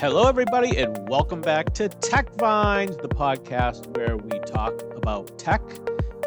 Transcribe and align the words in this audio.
Hello, 0.00 0.28
everybody, 0.28 0.78
and 0.78 1.08
welcome 1.08 1.40
back 1.40 1.74
to 1.74 1.88
Tech 1.88 2.32
Vines, 2.36 2.96
the 2.98 3.08
podcast 3.08 3.96
where 3.96 4.16
we 4.16 4.38
talk 4.46 4.80
about 4.94 5.36
tech 5.40 5.60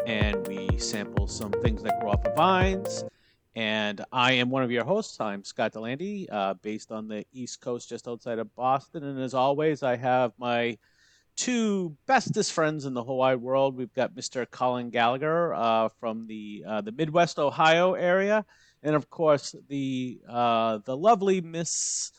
and 0.06 0.46
we 0.46 0.76
sample 0.76 1.26
some 1.26 1.52
things 1.52 1.82
that 1.82 1.98
grow 1.98 2.10
off 2.10 2.22
of 2.26 2.36
vines. 2.36 3.02
And 3.56 4.04
I 4.12 4.32
am 4.32 4.50
one 4.50 4.62
of 4.62 4.70
your 4.70 4.84
hosts. 4.84 5.18
I'm 5.20 5.42
Scott 5.42 5.72
Delandy, 5.72 6.28
uh, 6.30 6.52
based 6.60 6.92
on 6.92 7.08
the 7.08 7.24
East 7.32 7.62
Coast, 7.62 7.88
just 7.88 8.06
outside 8.06 8.38
of 8.38 8.54
Boston. 8.54 9.04
And 9.04 9.18
as 9.18 9.32
always, 9.32 9.82
I 9.82 9.96
have 9.96 10.32
my 10.36 10.76
two 11.34 11.96
bestest 12.06 12.52
friends 12.52 12.84
in 12.84 12.92
the 12.92 13.02
whole 13.02 13.16
wide 13.16 13.40
world. 13.40 13.74
We've 13.74 13.94
got 13.94 14.14
Mr. 14.14 14.44
Colin 14.50 14.90
Gallagher 14.90 15.54
uh, 15.54 15.88
from 15.98 16.26
the 16.26 16.62
uh, 16.68 16.82
the 16.82 16.92
Midwest 16.92 17.38
Ohio 17.38 17.94
area, 17.94 18.44
and 18.82 18.94
of 18.94 19.08
course 19.08 19.54
the 19.68 20.20
uh, 20.28 20.80
the 20.84 20.94
lovely 20.94 21.40
Miss 21.40 22.12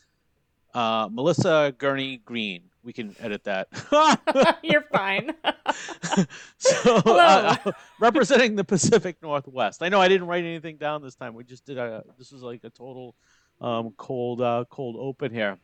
uh, 0.74 1.08
Melissa 1.10 1.74
Gurney 1.78 2.18
Green. 2.18 2.62
We 2.82 2.92
can 2.92 3.16
edit 3.18 3.44
that. 3.44 3.68
You're 4.62 4.82
fine. 4.82 5.32
so, 6.58 6.96
uh, 6.96 7.56
representing 7.98 8.56
the 8.56 8.64
Pacific 8.64 9.16
Northwest. 9.22 9.82
I 9.82 9.88
know 9.88 10.00
I 10.00 10.08
didn't 10.08 10.26
write 10.26 10.44
anything 10.44 10.76
down 10.76 11.02
this 11.02 11.14
time. 11.14 11.34
We 11.34 11.44
just 11.44 11.64
did 11.64 11.78
a. 11.78 12.04
This 12.18 12.30
was 12.30 12.42
like 12.42 12.62
a 12.64 12.70
total 12.70 13.14
um, 13.60 13.94
cold 13.96 14.42
uh, 14.42 14.64
cold 14.68 14.96
open 14.98 15.32
here 15.32 15.58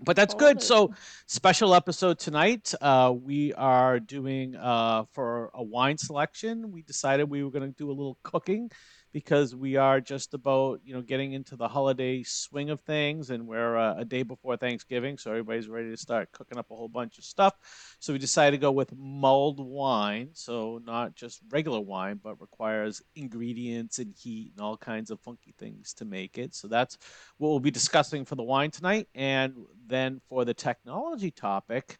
but 0.00 0.16
that's 0.16 0.34
good. 0.34 0.60
So, 0.62 0.92
special 1.26 1.74
episode 1.74 2.18
tonight. 2.18 2.74
Uh, 2.80 3.14
we 3.16 3.54
are 3.54 3.98
doing 3.98 4.56
uh, 4.56 5.04
for 5.12 5.50
a 5.54 5.62
wine 5.62 5.98
selection. 5.98 6.70
We 6.70 6.82
decided 6.82 7.30
we 7.30 7.42
were 7.42 7.50
going 7.50 7.70
to 7.70 7.76
do 7.76 7.88
a 7.90 7.92
little 7.92 8.18
cooking 8.22 8.70
because 9.12 9.54
we 9.54 9.76
are 9.76 10.00
just 10.00 10.34
about 10.34 10.80
you 10.84 10.94
know 10.94 11.02
getting 11.02 11.32
into 11.32 11.56
the 11.56 11.68
holiday 11.68 12.22
swing 12.22 12.70
of 12.70 12.80
things, 12.80 13.30
and 13.30 13.46
we're 13.46 13.76
uh, 13.76 13.94
a 13.96 14.04
day 14.04 14.22
before 14.22 14.56
Thanksgiving, 14.56 15.18
so 15.18 15.30
everybody's 15.30 15.68
ready 15.68 15.90
to 15.90 15.96
start 15.96 16.32
cooking 16.32 16.58
up 16.58 16.70
a 16.70 16.74
whole 16.76 16.88
bunch 16.88 17.18
of 17.18 17.24
stuff. 17.24 17.54
So 17.98 18.12
we 18.12 18.18
decided 18.18 18.58
to 18.58 18.60
go 18.60 18.72
with 18.72 18.92
mulled 18.96 19.60
wine, 19.60 20.30
so 20.32 20.80
not 20.84 21.14
just 21.14 21.40
regular 21.50 21.80
wine, 21.80 22.20
but 22.22 22.40
requires 22.40 23.02
ingredients 23.14 23.98
and 23.98 24.14
heat 24.14 24.52
and 24.56 24.64
all 24.64 24.76
kinds 24.76 25.10
of 25.10 25.20
funky 25.20 25.54
things 25.58 25.94
to 25.94 26.04
make 26.04 26.38
it. 26.38 26.54
So 26.54 26.68
that's 26.68 26.98
what 27.38 27.50
we'll 27.50 27.60
be 27.60 27.70
discussing 27.70 28.24
for 28.24 28.34
the 28.34 28.42
wine 28.42 28.70
tonight, 28.70 29.08
and 29.14 29.54
then 29.86 30.20
for 30.28 30.44
the 30.44 30.54
technology 30.54 31.30
topic 31.30 31.98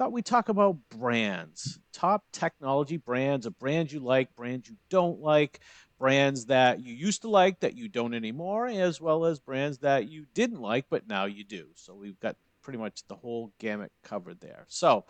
thought 0.00 0.12
we'd 0.12 0.24
talk 0.24 0.48
about 0.48 0.78
brands, 0.90 1.78
top 1.92 2.24
technology 2.32 2.96
brands, 2.96 3.44
a 3.44 3.50
brand 3.50 3.92
you 3.92 4.00
like, 4.00 4.34
brands 4.34 4.66
you 4.66 4.74
don't 4.88 5.20
like, 5.20 5.60
brands 6.00 6.46
that 6.46 6.80
you 6.80 6.94
used 6.94 7.22
to 7.22 7.28
like 7.28 7.60
that 7.60 7.76
you 7.76 7.86
don't 7.86 8.14
anymore, 8.14 8.66
as 8.66 9.00
well 9.00 9.26
as 9.26 9.38
brands 9.38 9.78
that 9.78 10.08
you 10.08 10.24
didn't 10.34 10.60
like 10.60 10.86
but 10.90 11.06
now 11.06 11.26
you 11.26 11.44
do. 11.44 11.66
So 11.76 11.94
we've 11.94 12.18
got 12.18 12.36
pretty 12.62 12.78
much 12.78 13.06
the 13.06 13.14
whole 13.14 13.52
gamut 13.60 13.92
covered 14.02 14.40
there. 14.40 14.64
So, 14.68 15.04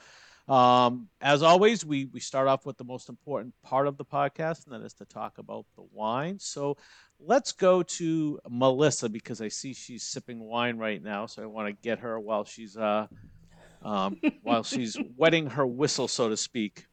um, 0.49 1.09
as 1.21 1.45
always, 1.45 1.85
we, 1.87 2.07
we 2.07 2.19
start 2.19 2.49
off 2.49 2.67
with 2.67 2.77
the 2.77 2.85
most 2.85 3.09
important 3.09 3.55
part 3.63 3.87
of 3.87 3.97
the 3.97 4.05
podcast, 4.05 4.67
and 4.67 4.75
that 4.75 4.85
is 4.85 4.95
to 4.95 5.05
talk 5.05 5.39
about 5.39 5.65
the 5.77 5.85
wine. 5.93 6.41
So 6.41 6.77
let's 7.21 7.53
go 7.53 7.85
to 7.85 8.41
Melissa 8.49 9.09
because 9.09 9.41
I 9.41 9.47
see 9.47 9.73
she's 9.73 10.03
sipping 10.03 10.41
wine 10.41 10.77
right 10.77 11.01
now. 11.01 11.27
So 11.27 11.43
I 11.43 11.47
want 11.47 11.69
to 11.69 11.83
get 11.83 12.01
her 12.01 12.19
while 12.19 12.45
she's 12.45 12.77
uh, 12.77 13.07
um, 13.83 14.21
while 14.43 14.65
she's 14.65 14.99
wetting 15.17 15.47
her 15.51 15.67
whistle, 15.67 16.09
so 16.09 16.29
to 16.29 16.37
speak. 16.37 16.87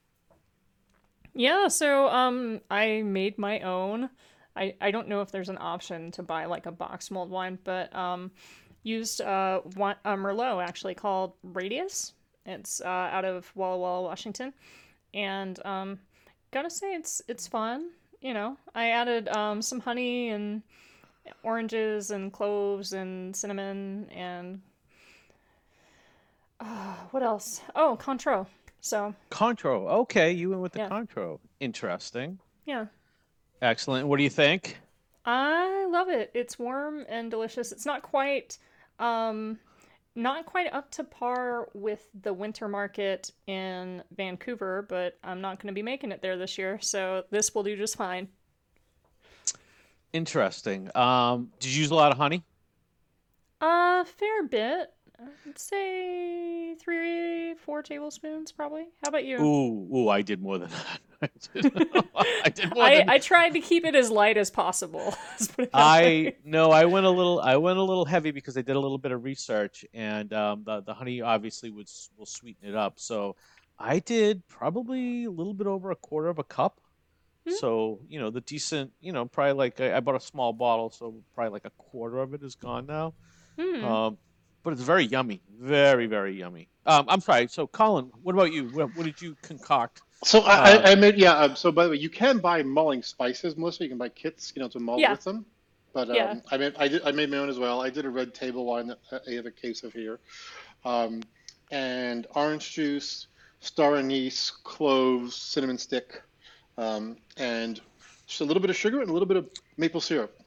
Yeah, 1.37 1.67
so 1.67 2.07
um 2.09 2.61
I 2.69 3.03
made 3.03 3.37
my 3.37 3.59
own. 3.61 4.09
I 4.55 4.75
I 4.81 4.91
don't 4.91 5.07
know 5.07 5.21
if 5.21 5.31
there's 5.31 5.49
an 5.49 5.57
option 5.59 6.11
to 6.13 6.23
buy 6.23 6.45
like 6.45 6.65
a 6.65 6.71
box 6.71 7.11
mold 7.11 7.29
wine, 7.29 7.59
but 7.63 7.95
um 7.95 8.31
used 8.83 9.21
uh 9.21 9.61
one, 9.75 9.95
a 10.03 10.15
Merlot 10.15 10.63
actually 10.67 10.95
called 10.95 11.33
Radius. 11.43 12.13
It's 12.45 12.81
uh, 12.81 12.87
out 12.87 13.25
of 13.25 13.51
Walla 13.55 13.77
Walla, 13.77 14.01
Washington. 14.03 14.53
And 15.13 15.63
um 15.65 15.99
gotta 16.51 16.71
say 16.71 16.95
it's 16.95 17.21
it's 17.27 17.47
fun. 17.47 17.91
You 18.21 18.33
know, 18.33 18.57
I 18.75 18.89
added 18.91 19.29
um 19.29 19.61
some 19.61 19.79
honey 19.81 20.29
and 20.29 20.63
oranges 21.43 22.11
and 22.11 22.33
cloves 22.33 22.93
and 22.93 23.35
cinnamon 23.35 24.09
and 24.11 24.61
uh, 26.59 26.95
what 27.11 27.23
else? 27.23 27.61
Oh, 27.75 27.97
Cointreau. 27.99 28.47
So 28.81 29.13
Cointreau. 29.31 29.87
Okay, 30.01 30.31
you 30.31 30.49
went 30.49 30.61
with 30.61 30.73
the 30.73 30.79
yeah. 30.79 30.89
Cointreau. 30.89 31.39
Interesting. 31.59 32.39
Yeah. 32.65 32.85
Excellent. 33.61 34.07
What 34.07 34.17
do 34.17 34.23
you 34.23 34.29
think? 34.29 34.77
I 35.25 35.87
love 35.89 36.09
it. 36.09 36.31
It's 36.33 36.57
warm 36.57 37.05
and 37.09 37.29
delicious. 37.29 37.71
It's 37.71 37.85
not 37.85 38.01
quite 38.01 38.57
um 38.99 39.59
not 40.17 40.47
quite 40.47 40.73
up 40.73 40.89
to 40.91 41.03
par 41.03 41.69
with 41.75 42.09
the 42.23 42.33
winter 42.33 42.67
market 42.67 43.31
in 43.45 44.03
Vancouver, 44.15 44.85
but 44.89 45.17
I'm 45.23 45.41
not 45.41 45.59
going 45.59 45.67
to 45.67 45.73
be 45.73 45.83
making 45.83 46.11
it 46.11 46.23
there 46.23 46.37
this 46.37 46.57
year, 46.57 46.79
so 46.81 47.23
this 47.29 47.53
will 47.53 47.61
do 47.61 47.77
just 47.77 47.95
fine. 47.95 48.27
Interesting. 50.13 50.89
Um, 50.95 51.51
did 51.59 51.71
you 51.71 51.81
use 51.81 51.91
a 51.91 51.95
lot 51.95 52.11
of 52.11 52.17
honey? 52.17 52.43
A 53.61 54.05
fair 54.05 54.43
bit. 54.47 54.91
I'd 55.19 55.57
say 55.57 56.75
three, 56.75 57.55
four 57.55 57.81
tablespoons, 57.81 58.51
probably. 58.51 58.87
How 59.03 59.09
about 59.09 59.25
you? 59.25 59.39
Ooh, 59.39 59.95
ooh, 59.95 60.09
I 60.09 60.21
did 60.21 60.41
more 60.41 60.59
than 60.59 60.69
that. 61.21 61.31
I 61.53 61.61
did, 61.61 61.71
I, 62.15 62.49
did 62.49 62.75
more 62.75 62.83
I, 62.83 62.97
than... 62.97 63.09
I 63.09 63.17
tried 63.17 63.49
to 63.53 63.59
keep 63.59 63.83
it 63.85 63.95
as 63.95 64.11
light 64.11 64.37
as 64.37 64.51
possible. 64.51 65.15
I 65.73 66.35
no, 66.43 66.71
I 66.71 66.85
went 66.85 67.07
a 67.07 67.09
little, 67.09 67.39
I 67.39 67.57
went 67.57 67.79
a 67.79 67.83
little 67.83 68.05
heavy 68.05 68.29
because 68.29 68.57
I 68.57 68.61
did 68.61 68.75
a 68.75 68.79
little 68.79 68.99
bit 68.99 69.11
of 69.11 69.23
research, 69.23 69.85
and 69.93 70.31
um, 70.33 70.63
the 70.65 70.81
the 70.81 70.93
honey 70.93 71.21
obviously 71.21 71.71
would 71.71 71.89
will 72.15 72.27
sweeten 72.27 72.69
it 72.69 72.75
up. 72.75 72.99
So 72.99 73.35
I 73.79 73.99
did 73.99 74.47
probably 74.47 75.25
a 75.25 75.31
little 75.31 75.55
bit 75.55 75.65
over 75.65 75.89
a 75.89 75.95
quarter 75.95 76.29
of 76.29 76.37
a 76.37 76.43
cup. 76.43 76.79
Hmm? 77.47 77.55
So 77.55 78.01
you 78.07 78.19
know 78.19 78.29
the 78.29 78.41
decent, 78.41 78.91
you 79.01 79.13
know, 79.13 79.25
probably 79.25 79.53
like 79.53 79.81
I, 79.81 79.97
I, 79.97 79.99
bought 80.01 80.15
a 80.15 80.19
small 80.19 80.53
bottle, 80.53 80.91
so 80.91 81.15
probably 81.33 81.53
like 81.53 81.65
a 81.65 81.71
quarter 81.71 82.19
of 82.19 82.35
it 82.35 82.43
is 82.43 82.53
gone 82.53 82.85
now. 82.85 83.15
Hmm. 83.59 83.83
Um, 83.83 84.17
but 84.67 84.73
it's 84.73 84.81
very 84.81 85.05
yummy, 85.05 85.39
very 85.61 86.07
very 86.07 86.37
yummy. 86.37 86.67
Um, 86.85 87.05
I'm 87.07 87.21
sorry. 87.21 87.47
So, 87.47 87.67
Colin, 87.67 88.11
what 88.21 88.35
about 88.35 88.51
you? 88.51 88.65
What, 88.65 88.93
what 88.97 89.05
did 89.05 89.21
you 89.21 89.37
concoct? 89.41 90.01
So 90.25 90.41
uh, 90.41 90.81
I, 90.83 90.91
I, 90.91 90.95
made 90.95 91.17
yeah. 91.17 91.37
Um, 91.37 91.55
so 91.55 91.71
by 91.71 91.85
the 91.85 91.91
way, 91.91 91.95
you 91.95 92.09
can 92.09 92.39
buy 92.39 92.63
mulling 92.63 93.01
spices, 93.01 93.55
Melissa. 93.55 93.83
You 93.83 93.89
can 93.91 93.97
buy 93.97 94.09
kits, 94.09 94.51
you 94.53 94.61
know, 94.61 94.67
to 94.67 94.79
mull 94.81 94.99
yeah. 94.99 95.11
with 95.11 95.23
them. 95.23 95.45
But 95.93 96.09
um, 96.09 96.15
yeah. 96.17 96.35
I 96.51 96.57
made 96.57 96.75
I 96.77 96.89
did 96.89 97.01
I 97.05 97.13
made 97.13 97.31
my 97.31 97.37
own 97.37 97.47
as 97.47 97.57
well. 97.57 97.81
I 97.81 97.89
did 97.89 98.03
a 98.03 98.09
red 98.09 98.33
table 98.33 98.65
wine 98.65 98.87
that 98.87 98.99
I 99.25 99.31
have 99.35 99.45
a 99.45 99.51
case 99.51 99.83
of 99.83 99.93
here, 99.93 100.19
um, 100.83 101.23
and 101.71 102.27
orange 102.35 102.73
juice, 102.73 103.27
star 103.61 103.95
anise, 103.95 104.51
cloves, 104.65 105.33
cinnamon 105.33 105.77
stick, 105.77 106.21
um, 106.77 107.15
and 107.37 107.79
just 108.25 108.41
a 108.41 108.43
little 108.43 108.59
bit 108.59 108.69
of 108.69 108.75
sugar 108.75 108.99
and 108.99 109.09
a 109.09 109.13
little 109.13 109.29
bit 109.29 109.37
of 109.37 109.49
maple 109.77 110.01
syrup. 110.01 110.37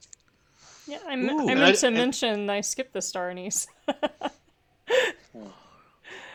Yeah, 0.91 0.99
I, 1.07 1.13
m- 1.13 1.31
I 1.31 1.55
meant 1.55 1.61
I, 1.61 1.73
to 1.73 1.87
and, 1.87 1.97
mention 1.97 2.51
I 2.51 2.63
skipped 2.63 2.93
the 2.93 3.01
star 3.01 3.31
anise. 3.31 3.69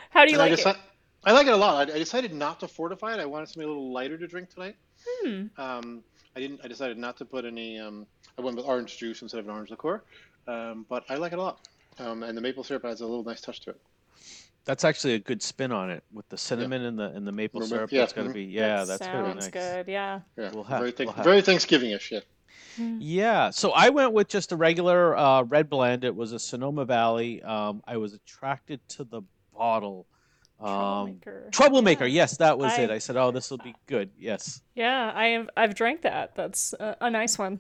How 0.09 0.25
do 0.25 0.31
you 0.31 0.37
like 0.37 0.53
it? 0.53 0.77
I 1.25 1.31
like 1.31 1.47
it 1.47 1.53
a 1.53 1.57
lot. 1.57 1.89
I, 1.89 1.97
decided 1.97 2.33
not 2.33 2.59
to 2.59 2.67
fortify 2.67 3.15
it. 3.15 3.19
I 3.19 3.25
wanted 3.25 3.47
something 3.47 3.63
a 3.63 3.67
little 3.67 3.91
lighter 3.91 4.17
to 4.17 4.27
drink 4.27 4.49
tonight. 4.49 4.75
Hmm. 5.05 5.47
Um, 5.57 6.03
I 6.35 6.39
didn't. 6.39 6.61
I 6.63 6.67
decided 6.67 6.97
not 6.97 7.17
to 7.17 7.25
put 7.25 7.45
any. 7.45 7.79
Um, 7.79 8.05
I 8.37 8.41
went 8.41 8.55
with 8.57 8.65
orange 8.65 8.97
juice 8.97 9.21
instead 9.21 9.39
of 9.39 9.45
an 9.45 9.51
orange 9.51 9.71
liqueur, 9.71 10.03
um, 10.47 10.85
but 10.89 11.03
I 11.09 11.15
like 11.15 11.33
it 11.33 11.39
a 11.39 11.41
lot. 11.41 11.67
Um, 11.99 12.23
and 12.23 12.37
the 12.37 12.41
maple 12.41 12.63
syrup 12.63 12.85
adds 12.85 13.01
a 13.01 13.05
little 13.05 13.23
nice 13.23 13.41
touch 13.41 13.61
to 13.61 13.71
it. 13.71 13.81
That's 14.65 14.83
actually 14.83 15.13
a 15.13 15.19
good 15.19 15.41
spin 15.41 15.71
on 15.71 15.89
it 15.89 16.03
with 16.11 16.27
the 16.29 16.37
cinnamon 16.37 16.81
yeah. 16.81 16.87
and 16.87 16.99
the 16.99 17.05
and 17.11 17.27
the 17.27 17.31
maple 17.31 17.61
syrup. 17.61 17.91
Yeah. 17.91 18.01
That's 18.01 18.13
gonna 18.13 18.33
be 18.33 18.43
yeah. 18.43 18.83
That 18.83 18.99
that's 18.99 19.05
sounds 19.05 19.35
nice. 19.35 19.47
good. 19.49 19.87
Yeah. 19.87 20.19
Yeah. 20.37 20.51
We'll 20.53 20.63
have, 20.63 20.79
very, 20.79 20.91
th- 20.91 21.07
we'll 21.07 21.15
have. 21.15 21.25
very 21.25 21.41
Thanksgiving-ish. 21.41 22.11
Yeah. 22.11 22.19
Mm. 22.79 22.97
Yeah, 22.99 23.49
so 23.51 23.71
I 23.71 23.89
went 23.89 24.13
with 24.13 24.27
just 24.27 24.51
a 24.51 24.55
regular 24.55 25.17
uh, 25.17 25.43
red 25.43 25.69
blend. 25.69 26.03
It 26.03 26.15
was 26.15 26.31
a 26.33 26.39
Sonoma 26.39 26.85
Valley. 26.85 27.41
Um, 27.41 27.81
I 27.87 27.97
was 27.97 28.13
attracted 28.13 28.79
to 28.89 29.03
the 29.03 29.21
bottle. 29.57 30.05
Um, 30.59 30.67
Troublemaker. 30.67 31.49
Troublemaker. 31.51 32.05
Yeah. 32.05 32.21
Yes, 32.21 32.37
that 32.37 32.57
was 32.57 32.73
I, 32.73 32.81
it. 32.81 32.91
I 32.91 32.97
said, 32.97 33.17
"Oh, 33.17 33.31
this 33.31 33.51
will 33.51 33.57
be 33.57 33.75
good." 33.87 34.09
Yes. 34.17 34.61
Yeah, 34.75 35.11
I 35.13 35.27
have. 35.27 35.49
I've 35.55 35.75
drank 35.75 36.01
that. 36.03 36.35
That's 36.35 36.73
a, 36.73 36.97
a 37.01 37.09
nice 37.09 37.37
one. 37.37 37.59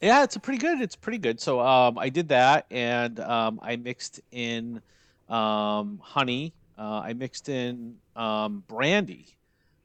Yeah, 0.00 0.22
it's 0.24 0.36
pretty 0.36 0.58
good. 0.58 0.80
It's 0.80 0.96
pretty 0.96 1.18
good. 1.18 1.40
So 1.40 1.60
um, 1.60 1.98
I 1.98 2.08
did 2.08 2.28
that, 2.28 2.66
and 2.70 3.18
um, 3.20 3.58
I 3.62 3.76
mixed 3.76 4.20
in 4.30 4.82
um, 5.28 6.00
honey. 6.02 6.54
Uh, 6.78 7.00
I 7.04 7.14
mixed 7.14 7.48
in 7.48 7.96
um, 8.14 8.62
brandy. 8.68 9.26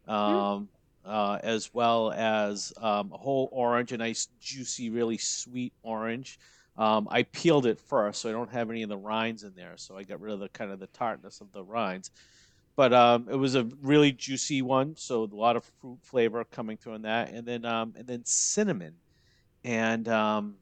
Hmm. 0.07 0.63
Uh, 1.03 1.39
as 1.42 1.74
well 1.74 2.12
as 2.12 2.71
um, 2.77 3.12
a 3.12 3.18
whole 3.18 3.50
orange, 3.51 3.92
a 3.92 3.98
nice 3.98 4.27
juicy, 4.39 4.92
really 4.92 5.18
sweet 5.18 5.74
orange. 5.81 6.38
Um, 6.77 7.07
I 7.12 7.24
peeled 7.24 7.65
it 7.65 7.80
first, 7.80 8.21
so 8.21 8.30
I 8.30 8.31
don't 8.31 8.51
have 8.51 8.69
any 8.69 8.83
of 8.83 8.89
the 8.89 8.98
rinds 8.98 9.44
in 9.44 9.53
there. 9.56 9.74
So 9.77 9.98
I 9.98 10.03
got 10.03 10.21
rid 10.21 10.33
of 10.33 10.39
the 10.39 10.50
kind 10.50 10.71
of 10.71 10.80
the 10.80 10.88
tartness 10.88 11.42
of 11.42 11.51
the 11.51 11.63
rinds. 11.63 12.12
But 12.75 12.94
um, 12.94 13.27
it 13.30 13.36
was 13.36 13.56
a 13.56 13.68
really 13.81 14.12
juicy 14.12 14.62
one, 14.62 14.95
so 14.95 15.24
a 15.24 15.36
lot 15.36 15.56
of 15.56 15.65
fruit 15.81 16.00
flavor 16.03 16.44
coming 16.45 16.77
through 16.77 16.95
in 16.95 17.01
that, 17.01 17.31
and 17.31 17.45
then 17.45 17.65
um, 17.65 17.94
and 17.98 18.07
then 18.07 18.24
cinnamon, 18.25 18.94
and 19.63 20.07
um, 20.07 20.56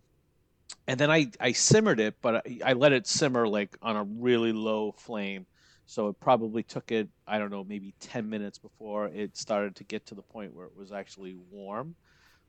and 0.87 0.99
then 0.99 1.11
I 1.11 1.27
I 1.39 1.51
simmered 1.51 1.99
it, 1.99 2.15
but 2.21 2.47
I, 2.47 2.59
I 2.65 2.73
let 2.73 2.93
it 2.93 3.07
simmer 3.07 3.47
like 3.47 3.77
on 3.81 3.95
a 3.95 4.03
really 4.03 4.51
low 4.51 4.91
flame. 4.93 5.45
So 5.89 6.07
it 6.07 6.19
probably 6.19 6.61
took 6.61 6.91
it, 6.91 7.09
I 7.25 7.39
don't 7.39 7.49
know, 7.49 7.63
maybe 7.63 7.95
10 7.99 8.29
minutes 8.29 8.59
before 8.59 9.07
it 9.07 9.35
started 9.35 9.75
to 9.77 9.83
get 9.83 10.05
to 10.05 10.15
the 10.15 10.21
point 10.21 10.53
where 10.53 10.67
it 10.67 10.77
was 10.77 10.91
actually 10.91 11.35
warm. 11.49 11.95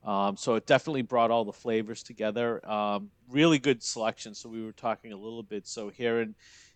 Um, 0.04 0.36
so 0.36 0.56
it 0.56 0.66
definitely 0.66 1.00
brought 1.00 1.30
all 1.30 1.46
the 1.46 1.52
flavors 1.52 2.02
together. 2.02 2.60
Um, 2.70 3.08
really 3.30 3.58
good 3.58 3.82
selection. 3.82 4.34
So 4.34 4.50
we 4.50 4.62
were 4.62 4.72
talking 4.72 5.14
a 5.14 5.16
little 5.16 5.42
bit. 5.42 5.66
So 5.66 5.88
here 5.88 6.20
in 6.20 6.34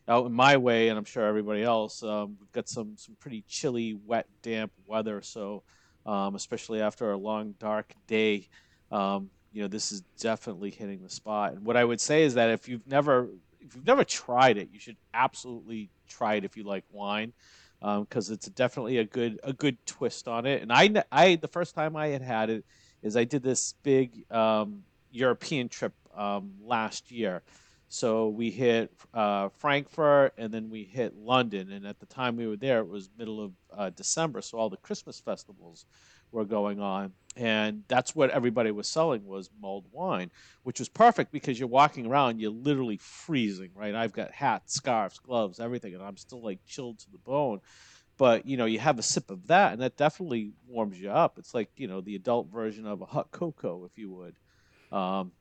out 0.08 0.25
in 0.25 0.32
my 0.32 0.56
way, 0.56 0.88
and 0.88 0.96
I'm 0.96 1.05
sure 1.05 1.26
everybody 1.26 1.62
else, 1.62 2.02
um, 2.02 2.38
we've 2.40 2.52
got 2.52 2.70
some 2.70 2.96
some 2.96 3.14
pretty 3.20 3.44
chilly, 3.46 3.93
wet, 4.06 4.26
damp 4.40 4.72
weather. 4.87 5.20
So 5.20 5.64
um, 6.06 6.34
especially 6.34 6.81
after 6.81 7.12
a 7.12 7.16
long, 7.19 7.56
dark 7.58 7.93
day, 8.06 8.49
um, 8.90 9.28
you 9.52 9.61
know 9.61 9.69
this 9.69 9.93
is 9.93 10.02
definitely 10.19 10.70
hitting 10.70 11.02
the 11.02 11.11
spot. 11.11 11.52
And 11.52 11.66
what 11.66 11.76
I 11.76 11.84
would 11.84 12.00
say 12.00 12.22
is 12.22 12.34
that 12.34 12.49
if 12.49 12.69
you've 12.70 12.87
never 12.87 13.28
if 13.61 13.75
you've 13.75 13.87
never 13.87 14.05
tried 14.05 14.56
it, 14.56 14.70
you 14.72 14.78
should 14.78 14.96
absolutely 15.12 15.90
try 16.08 16.34
it 16.34 16.44
if 16.44 16.56
you 16.56 16.64
like 16.64 16.84
wine 16.90 17.32
because 17.80 18.28
um, 18.30 18.34
it's 18.34 18.46
definitely 18.48 18.98
a 18.98 19.04
good 19.04 19.38
a 19.44 19.52
good 19.52 19.76
twist 19.86 20.26
on 20.28 20.46
it. 20.46 20.62
And 20.62 20.72
I, 20.72 21.04
I 21.12 21.36
the 21.36 21.48
first 21.48 21.74
time 21.74 21.96
I 21.96 22.08
had 22.08 22.22
had 22.22 22.50
it 22.50 22.64
is 23.02 23.16
I 23.16 23.24
did 23.24 23.42
this 23.42 23.74
big 23.82 24.30
um, 24.30 24.82
European 25.12 25.68
trip 25.68 25.92
um, 26.16 26.52
last 26.62 27.10
year. 27.10 27.42
So 27.88 28.28
we 28.28 28.50
hit 28.50 28.90
uh, 29.12 29.50
Frankfurt 29.50 30.32
and 30.38 30.52
then 30.52 30.70
we 30.70 30.84
hit 30.84 31.14
London. 31.16 31.70
And 31.70 31.86
at 31.86 32.00
the 32.00 32.06
time 32.06 32.36
we 32.36 32.46
were 32.46 32.56
there, 32.56 32.80
it 32.80 32.88
was 32.88 33.08
middle 33.18 33.44
of 33.44 33.52
uh, 33.76 33.90
December, 33.90 34.42
so 34.42 34.58
all 34.58 34.70
the 34.70 34.78
Christmas 34.78 35.20
festivals 35.20 35.84
were 36.34 36.44
going 36.44 36.81
on. 36.81 37.12
And 37.36 37.82
that's 37.88 38.14
what 38.14 38.31
everybody 38.31 38.70
was 38.70 38.86
selling 38.86 39.26
was 39.26 39.50
mulled 39.60 39.86
wine 39.90 40.31
which 40.62 40.78
was 40.78 40.88
perfect 40.88 41.32
because 41.32 41.58
you're 41.58 41.66
walking 41.66 42.06
around 42.06 42.40
you're 42.40 42.52
literally 42.52 42.96
freezing 42.98 43.70
right? 43.75 43.94
I've 43.94 44.12
got 44.12 44.31
hats 44.31 44.75
scarves 44.75 45.19
gloves 45.19 45.58
everything 45.58 45.94
and 45.94 46.02
i'm 46.02 46.16
still 46.16 46.40
like 46.42 46.64
chilled 46.66 47.00
to 47.00 47.10
the 47.10 47.19
bone. 47.19 47.60
But 48.16 48.46
you 48.46 48.56
know 48.56 48.66
you 48.66 48.78
have 48.78 49.00
a 49.00 49.02
sip 49.02 49.31
of 49.31 49.48
that 49.48 49.72
and 49.72 49.82
that 49.82 49.96
definitely 49.96 50.52
warms 50.69 51.00
you 51.00 51.10
up. 51.10 51.36
It's 51.38 51.54
like 51.54 51.70
you 51.76 51.88
know 51.88 52.00
the 52.00 52.14
adult 52.14 52.52
version 52.52 52.87
of 52.87 53.02
a 53.02 53.06
hot 53.06 53.32
cocoa 53.32 53.84
if 53.84 53.98
you 53.98 54.12
would. 54.12 54.37
Um, 54.96 55.32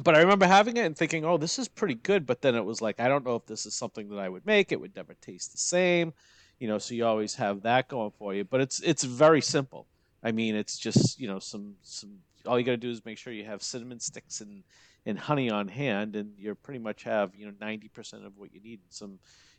but 0.00 0.16
i 0.16 0.20
remember 0.20 0.46
having 0.46 0.76
it 0.76 0.84
and 0.84 0.96
thinking 0.96 1.24
oh 1.24 1.36
this 1.36 1.58
is 1.58 1.66
pretty 1.66 1.94
good 1.94 2.24
but 2.24 2.40
then 2.40 2.54
it 2.54 2.64
was 2.64 2.80
like 2.80 3.00
i 3.00 3.08
don't 3.08 3.24
know 3.24 3.34
if 3.34 3.46
this 3.46 3.66
is 3.66 3.74
something 3.74 4.08
that 4.08 4.18
i 4.18 4.28
would 4.28 4.44
make. 4.44 4.72
It 4.72 4.80
would 4.80 4.96
never 4.96 5.14
taste 5.14 5.52
the 5.52 5.58
same 5.58 6.12
you 6.58 6.66
know 6.66 6.78
so 6.78 6.94
you 6.94 7.04
always 7.06 7.36
have 7.36 7.62
that 7.62 7.88
going 7.88 8.12
for 8.18 8.34
you. 8.34 8.44
But 8.44 8.60
it's 8.60 8.80
it's 8.80 9.04
very 9.04 9.40
simple 9.40 9.86
I 10.28 10.32
mean, 10.32 10.56
it's 10.56 10.76
just 10.78 11.18
you 11.18 11.26
know 11.26 11.38
some 11.38 11.74
some. 11.82 12.18
All 12.46 12.58
you 12.58 12.64
got 12.64 12.72
to 12.72 12.76
do 12.76 12.90
is 12.90 13.02
make 13.06 13.16
sure 13.16 13.32
you 13.32 13.44
have 13.44 13.62
cinnamon 13.62 13.98
sticks 13.98 14.42
and 14.42 14.62
and 15.06 15.18
honey 15.18 15.50
on 15.50 15.68
hand, 15.68 16.16
and 16.16 16.34
you 16.36 16.54
pretty 16.54 16.80
much 16.80 17.02
have 17.04 17.34
you 17.34 17.46
know 17.46 17.52
ninety 17.58 17.88
percent 17.88 18.26
of 18.26 18.36
what 18.36 18.52
you 18.52 18.60
need. 18.60 18.80
Some, 18.90 19.18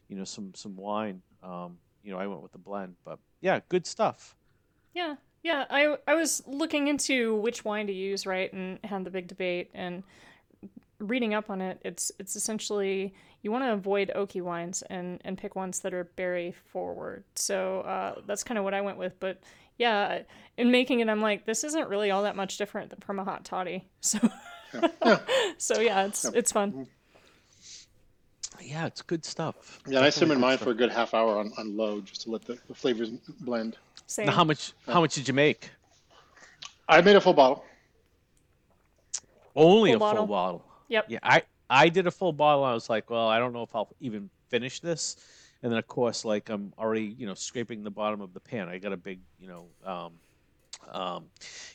you 0.09 0.15
know, 0.15 0.23
some 0.23 0.53
some 0.53 0.75
wine. 0.75 1.23
Um, 1.41 1.79
you 2.03 2.11
know, 2.11 2.19
I 2.19 2.27
went 2.27 2.43
with 2.43 2.51
the 2.51 2.59
blend, 2.59 2.97
but 3.03 3.17
yeah, 3.41 3.61
good 3.67 3.87
stuff. 3.87 4.35
Yeah, 4.93 5.15
yeah. 5.41 5.65
I 5.71 5.97
I 6.07 6.13
was 6.13 6.43
looking 6.45 6.87
into 6.87 7.35
which 7.37 7.65
wine 7.65 7.87
to 7.87 7.93
use, 7.93 8.27
right, 8.27 8.53
and 8.53 8.77
had 8.83 9.03
the 9.05 9.09
big 9.09 9.27
debate 9.27 9.71
and 9.73 10.03
reading 10.99 11.33
up 11.33 11.49
on 11.49 11.61
it. 11.61 11.79
It's 11.83 12.11
it's 12.19 12.35
essentially 12.35 13.15
you 13.41 13.51
want 13.51 13.63
to 13.63 13.73
avoid 13.73 14.11
oaky 14.15 14.43
wines 14.43 14.83
and 14.83 15.19
and 15.25 15.35
pick 15.35 15.55
ones 15.55 15.79
that 15.79 15.95
are 15.95 16.03
berry 16.03 16.51
forward. 16.51 17.23
So 17.33 17.79
uh, 17.81 18.21
that's 18.27 18.43
kind 18.43 18.59
of 18.59 18.63
what 18.63 18.75
I 18.75 18.81
went 18.81 18.99
with, 18.99 19.19
but 19.19 19.41
yeah, 19.79 20.23
in 20.57 20.69
making 20.69 20.99
it, 20.99 21.09
I'm 21.09 21.21
like, 21.21 21.45
this 21.45 21.63
isn't 21.63 21.89
really 21.89 22.11
all 22.11 22.23
that 22.23 22.35
much 22.35 22.57
different 22.57 23.03
from 23.03 23.17
a 23.17 23.23
hot 23.23 23.43
toddy. 23.45 23.87
So, 24.01 24.19
yeah. 25.03 25.19
so 25.57 25.79
yeah, 25.79 26.05
it's 26.05 26.25
yeah. 26.25 26.31
it's 26.35 26.51
fun. 26.51 26.85
Yeah, 28.61 28.85
it's 28.85 29.01
good 29.01 29.25
stuff. 29.25 29.79
Yeah, 29.87 30.01
I 30.01 30.11
simmered 30.11 30.37
mine 30.37 30.57
stuff. 30.57 30.65
for 30.65 30.71
a 30.71 30.75
good 30.75 30.91
half 30.91 31.15
hour 31.15 31.39
on, 31.39 31.51
on 31.57 31.75
low 31.75 32.01
just 32.01 32.21
to 32.21 32.29
let 32.29 32.45
the, 32.45 32.59
the 32.67 32.75
flavors 32.75 33.09
blend. 33.39 33.77
Same. 34.05 34.27
Now, 34.27 34.33
how 34.33 34.43
much 34.43 34.73
yeah. 34.87 34.93
how 34.93 35.01
much 35.01 35.15
did 35.15 35.27
you 35.27 35.33
make? 35.33 35.71
I 36.87 37.01
made 37.01 37.15
a 37.15 37.21
full 37.21 37.33
bottle. 37.33 37.63
Only 39.55 39.91
full 39.91 39.95
a 39.95 39.99
bottle. 39.99 40.17
full 40.17 40.27
bottle. 40.27 40.65
Yep. 40.89 41.05
Yeah, 41.07 41.19
I 41.23 41.41
I 41.67 41.89
did 41.89 42.05
a 42.05 42.11
full 42.11 42.33
bottle. 42.33 42.63
I 42.63 42.73
was 42.75 42.91
like, 42.91 43.09
well, 43.09 43.27
I 43.27 43.39
don't 43.39 43.53
know 43.53 43.63
if 43.63 43.73
I'll 43.75 43.89
even 44.01 44.29
finish 44.49 44.81
this 44.81 45.15
and 45.61 45.71
then 45.71 45.79
of 45.79 45.87
course 45.87 46.25
like 46.25 46.49
I'm 46.49 46.73
already 46.77 47.15
you 47.17 47.25
know 47.25 47.33
scraping 47.33 47.83
the 47.83 47.91
bottom 47.91 48.21
of 48.21 48.33
the 48.33 48.39
pan. 48.39 48.69
I 48.69 48.77
got 48.77 48.93
a 48.93 48.97
big 48.97 49.19
you 49.39 49.47
know 49.47 49.67
um, 49.85 50.13
um, 50.91 51.25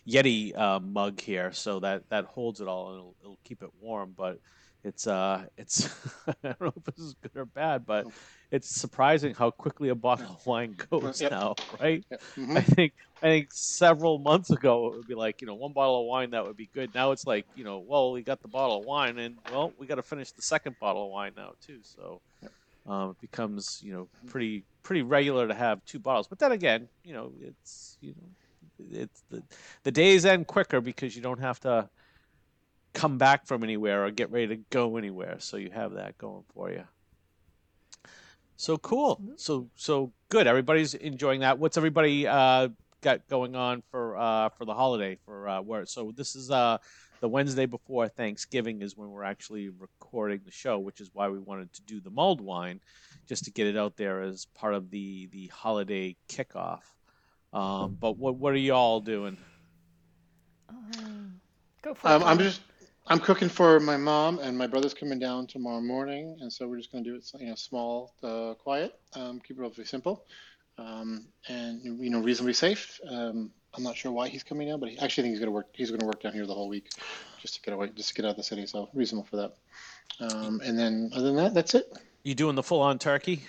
Yeti 0.07 0.57
uh, 0.57 0.81
mug 0.81 1.21
here, 1.21 1.53
so 1.53 1.81
that 1.81 2.09
that 2.11 2.25
holds 2.25 2.61
it 2.61 2.69
all 2.69 2.91
and 2.91 2.99
it'll, 2.99 3.15
it'll 3.23 3.39
keep 3.45 3.63
it 3.63 3.71
warm. 3.81 4.15
But 4.17 4.41
it's 4.85 5.07
uh 5.07 5.45
it's 5.57 5.89
I 6.27 6.35
don't 6.43 6.61
know 6.61 6.73
if 6.77 6.85
this 6.85 7.05
is 7.05 7.15
good 7.23 7.37
or 7.37 7.47
bad, 7.47 7.87
but 7.87 8.07
it's 8.51 8.69
surprising 8.69 9.35
how 9.35 9.51
quickly 9.51 9.89
a 9.89 9.95
bottle 9.95 10.31
of 10.31 10.47
wine 10.47 10.77
goes 10.91 11.21
yep. 11.21 11.33
now, 11.33 11.55
right? 11.81 12.05
Yep. 12.11 12.23
Mm-hmm. 12.37 12.57
I 12.57 12.61
think 12.61 12.93
I 13.23 13.27
think 13.27 13.49
several 13.53 14.19
months 14.19 14.51
ago 14.51 14.89
it 14.89 14.97
would 14.97 15.09
be 15.09 15.15
like 15.15 15.41
you 15.41 15.47
know 15.47 15.55
one 15.55 15.73
bottle 15.73 16.01
of 16.01 16.07
wine 16.07 16.31
that 16.31 16.45
would 16.45 16.57
be 16.57 16.71
good. 16.73 16.95
Now 16.95 17.13
it's 17.13 17.27
like 17.27 17.47
you 17.55 17.65
know 17.65 17.85
well 17.87 18.13
we 18.13 18.23
got 18.23 18.41
the 18.43 18.49
bottle 18.49 18.79
of 18.81 18.85
wine 18.85 19.19
and 19.19 19.37
well 19.51 19.73
we 19.79 19.87
got 19.87 19.97
to 19.97 20.03
finish 20.03 20.31
the 20.33 20.43
second 20.43 20.77
bottle 20.81 21.07
of 21.07 21.11
wine 21.11 21.33
now 21.37 21.53
too. 21.67 21.81
So. 21.83 22.21
Yep 22.43 22.53
um, 22.87 23.11
it 23.11 23.21
becomes 23.21 23.81
you 23.83 23.93
know 23.93 24.09
pretty 24.27 24.65
pretty 24.83 25.03
regular 25.03 25.49
to 25.49 25.55
have 25.55 25.85
two 25.85 25.99
bottles. 25.99 26.29
But 26.29 26.39
then 26.39 26.53
again, 26.53 26.89
you 27.03 27.15
know 27.15 27.33
it's 27.41 27.99
you 28.01 28.15
know 28.15 28.99
it's 29.01 29.23
the 29.31 29.43
the 29.83 29.91
days 29.93 30.25
end 30.25 30.47
quicker 30.47 30.81
because 30.81 31.17
you 31.17 31.23
don't 31.23 31.41
have 31.41 31.61
to 31.61 31.89
come 32.93 33.19
back 33.19 33.47
from 33.47 33.65
anywhere 33.65 34.05
or 34.05 34.11
get 34.11 34.31
ready 34.31 34.49
to 34.49 34.57
go 34.71 34.97
anywhere. 34.97 35.37
So 35.41 35.57
you 35.57 35.71
have 35.71 35.95
that 35.95 36.17
going 36.19 36.45
for 36.55 36.71
you. 36.71 36.85
So 38.57 38.79
cool. 38.79 39.21
So 39.37 39.69
so 39.75 40.13
good. 40.29 40.47
Everybody's 40.47 40.95
enjoying 40.95 41.41
that. 41.41 41.59
What's 41.59 41.77
everybody 41.77 42.27
uh, 42.27 42.69
got 43.01 43.27
going 43.29 43.57
on 43.57 43.83
for 43.91 44.17
uh, 44.17 44.49
for 44.51 44.65
the 44.65 44.75
holiday 44.75 45.19
for 45.25 45.49
uh, 45.49 45.61
where? 45.61 45.87
So 45.87 46.13
this 46.15 46.37
is 46.37 46.51
uh 46.51 46.79
the 47.25 47.29
Wednesday 47.29 47.65
before 47.65 48.07
Thanksgiving 48.07 48.83
is 48.83 48.99
when 48.99 49.09
we're 49.09 49.25
actually 49.25 49.71
recording 49.71 50.43
the 50.45 50.51
show, 50.51 50.79
which 50.79 51.01
is 51.01 51.09
why 51.15 51.27
we 51.31 51.39
wanted 51.39 51.73
to 51.73 51.81
do 51.81 51.99
the 51.99 52.11
mulled 52.11 52.43
wine, 52.43 52.83
just 53.27 53.47
to 53.47 53.51
get 53.51 53.67
it 53.67 53.79
out 53.79 53.97
there 53.97 54.21
as 54.21 54.45
part 54.55 54.75
of 54.75 54.91
the 54.91 55.27
the 55.33 55.47
holiday 55.47 56.15
kickoff. 56.29 56.83
Um, 57.55 57.97
but 57.99 58.19
what 58.19 58.37
what 58.37 58.53
are 58.53 58.59
y'all 58.59 59.01
doing? 59.01 59.39
Um, 60.69 61.41
go 61.81 61.95
for 61.95 62.09
um, 62.09 62.21
it. 62.21 62.27
I'm 62.27 62.39
just 62.39 62.61
I'm 63.07 63.21
cooking 63.21 63.49
for 63.49 63.81
my 63.81 63.97
mom 63.97 64.39
and 64.41 64.59
my 64.59 64.67
brother's 64.67 64.93
coming 64.93 65.19
down 65.19 65.47
tomorrow 65.47 65.81
morning, 65.81 66.37
and 66.43 66.53
so 66.53 66.69
we're 66.69 66.77
just 66.77 66.93
going 66.93 67.05
to 67.05 67.11
do 67.11 67.17
it 67.17 67.25
you 67.41 67.47
know 67.47 67.55
small, 67.55 68.13
uh, 68.23 68.53
quiet, 68.53 69.01
um, 69.15 69.41
keep 69.41 69.57
it 69.57 69.61
relatively 69.61 69.87
simple, 69.87 70.27
um, 70.77 71.25
and 71.49 71.83
you 71.83 72.11
know 72.11 72.21
reasonably 72.21 72.53
safe. 72.53 73.01
Um, 73.09 73.51
I'm 73.77 73.83
not 73.83 73.97
sure 73.97 74.13
why 74.13 74.29
he's 74.29 74.43
coming 74.43 74.69
down, 74.69 74.81
but 74.81 74.89
he 74.89 74.99
actually 74.99 75.25
think 75.25 75.33
he's 75.33 75.41
going 75.41 75.49
to 75.49 75.53
work. 75.53 75.69
He's 75.73 75.91
going 75.91 76.01
to 76.01 76.07
work 76.07 76.23
down 76.23 76.33
here 76.33 76.47
the 76.47 76.55
whole 76.55 76.69
week, 76.69 76.91
just 77.41 77.57
to 77.57 77.63
get 77.63 77.75
away, 77.75 77.91
just 77.95 78.11
to 78.11 78.15
get 78.15 78.25
out 78.25 78.33
of 78.33 78.37
the 78.37 78.43
city. 78.43 78.67
So 78.67 78.89
reasonable 78.95 79.27
for 79.27 79.37
that. 79.37 79.55
Um, 80.21 80.61
and 80.65 80.79
then 80.79 81.11
other 81.15 81.25
than 81.25 81.37
that, 81.37 81.55
that's 81.55 81.75
it. 81.75 81.93
You 82.23 82.35
doing 82.35 82.55
the 82.55 82.63
full-on 82.63 82.99
turkey? 82.99 83.43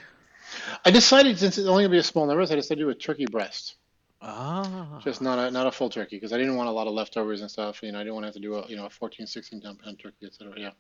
I 0.84 0.92
decided 0.92 1.38
since 1.38 1.58
it's 1.58 1.68
only 1.68 1.84
going 1.84 1.92
to 1.92 1.96
be 1.96 2.00
a 2.00 2.04
small 2.04 2.26
number, 2.26 2.42
I 2.42 2.46
decided 2.46 2.68
to 2.68 2.76
do 2.76 2.90
a 2.90 2.96
turkey 2.96 3.26
breast. 3.26 3.76
Ah. 4.22 5.00
Just 5.04 5.22
not 5.22 5.38
a 5.38 5.52
not 5.52 5.68
a 5.68 5.72
full 5.72 5.90
turkey 5.90 6.16
because 6.16 6.34
I 6.34 6.38
didn't 6.38 6.56
want 6.56 6.68
a 6.68 6.72
lot 6.72 6.88
of 6.88 6.94
leftovers 6.94 7.42
and 7.42 7.52
stuff. 7.52 7.84
You 7.84 7.92
know, 7.92 8.00
I 8.00 8.04
didn't 8.04 8.16
want 8.16 8.24
to 8.24 8.28
have 8.28 8.34
to 8.34 8.40
do 8.40 8.56
a 8.56 8.68
you 8.68 8.76
know 8.76 8.86
a 8.86 8.90
14, 8.90 9.28
16 9.28 9.62
pound 9.62 10.00
turkey, 10.00 10.26
etc. 10.26 10.54
Yeah. 10.58 10.72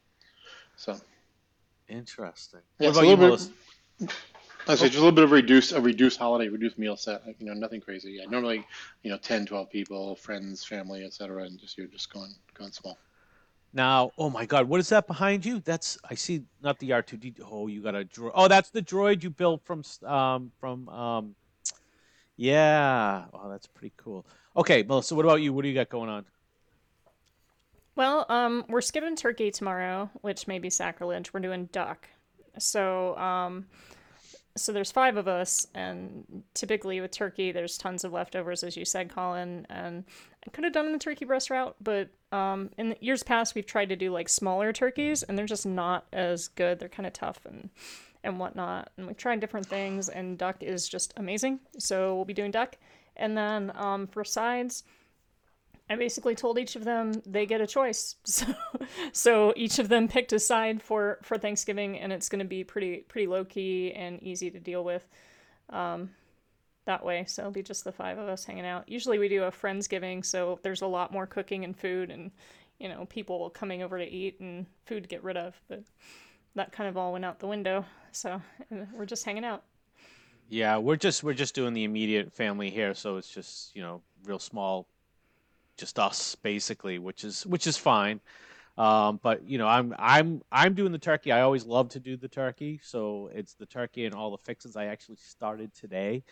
So. 0.77 0.99
Interesting. 1.87 2.61
Yeah, 2.79 2.89
what 2.89 2.97
about 2.97 3.07
you, 3.07 3.17
Melissa? 3.17 3.51
I 4.67 4.75
say 4.75 4.86
just 4.86 4.98
a 4.98 5.00
little 5.00 5.12
bit 5.12 5.24
of 5.24 5.31
reduced 5.31 5.74
a 5.74 5.81
reduced 5.81 6.17
holiday, 6.17 6.50
reduced 6.50 6.79
meal 6.79 6.98
set. 6.98 7.22
You 7.39 7.45
know, 7.45 7.53
nothing 7.53 7.81
crazy. 7.81 8.13
Yeah, 8.13 8.25
normally, 8.25 8.65
you 9.03 9.12
know, 9.12 9.17
10, 9.17 9.45
12 9.45 9.69
people, 9.69 10.15
friends, 10.15 10.63
family, 10.63 11.03
etc., 11.03 11.43
and 11.43 11.60
just 11.60 11.77
you're 11.77 11.88
just 11.88 12.12
going 12.12 12.34
going 12.53 12.72
small. 12.72 12.98
Now, 13.74 14.12
oh 14.17 14.29
my 14.29 14.45
God, 14.45 14.67
what 14.69 14.79
is 14.79 14.89
that 14.89 15.05
behind 15.05 15.45
you? 15.45 15.60
That's 15.60 15.98
I 16.10 16.15
see 16.15 16.43
not 16.63 16.79
the 16.79 16.93
R 16.93 17.01
two 17.01 17.17
D. 17.17 17.36
Oh, 17.43 17.67
you 17.67 17.81
got 17.81 17.93
a 17.95 18.05
droid. 18.05 18.31
Oh, 18.34 18.48
that's 18.48 18.69
the 18.69 18.81
droid 18.81 19.22
you 19.22 19.29
built 19.29 19.62
from 19.63 19.84
um 20.03 20.51
from 20.60 20.89
um. 20.89 21.36
Yeah. 22.38 23.25
Oh, 23.34 23.50
that's 23.50 23.67
pretty 23.67 23.93
cool. 23.98 24.25
Okay, 24.57 24.84
Melissa, 24.84 25.15
what 25.15 25.25
about 25.25 25.41
you? 25.41 25.53
What 25.53 25.63
do 25.63 25.69
you 25.69 25.75
got 25.75 25.89
going 25.89 26.10
on? 26.10 26.25
Well, 27.95 28.25
um, 28.27 28.65
we're 28.67 28.81
skipping 28.81 29.15
turkey 29.15 29.51
tomorrow, 29.51 30.10
which 30.22 30.48
may 30.48 30.60
be 30.60 30.69
sacrilege. 30.69 31.34
We're 31.34 31.39
doing 31.39 31.69
duck. 31.72 32.10
So, 32.57 33.17
um, 33.17 33.67
so 34.57 34.71
there's 34.71 34.91
five 34.91 35.17
of 35.17 35.27
us, 35.27 35.67
and 35.75 36.43
typically 36.53 37.01
with 37.01 37.12
turkey, 37.12 37.51
there's 37.51 37.77
tons 37.77 38.03
of 38.03 38.13
leftovers, 38.13 38.63
as 38.63 38.77
you 38.77 38.85
said, 38.85 39.09
Colin. 39.13 39.67
And 39.69 40.05
I 40.47 40.50
could 40.51 40.63
have 40.63 40.71
done 40.74 40.93
the 40.93 40.97
turkey 41.00 41.25
breast 41.25 41.50
route, 41.50 41.75
but 41.81 42.09
um, 42.31 42.69
in 42.77 42.95
years 43.01 43.21
past, 43.21 43.53
we've 43.53 43.65
tried 43.65 43.89
to 43.89 43.95
do 43.95 44.12
like 44.12 44.29
smaller 44.29 44.71
turkeys, 44.71 45.24
and 45.24 45.38
they're 45.38 45.45
just 45.45 45.65
not 45.65 46.05
as 46.13 46.47
good. 46.47 46.79
They're 46.79 46.89
kind 46.89 47.07
of 47.07 47.13
tough 47.13 47.45
and 47.45 47.69
and 48.24 48.39
whatnot. 48.39 48.89
And 48.97 49.07
we've 49.07 49.17
tried 49.17 49.39
different 49.39 49.67
things, 49.67 50.09
and 50.09 50.38
duck 50.38 50.63
is 50.63 50.88
just 50.88 51.13
amazing. 51.17 51.59
So 51.77 52.15
we'll 52.15 52.25
be 52.25 52.33
doing 52.33 52.51
duck, 52.51 52.77
and 53.17 53.38
then 53.38 53.71
um, 53.75 54.07
for 54.07 54.24
sides, 54.24 54.83
I 55.89 55.95
basically 55.95 56.35
told 56.35 56.57
each 56.57 56.75
of 56.75 56.83
them 56.83 57.13
they 57.25 57.45
get 57.45 57.61
a 57.61 57.67
choice. 57.67 58.15
So, 58.25 58.45
so 59.13 59.53
each 59.55 59.79
of 59.79 59.87
them 59.89 60.07
picked 60.07 60.33
a 60.33 60.39
side 60.39 60.81
for 60.81 61.19
for 61.21 61.37
Thanksgiving, 61.37 61.99
and 61.99 62.11
it's 62.11 62.29
going 62.29 62.39
to 62.39 62.45
be 62.45 62.63
pretty 62.63 62.97
pretty 63.07 63.27
low 63.27 63.45
key 63.45 63.93
and 63.93 64.21
easy 64.21 64.51
to 64.51 64.59
deal 64.59 64.83
with. 64.83 65.07
Um, 65.69 66.11
that 66.85 67.03
way, 67.03 67.25
so 67.27 67.41
it'll 67.41 67.51
be 67.51 67.63
just 67.63 67.83
the 67.83 67.91
five 67.91 68.17
of 68.17 68.29
us 68.29 68.45
hanging 68.45 68.65
out. 68.65 68.87
Usually 68.87 69.17
we 69.17 69.27
do 69.27 69.43
a 69.43 69.51
friendsgiving, 69.51 70.23
so 70.23 70.59
there's 70.61 70.81
a 70.81 70.87
lot 70.87 71.11
more 71.11 71.25
cooking 71.25 71.63
and 71.63 71.77
food, 71.77 72.11
and 72.11 72.31
you 72.79 72.89
know 72.89 73.05
people 73.05 73.49
coming 73.49 73.81
over 73.81 73.97
to 73.97 74.05
eat 74.05 74.39
and 74.39 74.65
food 74.85 75.03
to 75.03 75.09
get 75.09 75.23
rid 75.23 75.37
of. 75.37 75.59
But 75.67 75.83
that 76.55 76.71
kind 76.71 76.89
of 76.89 76.97
all 76.97 77.13
went 77.13 77.25
out 77.25 77.39
the 77.39 77.47
window. 77.47 77.85
So 78.11 78.41
we're 78.93 79.05
just 79.05 79.25
hanging 79.25 79.45
out. 79.45 79.63
Yeah, 80.49 80.77
we're 80.77 80.95
just 80.95 81.23
we're 81.23 81.33
just 81.33 81.55
doing 81.55 81.73
the 81.73 81.83
immediate 81.83 82.31
family 82.33 82.69
here, 82.69 82.93
so 82.93 83.17
it's 83.17 83.29
just 83.29 83.75
you 83.75 83.81
know 83.81 84.01
real 84.25 84.39
small, 84.39 84.87
just 85.77 86.00
us 86.00 86.36
basically, 86.36 87.00
which 87.00 87.24
is 87.24 87.46
which 87.46 87.67
is 87.67 87.77
fine. 87.77 88.20
Um, 88.77 89.20
but 89.24 89.48
you 89.48 89.58
know, 89.58 89.67
I'm 89.67 89.96
I'm 89.98 90.41
I'm 90.51 90.74
doing 90.74 90.91
the 90.91 91.00
turkey. 91.00 91.32
I 91.32 91.41
always 91.41 91.65
love 91.65 91.89
to 91.89 92.00
do 92.00 92.17
the 92.17 92.27
turkey, 92.27 92.79
so 92.84 93.29
it's 93.34 93.53
the 93.53 93.65
turkey 93.65 94.05
and 94.05 94.13
all 94.13 94.32
the 94.32 94.38
fixes. 94.38 94.75
I 94.75 94.86
actually 94.86 95.15
started 95.17 95.74
today, 95.74 96.24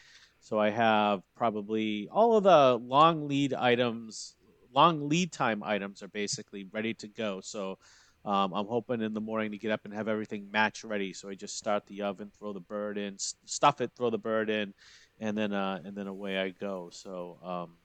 so 0.41 0.59
I 0.59 0.69
have 0.69 1.21
probably 1.35 2.09
all 2.11 2.35
of 2.35 2.43
the 2.43 2.77
long 2.85 3.27
lead 3.29 3.53
items, 3.53 4.35
long 4.73 5.07
lead 5.07 5.31
time 5.31 5.63
items 5.63 6.03
are 6.03 6.09
basically 6.09 6.65
ready 6.71 6.93
to 6.95 7.07
go. 7.07 7.39
So 7.41 7.77
um, 8.25 8.51
I'm 8.53 8.67
hoping 8.67 9.01
in 9.01 9.13
the 9.13 9.21
morning 9.21 9.51
to 9.51 9.57
get 9.57 9.71
up 9.71 9.85
and 9.85 9.93
have 9.93 10.09
everything 10.09 10.51
match 10.51 10.83
ready. 10.83 11.13
So 11.13 11.29
I 11.29 11.35
just 11.35 11.57
start 11.57 11.85
the 11.85 12.01
oven, 12.01 12.29
throw 12.37 12.51
the 12.51 12.59
bird 12.59 12.97
in, 12.97 13.17
stuff 13.19 13.79
it, 13.79 13.91
throw 13.95 14.09
the 14.09 14.17
bird 14.17 14.49
in, 14.49 14.73
and 15.19 15.37
then 15.37 15.53
uh, 15.53 15.79
and 15.85 15.95
then 15.95 16.07
away 16.07 16.37
I 16.37 16.49
go. 16.49 16.89
So 16.91 17.39
um. 17.43 17.77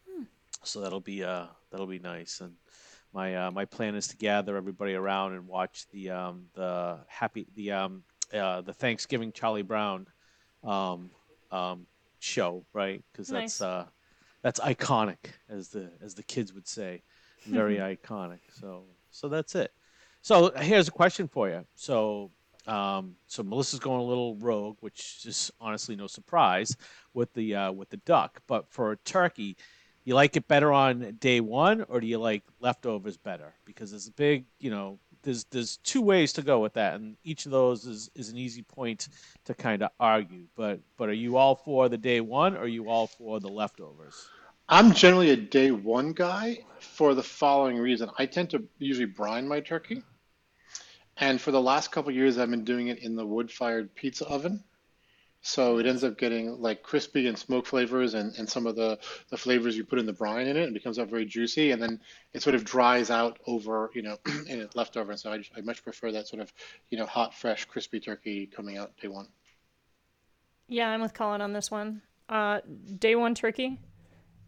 So 0.62 0.80
that'll 0.80 1.00
be 1.00 1.24
uh, 1.24 1.46
that'll 1.70 1.86
be 1.86 1.98
nice. 1.98 2.40
And 2.40 2.54
my 3.12 3.34
uh, 3.34 3.50
my 3.50 3.64
plan 3.64 3.94
is 3.94 4.08
to 4.08 4.16
gather 4.16 4.56
everybody 4.56 4.94
around 4.94 5.34
and 5.34 5.46
watch 5.46 5.86
the 5.92 6.10
um, 6.10 6.46
the 6.54 6.98
happy 7.08 7.46
the 7.54 7.72
um, 7.72 8.02
uh, 8.32 8.60
the 8.60 8.72
Thanksgiving 8.72 9.32
Charlie 9.32 9.62
Brown 9.62 10.06
um, 10.64 11.10
um, 11.50 11.86
show, 12.18 12.64
right? 12.72 13.02
Because 13.12 13.30
nice. 13.30 13.58
that's 13.58 13.62
uh, 13.62 13.86
that's 14.42 14.60
iconic, 14.60 15.32
as 15.48 15.68
the 15.68 15.90
as 16.02 16.14
the 16.14 16.22
kids 16.22 16.52
would 16.52 16.68
say, 16.68 17.02
very 17.46 17.76
iconic. 17.76 18.40
So 18.60 18.84
so 19.10 19.28
that's 19.28 19.54
it. 19.54 19.72
So 20.22 20.50
here's 20.56 20.88
a 20.88 20.92
question 20.92 21.28
for 21.28 21.48
you. 21.48 21.64
So, 21.74 22.30
um, 22.66 23.14
so 23.26 23.42
Melissa's 23.42 23.78
going 23.78 24.00
a 24.00 24.04
little 24.04 24.36
rogue, 24.36 24.76
which 24.80 25.22
is 25.24 25.50
honestly 25.60 25.96
no 25.96 26.06
surprise 26.06 26.76
with 27.14 27.32
the 27.34 27.54
uh, 27.54 27.72
with 27.72 27.88
the 27.90 27.96
duck. 27.98 28.40
But 28.46 28.70
for 28.70 28.92
a 28.92 28.96
turkey, 28.98 29.56
you 30.08 30.14
like 30.14 30.36
it 30.36 30.48
better 30.48 30.72
on 30.72 31.18
day 31.20 31.38
one, 31.40 31.84
or 31.90 32.00
do 32.00 32.06
you 32.06 32.18
like 32.18 32.42
leftovers 32.60 33.18
better? 33.18 33.52
Because 33.66 33.90
there's 33.90 34.08
a 34.08 34.12
big, 34.12 34.46
you 34.58 34.70
know, 34.70 34.98
there's 35.22 35.44
there's 35.50 35.76
two 35.78 36.00
ways 36.00 36.32
to 36.32 36.42
go 36.42 36.60
with 36.60 36.72
that, 36.72 36.94
and 36.94 37.18
each 37.24 37.44
of 37.44 37.52
those 37.52 37.84
is, 37.84 38.10
is 38.14 38.30
an 38.30 38.38
easy 38.38 38.62
point 38.62 39.08
to 39.44 39.52
kind 39.52 39.82
of 39.82 39.90
argue. 40.00 40.44
But 40.56 40.80
but 40.96 41.10
are 41.10 41.20
you 41.24 41.36
all 41.36 41.54
for 41.54 41.90
the 41.90 41.98
day 41.98 42.22
one, 42.22 42.56
or 42.56 42.60
are 42.60 42.66
you 42.66 42.88
all 42.88 43.06
for 43.06 43.38
the 43.38 43.48
leftovers? 43.48 44.28
I'm 44.70 44.94
generally 44.94 45.30
a 45.30 45.36
day 45.36 45.72
one 45.72 46.14
guy 46.14 46.60
for 46.80 47.12
the 47.14 47.22
following 47.22 47.76
reason. 47.76 48.08
I 48.18 48.24
tend 48.24 48.48
to 48.50 48.64
usually 48.78 49.06
brine 49.06 49.46
my 49.46 49.60
turkey. 49.60 50.02
And 51.18 51.38
for 51.38 51.50
the 51.50 51.60
last 51.60 51.92
couple 51.92 52.12
years, 52.12 52.38
I've 52.38 52.50
been 52.50 52.64
doing 52.64 52.88
it 52.88 53.00
in 53.00 53.14
the 53.14 53.26
wood 53.26 53.50
fired 53.50 53.94
pizza 53.94 54.26
oven. 54.26 54.64
So 55.40 55.78
it 55.78 55.86
ends 55.86 56.02
up 56.04 56.18
getting 56.18 56.60
like 56.60 56.82
crispy 56.82 57.28
and 57.28 57.38
smoke 57.38 57.66
flavors 57.66 58.14
and, 58.14 58.34
and 58.36 58.48
some 58.48 58.66
of 58.66 58.76
the, 58.76 58.98
the 59.30 59.36
flavors 59.36 59.76
you 59.76 59.84
put 59.84 59.98
in 59.98 60.06
the 60.06 60.12
brine 60.12 60.46
in 60.46 60.56
it. 60.56 60.68
It 60.68 60.74
becomes 60.74 60.98
up 60.98 61.08
very 61.08 61.24
juicy 61.24 61.70
and 61.70 61.80
then 61.80 62.00
it 62.32 62.42
sort 62.42 62.54
of 62.54 62.64
dries 62.64 63.10
out 63.10 63.38
over, 63.46 63.90
you 63.94 64.02
know, 64.02 64.18
and 64.26 64.60
it 64.60 64.74
left 64.74 64.96
over. 64.96 65.12
And 65.12 65.20
so 65.20 65.32
I, 65.32 65.42
I 65.56 65.60
much 65.60 65.84
prefer 65.84 66.12
that 66.12 66.26
sort 66.26 66.42
of, 66.42 66.52
you 66.90 66.98
know, 66.98 67.06
hot, 67.06 67.34
fresh, 67.34 67.64
crispy 67.66 68.00
turkey 68.00 68.46
coming 68.46 68.76
out 68.76 68.96
day 69.00 69.08
one. 69.08 69.28
Yeah, 70.66 70.88
I'm 70.88 71.00
with 71.00 71.14
Colin 71.14 71.40
on 71.40 71.52
this 71.52 71.70
one. 71.70 72.02
Uh, 72.28 72.60
day 72.98 73.14
one 73.14 73.34
turkey, 73.34 73.78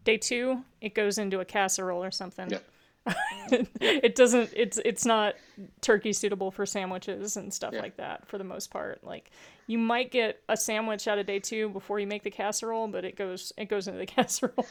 Day 0.03 0.17
two, 0.17 0.63
it 0.81 0.95
goes 0.95 1.17
into 1.17 1.39
a 1.39 1.45
casserole 1.45 2.03
or 2.03 2.11
something. 2.11 2.49
Yeah. 2.49 2.59
it 3.81 4.15
doesn't 4.15 4.51
it's 4.55 4.79
it's 4.85 5.05
not 5.05 5.33
turkey 5.81 6.13
suitable 6.13 6.51
for 6.51 6.65
sandwiches 6.65 7.35
and 7.35 7.53
stuff 7.53 7.73
yeah. 7.73 7.81
like 7.81 7.97
that 7.97 8.27
for 8.27 8.37
the 8.37 8.43
most 8.43 8.69
part. 8.69 9.03
Like 9.03 9.31
you 9.67 9.77
might 9.77 10.11
get 10.11 10.41
a 10.47 10.55
sandwich 10.55 11.07
out 11.07 11.17
of 11.17 11.25
day 11.25 11.39
two 11.39 11.69
before 11.69 11.99
you 11.99 12.05
make 12.05 12.23
the 12.23 12.31
casserole 12.31 12.87
but 12.87 13.03
it 13.03 13.15
goes 13.15 13.53
it 13.57 13.65
goes 13.65 13.87
into 13.87 13.99
the 13.99 14.05
casserole. 14.05 14.65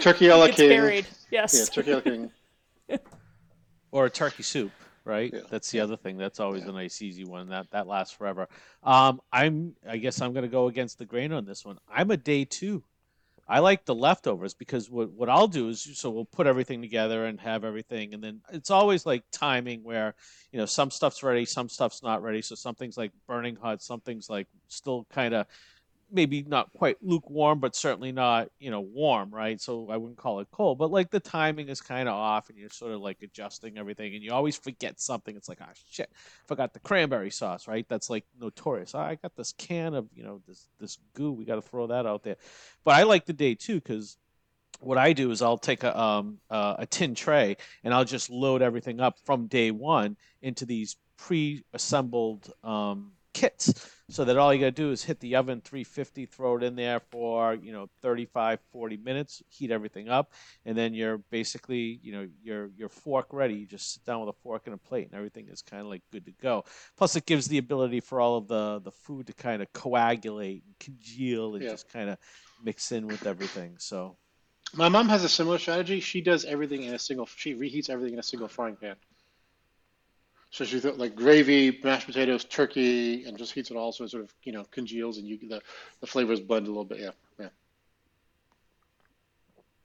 Turkey 0.00 0.28
a 0.28 0.36
la 0.36 0.48
king. 0.48 0.68
buried 0.68 1.06
yes. 1.30 1.54
Yeah 1.54 1.74
turkey 1.74 1.90
a 1.92 1.96
la 1.96 2.00
king. 2.00 2.30
Or 3.90 4.06
a 4.06 4.10
turkey 4.10 4.42
soup 4.42 4.72
right? 5.06 5.32
Yeah. 5.32 5.40
that's 5.50 5.70
the 5.70 5.80
other 5.80 5.96
thing. 5.96 6.16
That's 6.16 6.40
always 6.40 6.64
a 6.64 6.72
nice 6.72 7.02
easy 7.02 7.24
one. 7.24 7.48
That 7.48 7.70
that 7.70 7.86
lasts 7.86 8.14
forever. 8.14 8.46
Um 8.82 9.22
i'm 9.32 9.74
i 9.88 9.96
guess 9.96 10.20
i'm 10.20 10.34
going 10.34 10.44
to 10.44 10.48
go 10.48 10.68
against 10.68 10.98
the 10.98 11.06
grain 11.06 11.32
on 11.32 11.46
this 11.46 11.64
one. 11.64 11.78
I'm 11.88 12.10
a 12.10 12.18
day 12.18 12.44
two 12.44 12.84
I 13.46 13.58
like 13.58 13.84
the 13.84 13.94
leftovers 13.94 14.54
because 14.54 14.90
what 14.90 15.12
what 15.12 15.28
I'll 15.28 15.48
do 15.48 15.68
is 15.68 15.98
so 15.98 16.10
we'll 16.10 16.24
put 16.24 16.46
everything 16.46 16.80
together 16.80 17.26
and 17.26 17.38
have 17.40 17.64
everything, 17.64 18.14
and 18.14 18.22
then 18.22 18.40
it's 18.50 18.70
always 18.70 19.04
like 19.04 19.22
timing 19.32 19.82
where 19.82 20.14
you 20.50 20.58
know 20.58 20.66
some 20.66 20.90
stuff's 20.90 21.22
ready, 21.22 21.44
some 21.44 21.68
stuff's 21.68 22.02
not 22.02 22.22
ready. 22.22 22.40
So 22.40 22.54
something's 22.54 22.96
like 22.96 23.12
burning 23.26 23.56
hot, 23.56 23.82
something's 23.82 24.30
like 24.30 24.46
still 24.68 25.06
kind 25.10 25.34
of 25.34 25.46
maybe 26.14 26.42
not 26.42 26.72
quite 26.72 26.96
lukewarm, 27.02 27.58
but 27.58 27.74
certainly 27.74 28.12
not, 28.12 28.48
you 28.60 28.70
know, 28.70 28.80
warm, 28.80 29.34
right? 29.34 29.60
So 29.60 29.88
I 29.90 29.96
wouldn't 29.96 30.16
call 30.16 30.40
it 30.40 30.48
cold, 30.52 30.78
but 30.78 30.90
like 30.90 31.10
the 31.10 31.20
timing 31.20 31.68
is 31.68 31.80
kind 31.80 32.08
of 32.08 32.14
off 32.14 32.48
and 32.48 32.56
you're 32.56 32.70
sort 32.70 32.92
of 32.92 33.00
like 33.00 33.18
adjusting 33.22 33.76
everything 33.76 34.14
and 34.14 34.22
you 34.22 34.32
always 34.32 34.56
forget 34.56 35.00
something. 35.00 35.36
It's 35.36 35.48
like, 35.48 35.58
ah, 35.60 35.72
shit, 35.90 36.10
forgot 36.46 36.72
the 36.72 36.78
cranberry 36.78 37.30
sauce, 37.30 37.66
right? 37.66 37.84
That's 37.88 38.08
like 38.08 38.24
notorious. 38.40 38.94
I 38.94 39.16
got 39.16 39.34
this 39.36 39.52
can 39.52 39.94
of, 39.94 40.06
you 40.14 40.22
know, 40.22 40.40
this, 40.46 40.68
this 40.78 40.98
goo. 41.14 41.32
We 41.32 41.44
got 41.44 41.56
to 41.56 41.62
throw 41.62 41.88
that 41.88 42.06
out 42.06 42.22
there. 42.22 42.36
But 42.84 42.94
I 42.94 43.02
like 43.02 43.26
the 43.26 43.32
day 43.32 43.56
too 43.56 43.74
because 43.74 44.16
what 44.80 44.98
I 44.98 45.12
do 45.12 45.32
is 45.32 45.42
I'll 45.42 45.58
take 45.58 45.82
a, 45.82 45.98
um, 45.98 46.38
uh, 46.48 46.76
a 46.78 46.86
tin 46.86 47.14
tray 47.14 47.56
and 47.82 47.92
I'll 47.92 48.04
just 48.04 48.30
load 48.30 48.62
everything 48.62 49.00
up 49.00 49.18
from 49.24 49.48
day 49.48 49.72
one 49.72 50.16
into 50.42 50.64
these 50.64 50.96
pre-assembled 51.16 52.52
um, 52.62 53.12
kits. 53.34 53.90
So 54.10 54.24
that 54.26 54.36
all 54.36 54.52
you 54.52 54.60
got 54.60 54.66
to 54.66 54.70
do 54.70 54.90
is 54.90 55.02
hit 55.02 55.18
the 55.20 55.36
oven 55.36 55.62
350 55.62 56.26
throw 56.26 56.58
it 56.58 56.62
in 56.62 56.76
there 56.76 57.00
for 57.00 57.54
you 57.54 57.72
know 57.72 57.88
35 58.02 58.60
40 58.70 58.98
minutes 58.98 59.42
heat 59.48 59.70
everything 59.70 60.10
up 60.10 60.32
and 60.66 60.76
then 60.76 60.92
you're 60.92 61.18
basically 61.18 62.00
you 62.02 62.12
know 62.12 62.28
your 62.42 62.70
your 62.76 62.90
fork 62.90 63.28
ready. 63.32 63.54
You 63.54 63.66
just 63.66 63.94
sit 63.94 64.04
down 64.04 64.20
with 64.20 64.28
a 64.28 64.38
fork 64.42 64.62
and 64.66 64.74
a 64.74 64.78
plate 64.78 65.06
and 65.06 65.14
everything 65.14 65.48
is 65.48 65.62
kind 65.62 65.80
of 65.80 65.88
like 65.88 66.02
good 66.12 66.26
to 66.26 66.32
go. 66.32 66.64
Plus 66.96 67.16
it 67.16 67.24
gives 67.24 67.48
the 67.48 67.58
ability 67.58 68.00
for 68.00 68.20
all 68.20 68.36
of 68.36 68.46
the 68.46 68.80
the 68.80 68.92
food 68.92 69.26
to 69.26 69.32
kind 69.32 69.62
of 69.62 69.72
coagulate 69.72 70.64
and 70.64 70.78
congeal 70.78 71.54
and 71.54 71.64
yeah. 71.64 71.70
just 71.70 71.90
kind 71.90 72.10
of 72.10 72.18
mix 72.62 72.92
in 72.92 73.06
with 73.06 73.26
everything 73.26 73.76
so. 73.78 74.16
My 74.76 74.88
mom 74.88 75.08
has 75.08 75.22
a 75.22 75.28
similar 75.28 75.58
strategy. 75.58 76.00
She 76.00 76.20
does 76.20 76.44
everything 76.44 76.82
in 76.82 76.94
a 76.94 76.98
single 76.98 77.26
she 77.26 77.54
reheats 77.54 77.88
everything 77.88 78.14
in 78.14 78.18
a 78.18 78.24
single 78.24 78.48
frying 78.48 78.76
pan 78.76 78.96
so 80.54 80.64
she 80.64 80.78
thought 80.78 80.98
like 80.98 81.16
gravy, 81.16 81.80
mashed 81.82 82.06
potatoes, 82.06 82.44
turkey, 82.44 83.24
and 83.24 83.36
just 83.36 83.52
heats 83.52 83.72
it 83.72 83.76
all 83.76 83.90
so 83.90 84.04
it 84.04 84.10
sort 84.10 84.22
of 84.22 84.32
you 84.44 84.52
know 84.52 84.64
congeals 84.70 85.18
and 85.18 85.26
you 85.26 85.36
the 85.48 85.60
the 86.00 86.06
flavors 86.06 86.38
blend 86.38 86.66
a 86.66 86.70
little 86.70 86.84
bit. 86.84 87.00
Yeah, 87.00 87.10
yeah. 87.40 87.48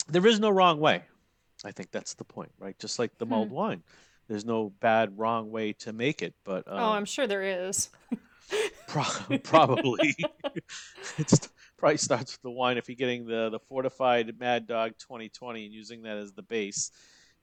There 0.10 0.28
is 0.28 0.40
no 0.40 0.52
wrong 0.52 0.80
way. 0.80 1.06
I 1.66 1.72
think 1.72 1.90
that's 1.90 2.14
the 2.14 2.24
point, 2.24 2.52
right? 2.60 2.78
Just 2.78 3.00
like 3.00 3.18
the 3.18 3.26
mulled 3.26 3.48
hmm. 3.48 3.56
wine, 3.56 3.84
there's 4.28 4.46
no 4.46 4.72
bad 4.80 5.18
wrong 5.18 5.50
way 5.50 5.74
to 5.74 5.92
make 5.92 6.22
it. 6.22 6.36
But 6.44 6.68
um, 6.68 6.78
oh, 6.78 6.92
I'm 6.92 7.06
sure 7.06 7.26
there 7.26 7.42
is. 7.42 7.90
pro- 8.88 9.38
probably, 9.40 10.16
it 11.18 11.50
probably 11.80 11.98
starts 11.98 12.34
with 12.34 12.44
the 12.44 12.52
wine. 12.52 12.78
If 12.78 12.90
you're 12.90 12.96
getting 12.96 13.26
the 13.26 13.50
the 13.50 13.60
fortified 13.60 14.40
Mad 14.40 14.68
Dog 14.68 14.92
2020 15.00 15.66
and 15.66 15.74
using 15.74 16.04
that 16.04 16.18
as 16.18 16.32
the 16.34 16.44
base, 16.44 16.92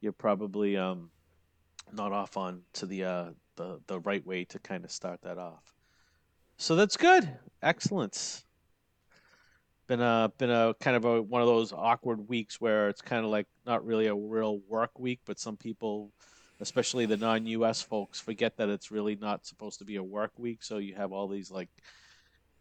you're 0.01 0.13
probably 0.13 0.77
um 0.77 1.11
not 1.93 2.13
off 2.13 2.37
on 2.37 2.63
to 2.75 2.87
the 2.87 3.05
uh, 3.05 3.31
the 3.57 3.81
the 3.87 4.01
right 4.01 4.25
way 4.27 4.45
to 4.45 4.59
kind 4.59 4.85
of 4.85 4.91
start 4.91 5.21
that 5.23 5.39
off. 5.39 5.75
So 6.57 6.77
that's 6.77 6.97
good. 6.97 7.31
Excellent. 7.63 8.45
Been 9.87 10.01
a 10.01 10.33
been 10.39 10.51
a 10.51 10.75
kind 10.81 10.97
of 10.97 11.05
a 11.05 11.23
one 11.23 11.43
of 11.43 11.49
those 11.49 11.73
awkward 11.73 12.29
weeks 12.29 12.61
where 12.61 12.89
it's 12.89 13.03
kind 13.03 13.25
of 13.25 13.31
like 13.31 13.47
not 13.67 13.85
really 13.85 14.07
a 14.07 14.15
real 14.15 14.59
work 14.69 14.99
week, 14.99 15.21
but 15.27 15.39
some 15.39 15.57
people, 15.57 16.13
especially 16.61 17.07
the 17.07 17.17
non-U.S. 17.17 17.83
folks, 17.83 18.21
forget 18.21 18.57
that 18.57 18.69
it's 18.69 18.91
really 18.91 19.17
not 19.17 19.47
supposed 19.47 19.79
to 19.79 19.85
be 19.85 19.97
a 19.97 20.03
work 20.03 20.33
week. 20.39 20.63
So 20.63 20.79
you 20.79 20.95
have 20.97 21.13
all 21.13 21.29
these 21.29 21.51
like 21.51 21.69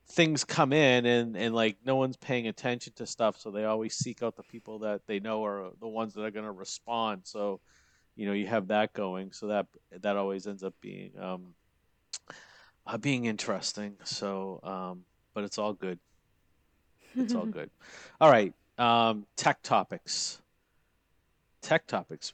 things 0.07 0.43
come 0.43 0.71
in 0.71 1.05
and 1.05 1.35
and 1.35 1.55
like 1.55 1.77
no 1.83 1.95
one's 1.95 2.17
paying 2.17 2.47
attention 2.47 2.93
to 2.97 3.07
stuff, 3.07 3.39
so 3.39 3.49
they 3.49 3.65
always 3.65 3.95
seek 3.95 4.21
out 4.21 4.35
the 4.35 4.43
people 4.43 4.79
that 4.79 5.01
they 5.07 5.19
know 5.19 5.43
are 5.45 5.71
the 5.79 5.87
ones 5.87 6.13
that 6.13 6.23
are 6.23 6.31
going 6.31 6.45
to 6.45 6.51
respond. 6.51 7.21
So 7.23 7.59
you 8.15 8.25
know 8.25 8.33
you 8.33 8.47
have 8.47 8.67
that 8.67 8.93
going 8.93 9.31
so 9.31 9.47
that 9.47 9.67
that 10.01 10.17
always 10.17 10.47
ends 10.47 10.63
up 10.63 10.73
being 10.81 11.11
um, 11.19 11.53
uh, 12.87 12.97
being 12.97 13.25
interesting 13.25 13.95
so 14.03 14.59
um, 14.63 15.03
but 15.33 15.43
it's 15.43 15.57
all 15.57 15.73
good 15.73 15.99
it's 17.15 17.33
all 17.35 17.45
good 17.45 17.69
all 18.19 18.29
right 18.29 18.53
um, 18.77 19.25
tech 19.35 19.61
topics 19.61 20.41
tech 21.65 21.87
topics. 21.87 22.33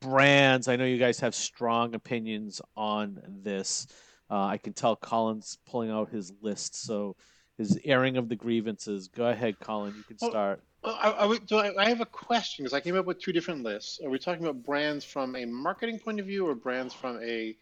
Brands. 0.00 0.68
I 0.68 0.76
know 0.76 0.84
you 0.84 0.98
guys 0.98 1.20
have 1.20 1.34
strong 1.34 1.94
opinions 1.94 2.60
on 2.76 3.20
this. 3.42 3.86
Uh, 4.30 4.46
I 4.46 4.56
can 4.56 4.72
tell 4.72 4.96
Colin's 4.96 5.58
pulling 5.66 5.90
out 5.90 6.08
his 6.08 6.32
list, 6.40 6.82
so 6.82 7.14
his 7.58 7.78
airing 7.84 8.16
of 8.16 8.28
the 8.28 8.36
grievances. 8.36 9.08
Go 9.08 9.26
ahead, 9.26 9.60
Colin. 9.60 9.94
You 9.96 10.02
can 10.02 10.18
start. 10.18 10.62
Well, 10.84 10.98
I, 11.00 11.26
I, 11.26 11.38
so 11.46 11.58
I 11.78 11.88
have 11.88 12.02
a 12.02 12.06
question 12.06 12.64
because 12.64 12.74
I 12.74 12.80
came 12.80 12.96
up 12.96 13.06
with 13.06 13.18
two 13.18 13.32
different 13.32 13.64
lists. 13.64 14.00
Are 14.04 14.10
we 14.10 14.18
talking 14.18 14.42
about 14.44 14.62
brands 14.62 15.02
from 15.02 15.34
a 15.34 15.46
marketing 15.46 15.98
point 15.98 16.20
of 16.20 16.26
view 16.26 16.46
or 16.46 16.54
brands 16.54 16.92
from 16.92 17.18
a, 17.22 17.56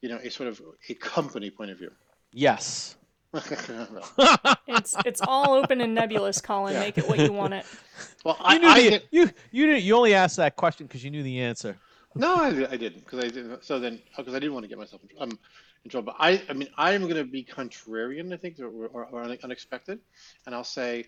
you 0.00 0.08
know, 0.08 0.16
a 0.16 0.28
sort 0.28 0.48
of 0.48 0.60
a 0.88 0.94
company 0.94 1.50
point 1.50 1.70
of 1.70 1.78
view? 1.78 1.92
Yes. 2.32 2.96
it's 3.34 4.96
it's 5.04 5.20
all 5.20 5.52
open 5.52 5.80
and 5.82 5.94
nebulous, 5.94 6.40
Colin. 6.40 6.74
Yeah. 6.74 6.80
Make 6.80 6.98
it 6.98 7.08
what 7.08 7.18
you 7.18 7.32
want 7.32 7.54
it. 7.54 7.66
Well, 8.24 8.36
I, 8.40 8.54
you 8.54 8.60
knew 8.60 8.68
I, 8.68 8.80
the, 8.90 8.96
I, 8.96 9.02
you 9.10 9.30
you 9.52 9.66
didn't, 9.66 9.82
you 9.82 9.94
only 9.94 10.14
asked 10.14 10.36
that 10.38 10.56
question 10.56 10.86
because 10.86 11.04
you 11.04 11.10
knew 11.10 11.22
the 11.22 11.40
answer. 11.40 11.76
No, 12.14 12.34
I, 12.34 12.48
I 12.48 12.76
didn't 12.76 13.04
because 13.04 13.24
I 13.24 13.28
didn't. 13.28 13.64
So 13.64 13.78
then, 13.78 14.00
because 14.16 14.34
I 14.34 14.38
didn't 14.38 14.54
want 14.54 14.64
to 14.64 14.68
get 14.68 14.78
myself 14.78 15.02
in, 15.02 15.22
um, 15.22 15.38
in 15.84 15.90
trouble. 15.90 16.12
But 16.12 16.16
I, 16.18 16.42
I 16.48 16.52
mean, 16.54 16.68
I'm 16.76 17.02
going 17.02 17.16
to 17.16 17.24
be 17.24 17.44
contrarian, 17.44 18.32
I 18.32 18.36
think, 18.36 18.58
or, 18.58 18.66
or, 18.66 19.04
or 19.06 19.22
unexpected, 19.22 20.00
and 20.46 20.54
I'll 20.54 20.64
say, 20.64 21.06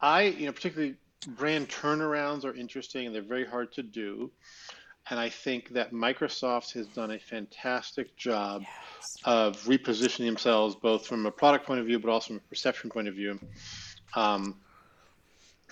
I, 0.00 0.22
you 0.22 0.46
know, 0.46 0.52
particularly 0.52 0.96
brand 1.26 1.68
turnarounds 1.68 2.44
are 2.44 2.54
interesting 2.54 3.06
and 3.06 3.14
they're 3.14 3.22
very 3.22 3.46
hard 3.46 3.72
to 3.72 3.82
do. 3.82 4.30
And 5.10 5.18
I 5.18 5.28
think 5.28 5.70
that 5.70 5.92
Microsoft 5.92 6.72
has 6.74 6.86
done 6.86 7.10
a 7.10 7.18
fantastic 7.18 8.16
job 8.16 8.62
yes. 8.62 9.16
of 9.24 9.60
repositioning 9.64 10.26
themselves, 10.26 10.76
both 10.76 11.06
from 11.06 11.26
a 11.26 11.30
product 11.30 11.66
point 11.66 11.80
of 11.80 11.86
view, 11.86 11.98
but 11.98 12.10
also 12.10 12.28
from 12.28 12.36
a 12.36 12.48
perception 12.48 12.90
point 12.90 13.08
of 13.08 13.14
view. 13.14 13.38
Um, 14.14 14.56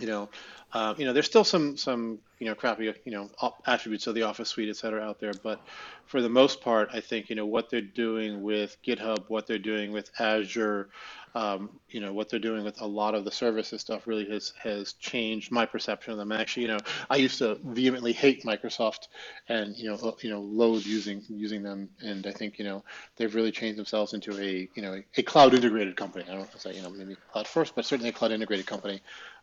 you 0.01 0.07
know, 0.07 0.29
uh, 0.73 0.95
you 0.97 1.05
know, 1.05 1.13
there's 1.13 1.27
still 1.27 1.45
some 1.45 1.77
some 1.77 2.19
you 2.39 2.47
know 2.47 2.55
crappy 2.55 2.93
you 3.05 3.13
know 3.13 3.31
attributes 3.67 4.07
of 4.07 4.15
the 4.15 4.23
Office 4.23 4.49
suite, 4.49 4.69
et 4.69 4.77
cetera, 4.77 5.03
out 5.03 5.19
there. 5.19 5.33
But 5.43 5.61
for 6.07 6.21
the 6.21 6.29
most 6.29 6.61
part, 6.61 6.91
I 6.93 7.01
think 7.01 7.31
you 7.31 7.37
know 7.37 7.47
what 7.47 7.71
they're 7.71 7.81
doing 7.81 8.43
with 8.43 8.77
GitHub, 8.87 9.25
what 9.29 9.47
they're 9.47 9.59
doing 9.59 9.93
with 9.93 10.11
Azure, 10.19 10.89
um, 11.35 11.71
you 11.89 12.01
know 12.01 12.13
what 12.13 12.29
they're 12.29 12.41
doing 12.41 12.65
with 12.65 12.81
a 12.81 12.87
lot 12.87 13.15
of 13.15 13.25
the 13.25 13.31
services 13.31 13.81
stuff 13.81 14.07
really 14.07 14.29
has 14.31 14.53
has 14.63 14.95
changed 14.95 15.51
my 15.53 15.67
perception 15.67 16.13
of 16.13 16.19
them. 16.19 16.33
Actually, 16.33 16.63
you 16.65 16.69
know, 16.69 16.79
I 17.11 17.17
used 17.17 17.39
to 17.39 17.59
vehemently 17.65 18.13
hate 18.13 18.45
Microsoft 18.45 19.09
and 19.49 19.77
you 19.77 19.91
know 19.91 20.17
you 20.23 20.31
know 20.31 20.41
loathe 20.41 20.87
using 20.87 21.23
using 21.29 21.63
them, 21.63 21.89
and 22.01 22.27
I 22.27 22.33
think 22.33 22.59
you 22.59 22.65
know 22.65 22.85
they've 23.17 23.35
really 23.35 23.53
changed 23.53 23.79
themselves 23.79 24.15
into 24.15 24.39
a 24.41 24.69
you 24.75 24.83
know 24.83 24.95
a, 24.95 25.05
a 25.19 25.23
cloud 25.23 25.55
integrated 25.55 25.97
company. 25.97 26.25
I 26.29 26.35
don't 26.35 26.51
to 26.51 26.59
say 26.59 26.75
you 26.75 26.83
know 26.83 26.91
maybe 26.91 27.17
cloud 27.33 27.47
first, 27.47 27.75
but 27.75 27.85
certainly 27.85 28.11
a 28.11 28.13
cloud 28.13 28.33
integrated 28.33 28.67
company. 28.67 29.01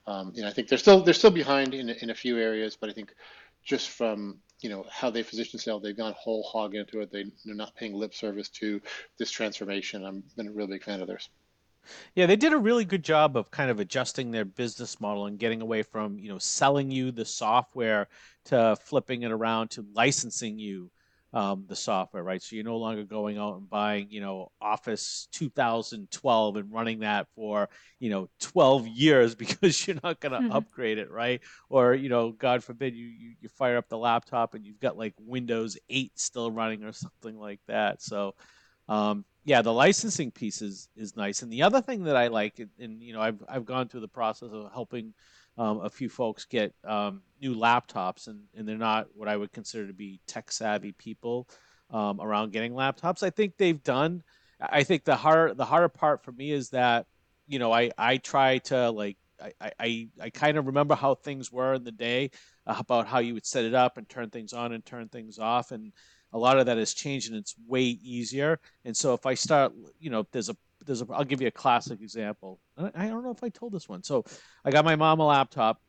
Um, 0.07 0.31
you 0.35 0.43
know, 0.43 0.47
I 0.47 0.51
think 0.51 0.67
they're 0.67 0.77
still 0.77 1.01
they're 1.01 1.13
still 1.13 1.31
behind 1.31 1.73
in 1.73 1.89
in 1.89 2.09
a 2.09 2.15
few 2.15 2.37
areas, 2.37 2.75
but 2.75 2.89
I 2.89 2.93
think 2.93 3.13
just 3.63 3.89
from 3.89 4.37
you 4.61 4.69
know 4.69 4.85
how 4.89 5.09
they 5.09 5.23
position 5.23 5.51
themselves, 5.57 5.83
they've 5.83 5.97
gone 5.97 6.13
whole 6.17 6.43
hog 6.43 6.75
into 6.75 7.01
it. 7.01 7.11
They, 7.11 7.25
they're 7.45 7.55
not 7.55 7.75
paying 7.75 7.93
lip 7.93 8.13
service 8.13 8.49
to 8.49 8.81
this 9.17 9.31
transformation. 9.31 10.05
I'm 10.05 10.23
been 10.35 10.47
a 10.47 10.51
real 10.51 10.67
big 10.67 10.83
fan 10.83 11.01
of 11.01 11.07
theirs. 11.07 11.29
Yeah, 12.15 12.25
they 12.25 12.35
did 12.35 12.53
a 12.53 12.57
really 12.57 12.85
good 12.85 13.03
job 13.03 13.37
of 13.37 13.51
kind 13.51 13.69
of 13.69 13.79
adjusting 13.79 14.31
their 14.31 14.45
business 14.45 14.99
model 14.99 15.25
and 15.25 15.39
getting 15.39 15.61
away 15.61 15.83
from 15.83 16.19
you 16.19 16.29
know 16.29 16.37
selling 16.37 16.91
you 16.91 17.11
the 17.11 17.25
software 17.25 18.07
to 18.45 18.77
flipping 18.83 19.23
it 19.23 19.31
around 19.31 19.69
to 19.71 19.85
licensing 19.93 20.59
you 20.59 20.91
um, 21.35 21.65
the 21.67 21.75
software, 21.75 22.23
right? 22.23 22.41
So 22.41 22.55
you're 22.55 22.63
no 22.63 22.77
longer 22.77 23.03
going 23.03 23.37
out 23.37 23.57
and 23.57 23.69
buying, 23.69 24.07
you 24.09 24.21
know, 24.21 24.53
Office 24.61 25.27
2012 25.33 26.55
and 26.55 26.71
running 26.71 26.99
that 26.99 27.27
for, 27.35 27.67
you 27.99 28.09
know, 28.09 28.29
12 28.39 28.87
years 28.87 29.35
because 29.35 29.85
you're 29.85 29.97
not 30.01 30.21
going 30.21 30.31
to 30.31 30.39
mm-hmm. 30.39 30.53
upgrade 30.53 30.97
it, 30.97 31.11
right? 31.11 31.41
Or, 31.69 31.93
you 31.93 32.07
know, 32.07 32.31
God 32.31 32.63
forbid 32.63 32.95
you, 32.95 33.07
you, 33.07 33.35
you 33.41 33.49
fire 33.49 33.75
up 33.75 33.89
the 33.89 33.97
laptop 33.97 34.53
and 34.53 34.65
you've 34.65 34.79
got 34.79 34.97
like 34.97 35.13
Windows 35.19 35.77
8 35.89 36.17
still 36.17 36.49
running 36.49 36.85
or 36.85 36.93
something 36.93 37.37
like 37.37 37.59
that. 37.67 38.01
So, 38.01 38.35
um, 38.87 39.25
yeah, 39.45 39.61
the 39.61 39.71
licensing 39.71 40.31
piece 40.31 40.61
is, 40.61 40.89
is 40.97 41.15
nice. 41.15 41.43
And 41.43 41.53
the 41.53 41.61
other 41.61 41.79
thing 41.79 42.03
that 42.05 42.17
I 42.17 42.27
like, 42.27 42.59
and, 42.79 43.01
you 43.01 43.13
know, 43.13 43.21
I've, 43.21 43.41
I've 43.47 43.65
gone 43.65 43.87
through 43.87 44.01
the 44.01 44.07
process 44.07 44.49
of 44.51 44.71
helping 44.73 45.13
um, 45.57 45.81
a 45.81 45.89
few 45.89 46.09
folks 46.09 46.45
get 46.45 46.73
um, 46.83 47.21
new 47.39 47.55
laptops, 47.55 48.27
and, 48.27 48.41
and 48.55 48.67
they're 48.67 48.77
not 48.77 49.07
what 49.13 49.29
I 49.29 49.37
would 49.37 49.51
consider 49.51 49.87
to 49.87 49.93
be 49.93 50.19
tech 50.27 50.51
savvy 50.51 50.91
people 50.91 51.47
um, 51.91 52.19
around 52.19 52.51
getting 52.51 52.73
laptops. 52.73 53.23
I 53.23 53.29
think 53.29 53.57
they've 53.57 53.81
done. 53.81 54.23
I 54.59 54.83
think 54.83 55.03
the 55.03 55.15
hard 55.15 55.57
the 55.57 55.65
harder 55.65 55.89
part 55.89 56.23
for 56.23 56.31
me 56.31 56.51
is 56.51 56.69
that 56.69 57.05
you 57.47 57.59
know 57.59 57.71
I 57.71 57.91
I 57.97 58.17
try 58.17 58.59
to 58.59 58.89
like 58.89 59.17
I 59.41 59.71
I, 59.79 60.07
I 60.19 60.29
kind 60.29 60.57
of 60.57 60.65
remember 60.65 60.95
how 60.95 61.15
things 61.15 61.51
were 61.51 61.73
in 61.73 61.83
the 61.83 61.91
day 61.91 62.31
about 62.65 63.07
how 63.07 63.19
you 63.19 63.33
would 63.33 63.45
set 63.45 63.65
it 63.65 63.73
up 63.73 63.97
and 63.97 64.07
turn 64.07 64.29
things 64.29 64.53
on 64.53 64.71
and 64.71 64.85
turn 64.85 65.09
things 65.09 65.39
off 65.39 65.71
and 65.71 65.91
a 66.35 66.37
lot 66.37 66.59
of 66.59 66.65
that 66.65 66.77
has 66.77 66.93
changed 66.93 67.29
and 67.29 67.37
it's 67.37 67.55
way 67.67 67.81
easier 67.81 68.59
and 68.83 68.95
so 68.95 69.13
if 69.13 69.25
i 69.25 69.33
start 69.33 69.73
you 69.99 70.09
know 70.09 70.25
there's 70.31 70.49
a 70.49 70.57
there's 70.85 71.01
a, 71.01 71.07
I'll 71.11 71.25
give 71.25 71.41
you 71.41 71.47
a 71.47 71.51
classic 71.51 72.01
example. 72.01 72.59
I 72.77 73.07
don't 73.07 73.23
know 73.23 73.31
if 73.31 73.43
I 73.43 73.49
told 73.49 73.73
this 73.73 73.89
one. 73.89 74.03
So 74.03 74.23
I 74.63 74.71
got 74.71 74.85
my 74.85 74.95
mom 74.95 75.19
a 75.19 75.25
laptop, 75.25 75.81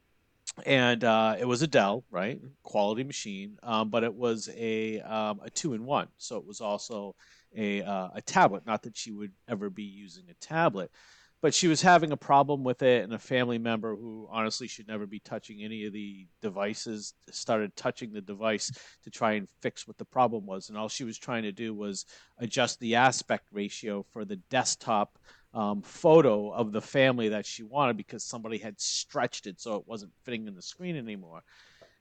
and 0.64 1.02
uh, 1.04 1.36
it 1.38 1.44
was 1.44 1.62
a 1.62 1.66
Dell, 1.66 2.04
right, 2.10 2.40
quality 2.62 3.04
machine, 3.04 3.58
um, 3.62 3.90
but 3.90 4.04
it 4.04 4.14
was 4.14 4.48
a 4.56 5.00
um, 5.00 5.40
a 5.44 5.50
two 5.50 5.74
in 5.74 5.84
one. 5.84 6.08
So 6.18 6.36
it 6.36 6.46
was 6.46 6.60
also 6.60 7.14
a 7.56 7.82
uh, 7.82 8.08
a 8.14 8.22
tablet. 8.22 8.66
Not 8.66 8.82
that 8.82 8.96
she 8.96 9.12
would 9.12 9.32
ever 9.48 9.70
be 9.70 9.84
using 9.84 10.24
a 10.30 10.34
tablet, 10.34 10.90
but 11.46 11.54
she 11.54 11.68
was 11.68 11.80
having 11.80 12.10
a 12.10 12.16
problem 12.16 12.64
with 12.64 12.82
it 12.82 13.04
and 13.04 13.14
a 13.14 13.18
family 13.20 13.56
member 13.56 13.94
who 13.94 14.28
honestly 14.32 14.66
should 14.66 14.88
never 14.88 15.06
be 15.06 15.20
touching 15.20 15.62
any 15.62 15.84
of 15.84 15.92
the 15.92 16.26
devices 16.42 17.14
started 17.30 17.76
touching 17.76 18.12
the 18.12 18.20
device 18.20 18.72
to 19.04 19.10
try 19.10 19.34
and 19.34 19.46
fix 19.60 19.86
what 19.86 19.96
the 19.96 20.04
problem 20.04 20.44
was 20.44 20.68
and 20.68 20.76
all 20.76 20.88
she 20.88 21.04
was 21.04 21.16
trying 21.16 21.44
to 21.44 21.52
do 21.52 21.72
was 21.72 22.04
adjust 22.38 22.80
the 22.80 22.96
aspect 22.96 23.44
ratio 23.52 24.04
for 24.12 24.24
the 24.24 24.34
desktop 24.50 25.20
um, 25.54 25.82
photo 25.82 26.50
of 26.50 26.72
the 26.72 26.82
family 26.82 27.28
that 27.28 27.46
she 27.46 27.62
wanted 27.62 27.96
because 27.96 28.24
somebody 28.24 28.58
had 28.58 28.80
stretched 28.80 29.46
it 29.46 29.60
so 29.60 29.76
it 29.76 29.86
wasn't 29.86 30.10
fitting 30.24 30.48
in 30.48 30.56
the 30.56 30.60
screen 30.60 30.96
anymore. 30.96 31.44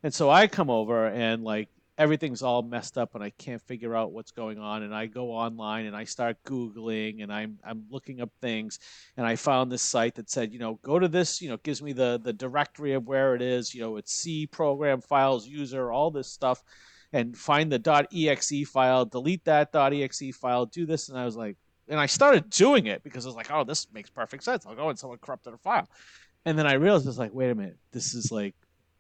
And 0.02 0.12
so 0.12 0.28
i 0.28 0.48
come 0.48 0.72
over 0.72 1.06
and 1.06 1.44
like 1.44 1.70
everything's 1.98 2.42
all 2.42 2.62
messed 2.62 2.98
up 2.98 3.16
and 3.16 3.24
I 3.24 3.30
can't 3.32 3.62
figure 3.62 3.96
out 3.96 4.12
what's 4.12 4.32
going 4.32 4.60
on. 4.60 4.84
And 4.84 4.94
I 4.94 5.06
go 5.06 5.32
online 5.32 5.86
and 5.86 5.96
I 5.96 6.04
start 6.04 6.44
Googling 6.44 7.24
and 7.24 7.32
I'm, 7.32 7.58
I'm 7.64 7.86
looking 7.90 8.22
up 8.22 8.32
things. 8.42 8.80
And 9.16 9.26
I 9.26 9.36
found 9.36 9.72
this 9.72 9.82
site 9.82 10.16
that 10.16 10.30
said, 10.30 10.52
you 10.52 10.60
know, 10.60 10.80
go 10.84 11.00
to 11.00 11.08
this, 11.08 11.42
you 11.42 11.50
know, 11.50 11.58
gives 11.58 11.82
me 11.82 11.94
the, 11.94 12.20
the 12.22 12.34
directory 12.34 12.94
of 12.94 13.08
where 13.08 13.36
it 13.36 13.42
is, 13.42 13.74
you 13.74 13.82
know, 13.82 13.96
it's 13.96 14.14
C 14.14 14.46
program 14.46 15.02
files, 15.02 15.48
user, 15.48 15.92
all 15.92 16.12
this 16.12 16.28
stuff, 16.28 16.64
and 17.14 17.38
find 17.38 17.72
the 17.72 18.08
.exe 18.12 18.70
file, 18.70 19.06
delete 19.06 19.46
that 19.46 19.74
.exe 19.74 20.36
file, 20.36 20.66
do 20.66 20.86
this. 20.86 21.08
And 21.08 21.18
I 21.18 21.24
was 21.24 21.38
like, 21.38 21.56
and 21.88 22.00
I 22.00 22.08
started 22.08 22.50
doing 22.50 22.88
it 22.88 23.04
because 23.04 23.26
I 23.26 23.30
was 23.30 23.36
like, 23.36 23.52
oh, 23.52 23.64
this 23.64 23.88
makes 23.94 24.10
perfect 24.10 24.44
sense. 24.44 24.66
I'll 24.66 24.76
go 24.76 24.90
and 24.90 25.00
someone 25.00 25.20
corrupted 25.20 25.54
a 25.54 25.58
file. 25.58 25.88
And 26.46 26.58
then 26.58 26.68
I 26.68 26.74
realized 26.74 27.08
it's 27.08 27.18
like, 27.18 27.34
wait 27.34 27.52
a 27.52 27.56
minute, 27.56 27.78
this 27.92 28.14
is 28.14 28.32
like 28.32 28.56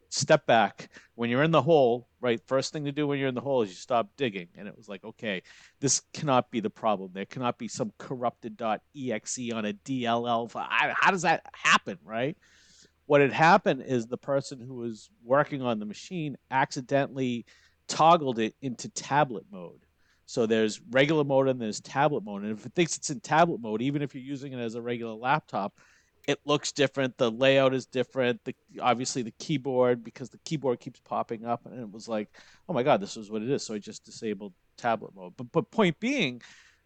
step 0.09 0.45
back 0.45 0.89
when 1.15 1.29
you're 1.29 1.43
in 1.43 1.51
the 1.51 1.61
hole 1.61 2.07
right? 2.25 2.41
First 2.47 2.73
thing 2.73 2.85
to 2.85 2.91
do 2.91 3.05
when 3.05 3.19
you're 3.19 3.27
in 3.27 3.35
the 3.35 3.41
hole 3.41 3.61
is 3.61 3.69
you 3.69 3.75
stop 3.75 4.09
digging. 4.17 4.47
And 4.57 4.67
it 4.67 4.75
was 4.75 4.89
like 4.89 5.03
okay 5.03 5.43
this 5.79 6.01
cannot 6.11 6.49
be 6.49 6.59
the 6.59 6.71
problem. 6.71 7.11
There 7.13 7.25
cannot 7.25 7.59
be 7.59 7.67
some 7.67 7.93
corrupted 7.99 8.59
exe 8.61 9.51
on 9.53 9.65
a 9.65 9.73
dll 9.73 10.51
how 10.51 11.11
does 11.11 11.21
that 11.21 11.45
happen 11.53 11.99
right? 12.03 12.35
What 13.05 13.21
had 13.21 13.31
happened 13.31 13.83
is 13.85 14.07
the 14.07 14.17
person 14.17 14.59
who 14.59 14.73
was 14.73 15.11
working 15.23 15.61
on 15.61 15.77
the 15.79 15.85
machine 15.85 16.35
accidentally 16.49 17.45
toggled 17.87 18.39
it 18.39 18.55
into 18.63 18.89
tablet 18.89 19.45
mode. 19.51 19.85
So 20.25 20.47
there's 20.47 20.81
regular 20.89 21.23
mode 21.23 21.47
and 21.47 21.61
there's 21.61 21.79
tablet 21.79 22.23
mode. 22.23 22.41
And 22.41 22.57
if 22.57 22.65
it 22.65 22.73
thinks 22.73 22.97
it's 22.97 23.11
in 23.11 23.19
tablet 23.19 23.61
mode 23.61 23.83
even 23.83 24.01
if 24.01 24.15
you're 24.15 24.23
using 24.23 24.53
it 24.53 24.59
as 24.59 24.73
a 24.73 24.81
regular 24.81 25.13
laptop 25.13 25.79
it 26.27 26.39
looks 26.45 26.71
different. 26.71 27.17
The 27.17 27.31
layout 27.31 27.73
is 27.73 27.85
different. 27.85 28.43
The 28.45 28.55
obviously 28.81 29.21
the 29.21 29.33
keyboard 29.39 30.03
because 30.03 30.29
the 30.29 30.39
keyboard 30.39 30.79
keeps 30.79 30.99
popping 30.99 31.45
up, 31.45 31.65
and 31.65 31.79
it 31.79 31.91
was 31.91 32.07
like, 32.07 32.29
oh 32.67 32.73
my 32.73 32.83
god, 32.83 33.01
this 33.01 33.17
is 33.17 33.29
what 33.29 33.41
it 33.41 33.49
is. 33.49 33.63
So 33.63 33.73
I 33.73 33.79
just 33.79 34.05
disabled 34.05 34.53
tablet 34.77 35.11
mode. 35.15 35.33
But 35.37 35.51
but 35.51 35.71
point 35.71 35.99
being 35.99 36.41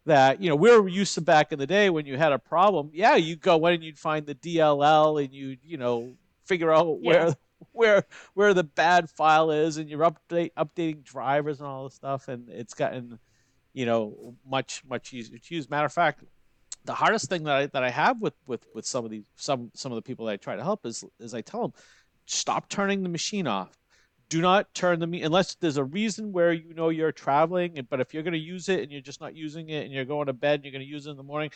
that 0.06 0.40
you 0.40 0.48
know 0.48 0.56
we 0.56 0.70
are 0.70 0.86
used 0.88 1.14
to 1.14 1.20
back 1.20 1.52
in 1.52 1.58
the 1.58 1.66
day 1.66 1.90
when 1.90 2.06
you 2.06 2.16
had 2.16 2.32
a 2.32 2.38
problem, 2.38 2.90
yeah, 2.92 3.16
you 3.16 3.36
go 3.36 3.66
in 3.66 3.74
and 3.74 3.84
you'd 3.84 3.98
find 3.98 4.26
the 4.26 4.34
DLL 4.34 5.22
and 5.22 5.32
you 5.32 5.56
you 5.62 5.76
know 5.76 6.12
figure 6.44 6.72
out 6.72 6.98
yeah. 7.00 7.10
where 7.10 7.34
where 7.72 8.04
where 8.34 8.54
the 8.54 8.64
bad 8.64 9.08
file 9.08 9.50
is, 9.50 9.78
and 9.78 9.88
you're 9.88 10.10
update 10.10 10.52
updating 10.56 11.02
drivers 11.02 11.60
and 11.60 11.68
all 11.68 11.84
this 11.84 11.94
stuff, 11.94 12.28
and 12.28 12.48
it's 12.50 12.74
gotten 12.74 13.18
you 13.72 13.86
know 13.86 14.34
much 14.46 14.82
much 14.88 15.14
easier 15.14 15.38
to 15.38 15.54
use. 15.54 15.70
Matter 15.70 15.86
of 15.86 15.92
fact 15.92 16.24
the 16.84 16.94
hardest 16.94 17.28
thing 17.28 17.44
that 17.44 17.56
I 17.56 17.66
that 17.66 17.82
I 17.82 17.90
have 17.90 18.20
with 18.20 18.34
with 18.46 18.66
with 18.74 18.86
some 18.86 19.04
of 19.04 19.10
these 19.10 19.24
some 19.36 19.70
some 19.74 19.92
of 19.92 19.96
the 19.96 20.02
people 20.02 20.26
that 20.26 20.32
I 20.32 20.36
try 20.36 20.56
to 20.56 20.62
help 20.62 20.86
is 20.86 21.04
is 21.18 21.34
I 21.34 21.40
tell 21.40 21.62
them 21.62 21.72
stop 22.26 22.68
turning 22.68 23.02
the 23.02 23.08
machine 23.08 23.46
off. 23.46 23.76
Do 24.28 24.40
not 24.40 24.72
turn 24.74 25.00
the 25.00 25.22
unless 25.22 25.56
there's 25.56 25.76
a 25.76 25.84
reason 25.84 26.32
where 26.32 26.52
you 26.52 26.72
know 26.74 26.88
you're 26.88 27.12
traveling. 27.12 27.84
But 27.88 28.00
if 28.00 28.14
you're 28.14 28.22
going 28.22 28.32
to 28.32 28.38
use 28.38 28.68
it 28.68 28.80
and 28.80 28.92
you're 28.92 29.00
just 29.00 29.20
not 29.20 29.34
using 29.34 29.70
it 29.70 29.84
and 29.84 29.92
you're 29.92 30.04
going 30.04 30.26
to 30.26 30.32
bed 30.32 30.56
and 30.56 30.64
you're 30.64 30.72
going 30.72 30.86
to 30.86 30.90
use 30.90 31.06
it 31.06 31.10
in 31.10 31.16
the 31.16 31.24
morning, 31.24 31.50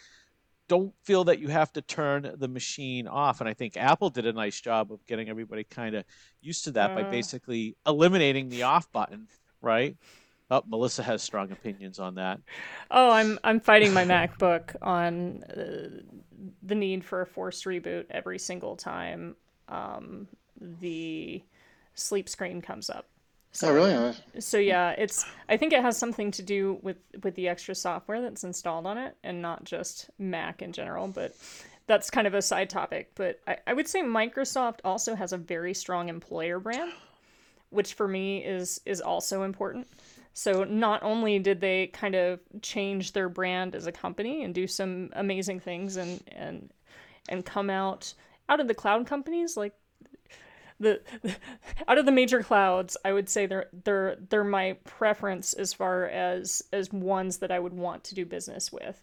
don't 0.68 0.92
feel 1.04 1.24
that 1.24 1.38
you 1.38 1.48
have 1.48 1.72
to 1.74 1.82
turn 1.82 2.34
the 2.36 2.48
machine 2.48 3.06
off. 3.06 3.40
And 3.40 3.48
I 3.48 3.54
think 3.54 3.76
Apple 3.76 4.10
did 4.10 4.26
a 4.26 4.32
nice 4.32 4.60
job 4.60 4.92
of 4.92 5.04
getting 5.06 5.28
everybody 5.28 5.62
kind 5.62 5.94
of 5.94 6.04
used 6.40 6.64
to 6.64 6.72
that 6.72 6.90
uh. 6.90 6.94
by 6.94 7.02
basically 7.04 7.76
eliminating 7.86 8.48
the 8.48 8.64
off 8.64 8.90
button, 8.90 9.28
right? 9.60 9.96
Oh, 10.50 10.62
Melissa 10.66 11.02
has 11.02 11.22
strong 11.22 11.50
opinions 11.52 11.98
on 11.98 12.16
that. 12.16 12.40
Oh, 12.90 13.10
I'm 13.10 13.38
I'm 13.42 13.60
fighting 13.60 13.92
my 13.92 14.04
MacBook 14.04 14.76
on 14.82 15.42
uh, 15.44 15.88
the 16.62 16.74
need 16.74 17.04
for 17.04 17.22
a 17.22 17.26
forced 17.26 17.64
reboot 17.64 18.06
every 18.10 18.38
single 18.38 18.76
time 18.76 19.36
um, 19.68 20.28
the 20.60 21.42
sleep 21.94 22.28
screen 22.28 22.60
comes 22.60 22.90
up. 22.90 23.06
So, 23.52 23.68
oh, 23.68 23.74
really? 23.74 24.14
So 24.40 24.58
yeah, 24.58 24.90
it's. 24.98 25.24
I 25.48 25.56
think 25.56 25.72
it 25.72 25.80
has 25.80 25.96
something 25.96 26.32
to 26.32 26.42
do 26.42 26.78
with 26.82 26.96
with 27.22 27.36
the 27.36 27.48
extra 27.48 27.74
software 27.74 28.20
that's 28.20 28.42
installed 28.42 28.84
on 28.84 28.98
it, 28.98 29.16
and 29.22 29.40
not 29.40 29.64
just 29.64 30.10
Mac 30.18 30.60
in 30.60 30.72
general. 30.72 31.06
But 31.06 31.36
that's 31.86 32.10
kind 32.10 32.26
of 32.26 32.34
a 32.34 32.42
side 32.42 32.68
topic. 32.68 33.12
But 33.14 33.40
I, 33.46 33.58
I 33.68 33.72
would 33.72 33.86
say 33.86 34.02
Microsoft 34.02 34.80
also 34.84 35.14
has 35.14 35.32
a 35.32 35.38
very 35.38 35.72
strong 35.72 36.08
employer 36.08 36.58
brand, 36.58 36.92
which 37.70 37.94
for 37.94 38.08
me 38.08 38.44
is 38.44 38.80
is 38.86 39.00
also 39.00 39.42
important. 39.44 39.86
So 40.34 40.64
not 40.64 41.02
only 41.02 41.38
did 41.38 41.60
they 41.60 41.86
kind 41.86 42.16
of 42.16 42.40
change 42.60 43.12
their 43.12 43.28
brand 43.28 43.74
as 43.74 43.86
a 43.86 43.92
company 43.92 44.42
and 44.42 44.52
do 44.52 44.66
some 44.66 45.10
amazing 45.14 45.60
things 45.60 45.96
and 45.96 46.22
and 46.28 46.70
and 47.28 47.44
come 47.44 47.70
out 47.70 48.12
out 48.48 48.60
of 48.60 48.68
the 48.68 48.74
cloud 48.74 49.06
companies 49.06 49.56
like 49.56 49.74
the, 50.80 51.00
out 51.88 51.98
of 51.98 52.04
the 52.04 52.12
major 52.12 52.42
clouds, 52.42 52.96
I 53.04 53.12
would 53.12 53.28
say 53.28 53.46
they're 53.46 53.68
they're 53.84 54.16
they're 54.28 54.44
my 54.44 54.76
preference 54.84 55.52
as 55.52 55.72
far 55.72 56.06
as 56.06 56.62
as 56.72 56.92
ones 56.92 57.38
that 57.38 57.50
I 57.50 57.58
would 57.58 57.72
want 57.72 58.04
to 58.04 58.14
do 58.14 58.26
business 58.26 58.72
with. 58.72 59.00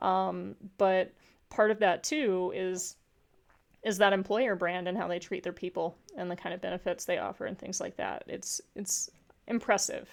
Um, 0.00 0.54
but 0.76 1.12
part 1.50 1.70
of 1.70 1.80
that 1.80 2.04
too 2.04 2.52
is 2.54 2.94
is 3.82 3.98
that 3.98 4.12
employer 4.12 4.54
brand 4.54 4.88
and 4.88 4.98
how 4.98 5.08
they 5.08 5.18
treat 5.18 5.42
their 5.42 5.52
people 5.52 5.96
and 6.16 6.30
the 6.30 6.36
kind 6.36 6.54
of 6.54 6.60
benefits 6.60 7.04
they 7.04 7.18
offer 7.18 7.46
and 7.46 7.58
things 7.58 7.80
like 7.80 7.96
that. 7.96 8.24
It's 8.28 8.60
it's 8.74 9.10
impressive. 9.46 10.08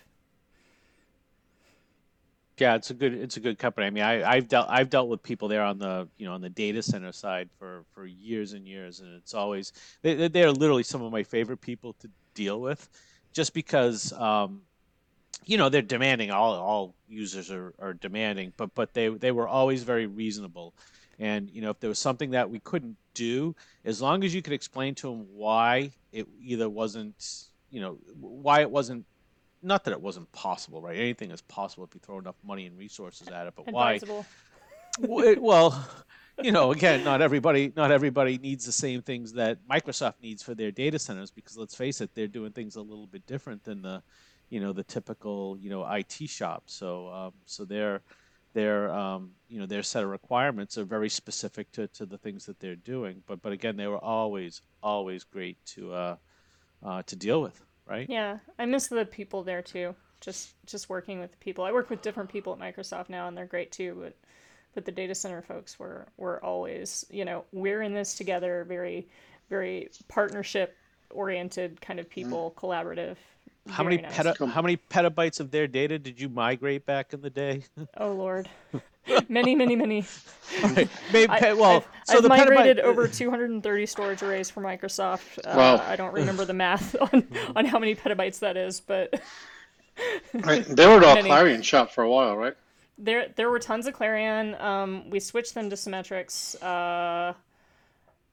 Yeah, 2.58 2.76
it's 2.76 2.90
a 2.90 2.94
good 2.94 3.14
it's 3.14 3.36
a 3.36 3.42
good 3.42 3.60
company. 3.60 3.88
I 3.88 3.90
mean, 3.90 4.04
I, 4.04 4.24
I've 4.30 4.48
dealt 4.48 4.68
I've 4.70 4.90
dealt 4.90 5.10
with 5.10 5.22
people 5.22 5.50
there 5.50 5.64
on 5.64 5.78
the 5.78 6.08
you 6.18 6.26
know 6.26 6.34
on 6.34 6.42
the 6.42 6.50
data 6.50 6.82
center 6.82 7.12
side 7.12 7.50
for 7.60 7.84
for 7.94 8.06
years 8.06 8.54
and 8.54 8.66
years, 8.66 9.02
and 9.02 9.14
it's 9.16 9.34
always 9.34 9.74
they 10.04 10.30
they 10.30 10.44
are 10.44 10.52
literally 10.52 10.84
some 10.84 11.02
of 11.02 11.12
my 11.12 11.24
favorite 11.24 11.60
people 11.60 11.94
to 12.00 12.10
deal 12.34 12.62
with, 12.62 12.88
just 13.34 13.54
because 13.54 14.14
um, 14.14 14.62
you 15.46 15.58
know 15.58 15.68
they're 15.68 15.82
demanding. 15.82 16.32
All 16.32 16.54
all 16.54 16.96
users 17.10 17.52
are, 17.52 17.74
are 17.78 17.94
demanding, 17.94 18.54
but 18.56 18.74
but 18.74 18.94
they 18.94 19.10
they 19.10 19.34
were 19.34 19.50
always 19.50 19.84
very 19.84 20.06
reasonable, 20.06 20.74
and 21.20 21.52
you 21.52 21.62
know 21.62 21.72
if 21.72 21.82
there 21.82 21.90
was 21.90 22.00
something 22.00 22.32
that 22.32 22.50
we 22.50 22.60
couldn't 22.60 22.96
do, 23.14 23.54
as 23.84 24.02
long 24.02 24.24
as 24.24 24.34
you 24.34 24.42
could 24.42 24.54
explain 24.54 24.96
to 24.96 25.10
them 25.10 25.28
why 25.34 25.92
it 26.14 26.26
either 26.42 26.70
wasn't 26.70 27.48
you 27.70 27.82
know 27.82 27.98
why 28.18 28.62
it 28.62 28.72
wasn't 28.72 29.06
not 29.66 29.84
that 29.86 29.92
it 29.92 30.02
wasn't 30.02 30.32
possible, 30.32 30.82
right? 30.82 30.98
Anything 30.98 31.32
is 31.32 31.42
possible 31.42 31.84
if 31.84 31.94
you 31.94 32.00
throw 32.00 32.20
enough 32.20 32.36
money 32.44 32.68
and 32.68 32.78
resources 32.78 33.28
at 33.30 33.48
it. 33.48 33.54
But 33.56 33.68
Advisable. 33.68 34.26
why? 35.00 35.36
well, 35.40 35.88
you 36.44 36.52
know, 36.52 36.72
again, 36.72 37.04
not 37.04 37.22
everybody, 37.22 37.74
not 37.76 37.92
everybody 37.92 38.38
needs 38.38 38.66
the 38.66 38.72
same 38.72 39.02
things 39.02 39.34
that 39.34 39.58
Microsoft 39.68 40.16
needs 40.22 40.44
for 40.44 40.54
their 40.54 40.72
data 40.72 41.00
centers 41.00 41.32
because 41.32 41.58
let's 41.58 41.76
face 41.76 42.00
it, 42.00 42.12
they're 42.14 42.28
doing 42.28 42.52
things 42.52 42.76
a 42.76 42.82
little 42.82 43.08
bit 43.08 43.26
different 43.26 43.64
than 43.64 43.82
the, 43.82 44.04
you 44.50 44.60
know, 44.60 44.72
the 44.72 44.84
typical, 44.84 45.58
you 45.60 45.70
know, 45.70 45.86
IT 45.92 46.30
shop. 46.30 46.64
So, 46.68 47.10
um, 47.10 47.34
so 47.46 47.66
their, 47.66 48.02
their, 48.54 48.92
um, 48.92 49.32
you 49.50 49.60
know, 49.60 49.66
their 49.66 49.84
set 49.84 50.04
of 50.04 50.10
requirements 50.10 50.78
are 50.78 50.86
very 50.86 51.10
specific 51.10 51.72
to, 51.72 51.88
to 51.88 52.06
the 52.06 52.20
things 52.20 52.46
that 52.46 52.60
they're 52.60 52.76
doing. 52.76 53.24
But, 53.26 53.42
but 53.42 53.52
again, 53.52 53.78
they 53.78 53.88
were 53.88 54.04
always, 54.04 54.62
always 54.84 55.24
great 55.24 55.58
to, 55.74 55.94
uh, 55.94 56.16
uh, 56.86 57.02
to 57.08 57.16
deal 57.16 57.42
with 57.42 57.60
right? 57.88 58.10
Yeah, 58.10 58.40
I 58.58 58.66
miss 58.66 58.88
the 58.88 59.06
people 59.06 59.44
there 59.44 59.62
too. 59.62 59.96
Just 60.22 60.54
just 60.66 60.90
working 60.90 61.20
with 61.20 61.32
the 61.32 61.38
people. 61.38 61.64
I 61.64 61.72
work 61.72 61.90
with 61.90 62.02
different 62.02 62.30
people 62.30 62.54
at 62.54 62.60
Microsoft 62.60 63.10
now, 63.10 63.28
and 63.28 63.38
they're 63.38 63.46
great 63.46 63.72
too. 63.72 63.98
But 64.02 64.16
but 64.74 64.86
the 64.86 64.92
data 64.92 65.16
center 65.16 65.42
folks 65.42 65.80
were 65.80 66.08
were 66.18 66.44
always 66.44 67.06
you 67.10 67.26
know 67.26 67.46
we're 67.52 67.82
in 67.82 67.94
this 67.94 68.16
together. 68.16 68.66
Very 68.68 69.08
very 69.50 69.90
partnership 70.08 70.76
oriented 71.12 71.80
kind 71.82 72.00
of 72.00 72.10
people, 72.10 72.52
mm. 72.56 72.60
collaborative. 72.60 73.18
How 73.70 73.84
many 73.84 73.98
nice. 73.98 74.16
peta- 74.16 74.46
how 74.46 74.62
many 74.62 74.78
petabytes 74.78 75.40
of 75.40 75.52
their 75.52 75.68
data 75.68 75.98
did 75.98 76.20
you 76.20 76.30
migrate 76.30 76.86
back 76.86 77.14
in 77.14 77.22
the 77.22 77.30
day? 77.30 77.64
Oh 77.98 78.12
Lord. 78.12 78.50
many, 79.30 79.56
many, 79.56 79.76
many. 79.76 80.06
Right. 80.64 80.90
Maybe, 81.14 81.30
I, 81.30 81.54
well, 81.54 81.78
I've, 81.78 81.88
so 82.06 82.18
I've 82.18 82.24
the 82.24 82.30
migrated 82.30 82.78
petabyte... 82.78 82.84
over 82.84 83.08
230 83.08 83.86
storage 83.86 84.24
arrays 84.24 84.50
for 84.50 84.62
Microsoft. 84.62 85.40
Uh, 85.46 85.54
wow. 85.56 85.84
I 85.88 85.96
don't 85.96 86.14
remember 86.14 86.46
the 86.46 86.54
math 86.66 86.96
on, 87.00 87.28
on 87.56 87.66
how 87.66 87.80
many 87.80 87.96
petabytes 87.96 88.40
that 88.40 88.58
is, 88.58 88.80
but. 88.80 89.22
right. 90.34 90.66
They 90.66 90.86
were 90.88 91.06
all 91.06 91.16
CLARiiON 91.24 91.64
shop 91.64 91.92
for 91.92 92.04
a 92.04 92.10
while, 92.10 92.36
right? 92.36 92.56
There, 92.98 93.28
there 93.36 93.50
were 93.50 93.60
tons 93.60 93.88
of 93.88 93.94
CLARiiON. 93.96 94.62
Um, 94.62 95.10
we 95.10 95.20
switched 95.20 95.54
them 95.54 95.70
to 95.70 95.76
Symmetrix. 95.76 96.62
Uh, 96.64 97.34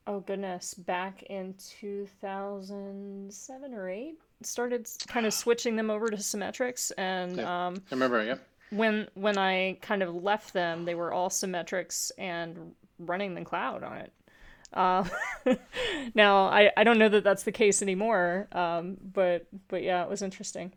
oh 0.07 0.19
goodness, 0.21 0.73
back 0.73 1.23
in 1.23 1.55
2007 1.79 3.73
or 3.73 3.89
eight, 3.89 4.15
started 4.41 4.87
kind 5.07 5.25
of 5.25 5.33
switching 5.35 5.75
them 5.75 5.89
over 5.89 6.09
to 6.09 6.17
Symmetrix, 6.17 6.91
and 6.97 7.37
yeah. 7.37 7.67
um, 7.67 7.75
I 7.91 7.95
remember, 7.95 8.23
yeah 8.23 8.35
when 8.73 9.07
when 9.13 9.37
I 9.37 9.77
kind 9.81 10.03
of 10.03 10.15
left 10.15 10.53
them, 10.53 10.85
they 10.85 10.95
were 10.95 11.13
all 11.13 11.29
Symmetrix 11.29 12.11
and 12.17 12.73
running 12.99 13.35
the 13.35 13.45
cloud 13.45 13.83
on 13.83 13.97
it. 13.97 14.13
Uh, 14.73 15.05
now 16.15 16.47
I, 16.47 16.71
I 16.75 16.83
don't 16.83 16.97
know 16.97 17.09
that 17.09 17.23
that's 17.23 17.43
the 17.43 17.51
case 17.51 17.81
anymore, 17.81 18.47
um, 18.51 18.97
but 19.13 19.45
but 19.67 19.83
yeah, 19.83 20.03
it 20.03 20.09
was 20.09 20.21
interesting. 20.21 20.73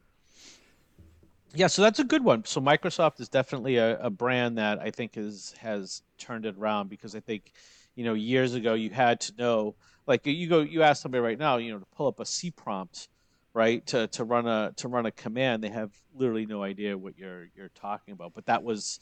Yeah, 1.55 1.69
so 1.69 1.81
that's 1.81 1.99
a 1.99 2.05
good 2.05 2.23
one. 2.23 2.45
So 2.45 2.61
Microsoft 2.61 3.19
is 3.19 3.31
definitely 3.31 3.77
a, 3.77 3.99
a 3.99 4.11
brand 4.11 4.59
that 4.59 4.79
I 4.79 4.91
think 4.91 5.17
is 5.17 5.55
has 5.59 6.03
turned 6.19 6.45
it 6.45 6.57
around 6.59 6.91
because 6.91 7.15
I 7.15 7.21
think, 7.21 7.53
you 7.97 8.05
know, 8.05 8.15
years 8.15 8.55
ago 8.55 8.75
you 8.75 8.91
had 8.91 9.21
to 9.23 9.33
know, 9.37 9.75
like 10.07 10.25
you 10.25 10.47
go, 10.49 10.61
you 10.61 10.85
ask 10.85 11.03
somebody 11.03 11.21
right 11.21 11.39
now, 11.39 11.57
you 11.57 11.73
know, 11.73 11.81
to 11.81 11.87
pull 11.97 12.07
up 12.07 12.21
a 12.21 12.27
C 12.27 12.53
prompt 12.53 13.09
right 13.53 13.85
to, 13.87 14.07
to 14.09 14.23
run 14.23 14.47
a 14.47 14.73
to 14.77 14.87
run 14.87 15.07
a 15.07 15.11
command 15.11 15.65
they 15.65 15.71
have 15.71 15.91
literally 16.15 16.45
no 16.45 16.63
idea 16.63 16.97
what 16.97 17.19
you're 17.19 17.49
you're 17.57 17.71
talking 17.71 18.13
about. 18.13 18.35
But 18.35 18.47
that 18.47 18.63
was 18.63 19.01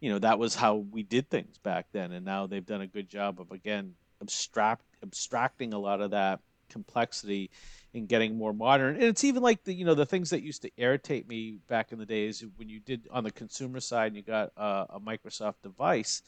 you 0.00 0.10
know 0.10 0.18
that 0.20 0.38
was 0.38 0.54
how 0.54 0.76
we 0.76 1.02
did 1.02 1.28
things 1.30 1.58
back 1.58 1.86
then. 1.92 2.12
And 2.12 2.24
now 2.24 2.46
they've 2.46 2.64
done 2.64 2.82
a 2.82 2.86
good 2.86 3.08
job 3.08 3.40
of 3.40 3.50
again 3.50 3.94
abstract 4.20 4.84
abstracting 5.02 5.72
a 5.72 5.78
lot 5.78 6.00
of 6.00 6.10
that 6.12 6.40
complexity 6.68 7.50
and 7.94 8.08
getting 8.08 8.36
more 8.36 8.52
modern. 8.52 8.96
And 8.96 9.04
it's 9.04 9.24
even 9.24 9.42
like 9.42 9.64
the 9.64 9.72
you 9.72 9.86
know 9.86 9.94
the 9.94 10.06
things 10.06 10.30
that 10.30 10.42
used 10.42 10.62
to 10.62 10.70
irritate 10.76 11.26
me 11.26 11.58
back 11.68 11.90
in 11.90 11.98
the 11.98 12.06
days 12.06 12.44
when 12.56 12.68
you 12.68 12.80
did 12.80 13.08
on 13.10 13.24
the 13.24 13.30
consumer 13.30 13.80
side 13.80 14.08
and 14.08 14.16
you 14.16 14.22
got 14.22 14.52
a, 14.56 14.86
a 14.90 15.00
microsoft 15.00 15.62
device 15.62 16.22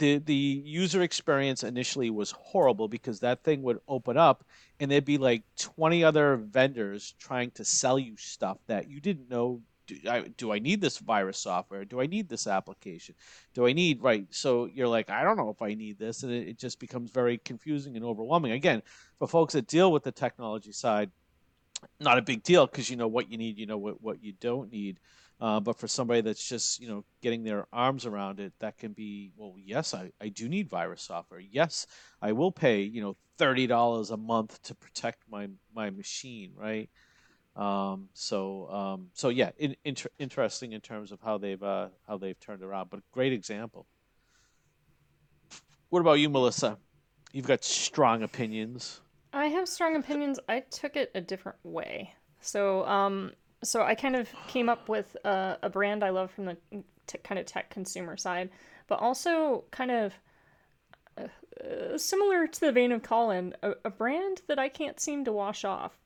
the 0.00 0.18
the 0.18 0.34
user 0.64 1.02
experience 1.02 1.62
initially 1.62 2.10
was 2.10 2.32
horrible 2.32 2.88
because 2.88 3.20
that 3.20 3.44
thing 3.44 3.62
would 3.62 3.78
open 3.86 4.16
up 4.16 4.42
and 4.80 4.90
there'd 4.90 5.04
be 5.04 5.18
like 5.18 5.42
20 5.58 6.02
other 6.02 6.36
vendors 6.36 7.14
trying 7.20 7.50
to 7.52 7.64
sell 7.64 7.98
you 7.98 8.16
stuff 8.16 8.58
that 8.66 8.90
you 8.90 9.00
didn't 9.00 9.30
know 9.30 9.60
do 9.86 9.98
I, 10.08 10.20
do 10.36 10.52
I 10.52 10.60
need 10.60 10.80
this 10.80 10.98
virus 10.98 11.38
software? 11.38 11.84
Do 11.84 12.00
i 12.00 12.06
need 12.06 12.28
this 12.28 12.46
application? 12.46 13.16
Do 13.54 13.66
i 13.66 13.72
need 13.72 14.00
right? 14.02 14.26
So 14.30 14.66
you're 14.66 14.88
like 14.88 15.10
i 15.10 15.22
don't 15.22 15.36
know 15.36 15.50
if 15.50 15.62
i 15.62 15.74
need 15.74 15.98
this 15.98 16.22
and 16.22 16.32
it, 16.32 16.48
it 16.48 16.58
just 16.58 16.80
becomes 16.80 17.10
very 17.10 17.38
confusing 17.38 17.94
and 17.96 18.04
overwhelming. 18.04 18.52
Again 18.52 18.82
for 19.18 19.28
folks 19.28 19.52
that 19.54 19.66
deal 19.66 19.92
with 19.92 20.02
the 20.02 20.12
technology 20.12 20.72
side 20.72 21.10
not 21.98 22.18
a 22.18 22.22
big 22.22 22.42
deal 22.42 22.66
because 22.66 22.90
you 22.90 22.96
know 22.96 23.08
what 23.08 23.30
you 23.30 23.38
need 23.38 23.58
you 23.58 23.66
know 23.66 23.78
what, 23.78 24.02
what 24.02 24.22
you 24.22 24.32
don't 24.40 24.72
need 24.72 24.98
uh, 25.40 25.58
but 25.60 25.78
for 25.78 25.88
somebody 25.88 26.20
that's 26.20 26.46
just 26.46 26.80
you 26.80 26.88
know 26.88 27.04
getting 27.22 27.42
their 27.42 27.66
arms 27.72 28.06
around 28.06 28.40
it, 28.40 28.52
that 28.60 28.78
can 28.78 28.92
be 28.92 29.32
well. 29.36 29.54
Yes, 29.56 29.94
I, 29.94 30.12
I 30.20 30.28
do 30.28 30.48
need 30.48 30.68
virus 30.68 31.02
software. 31.02 31.40
Yes, 31.40 31.86
I 32.20 32.32
will 32.32 32.52
pay 32.52 32.82
you 32.82 33.00
know 33.00 33.16
thirty 33.38 33.66
dollars 33.66 34.10
a 34.10 34.16
month 34.16 34.60
to 34.62 34.74
protect 34.74 35.22
my 35.30 35.48
my 35.74 35.90
machine, 35.90 36.52
right? 36.54 36.90
Um, 37.56 38.08
so 38.12 38.70
um, 38.70 39.08
so 39.14 39.28
yeah, 39.28 39.50
in, 39.58 39.76
inter- 39.84 40.10
interesting 40.18 40.72
in 40.72 40.80
terms 40.80 41.10
of 41.12 41.20
how 41.20 41.38
they've 41.38 41.62
uh, 41.62 41.88
how 42.06 42.18
they've 42.18 42.38
turned 42.38 42.62
around, 42.62 42.90
but 42.90 43.00
great 43.12 43.32
example. 43.32 43.86
What 45.88 46.00
about 46.00 46.20
you, 46.20 46.28
Melissa? 46.30 46.78
You've 47.32 47.48
got 47.48 47.64
strong 47.64 48.22
opinions. 48.22 49.00
I 49.32 49.46
have 49.46 49.68
strong 49.68 49.96
opinions. 49.96 50.38
I 50.48 50.60
took 50.60 50.96
it 50.96 51.10
a 51.14 51.20
different 51.20 51.58
way. 51.62 52.14
So 52.40 52.84
um, 52.86 53.32
so 53.62 53.82
I 53.82 53.94
kind 53.94 54.16
of 54.16 54.28
came 54.48 54.68
up 54.68 54.88
with 54.88 55.16
a, 55.24 55.58
a 55.62 55.70
brand 55.70 56.02
I 56.02 56.10
love 56.10 56.30
from 56.30 56.46
the 56.46 56.56
t- 57.06 57.18
kind 57.22 57.38
of 57.38 57.46
tech 57.46 57.70
consumer 57.70 58.16
side, 58.16 58.50
but 58.86 59.00
also 59.00 59.64
kind 59.70 59.90
of 59.90 60.14
uh, 61.18 61.98
similar 61.98 62.46
to 62.46 62.60
the 62.60 62.72
vein 62.72 62.92
of 62.92 63.02
Colin, 63.02 63.54
a, 63.62 63.72
a, 63.84 63.90
brand 63.90 64.42
that 64.48 64.58
I 64.58 64.68
can't 64.68 64.98
seem 64.98 65.24
to 65.24 65.32
wash 65.32 65.64
off. 65.64 65.98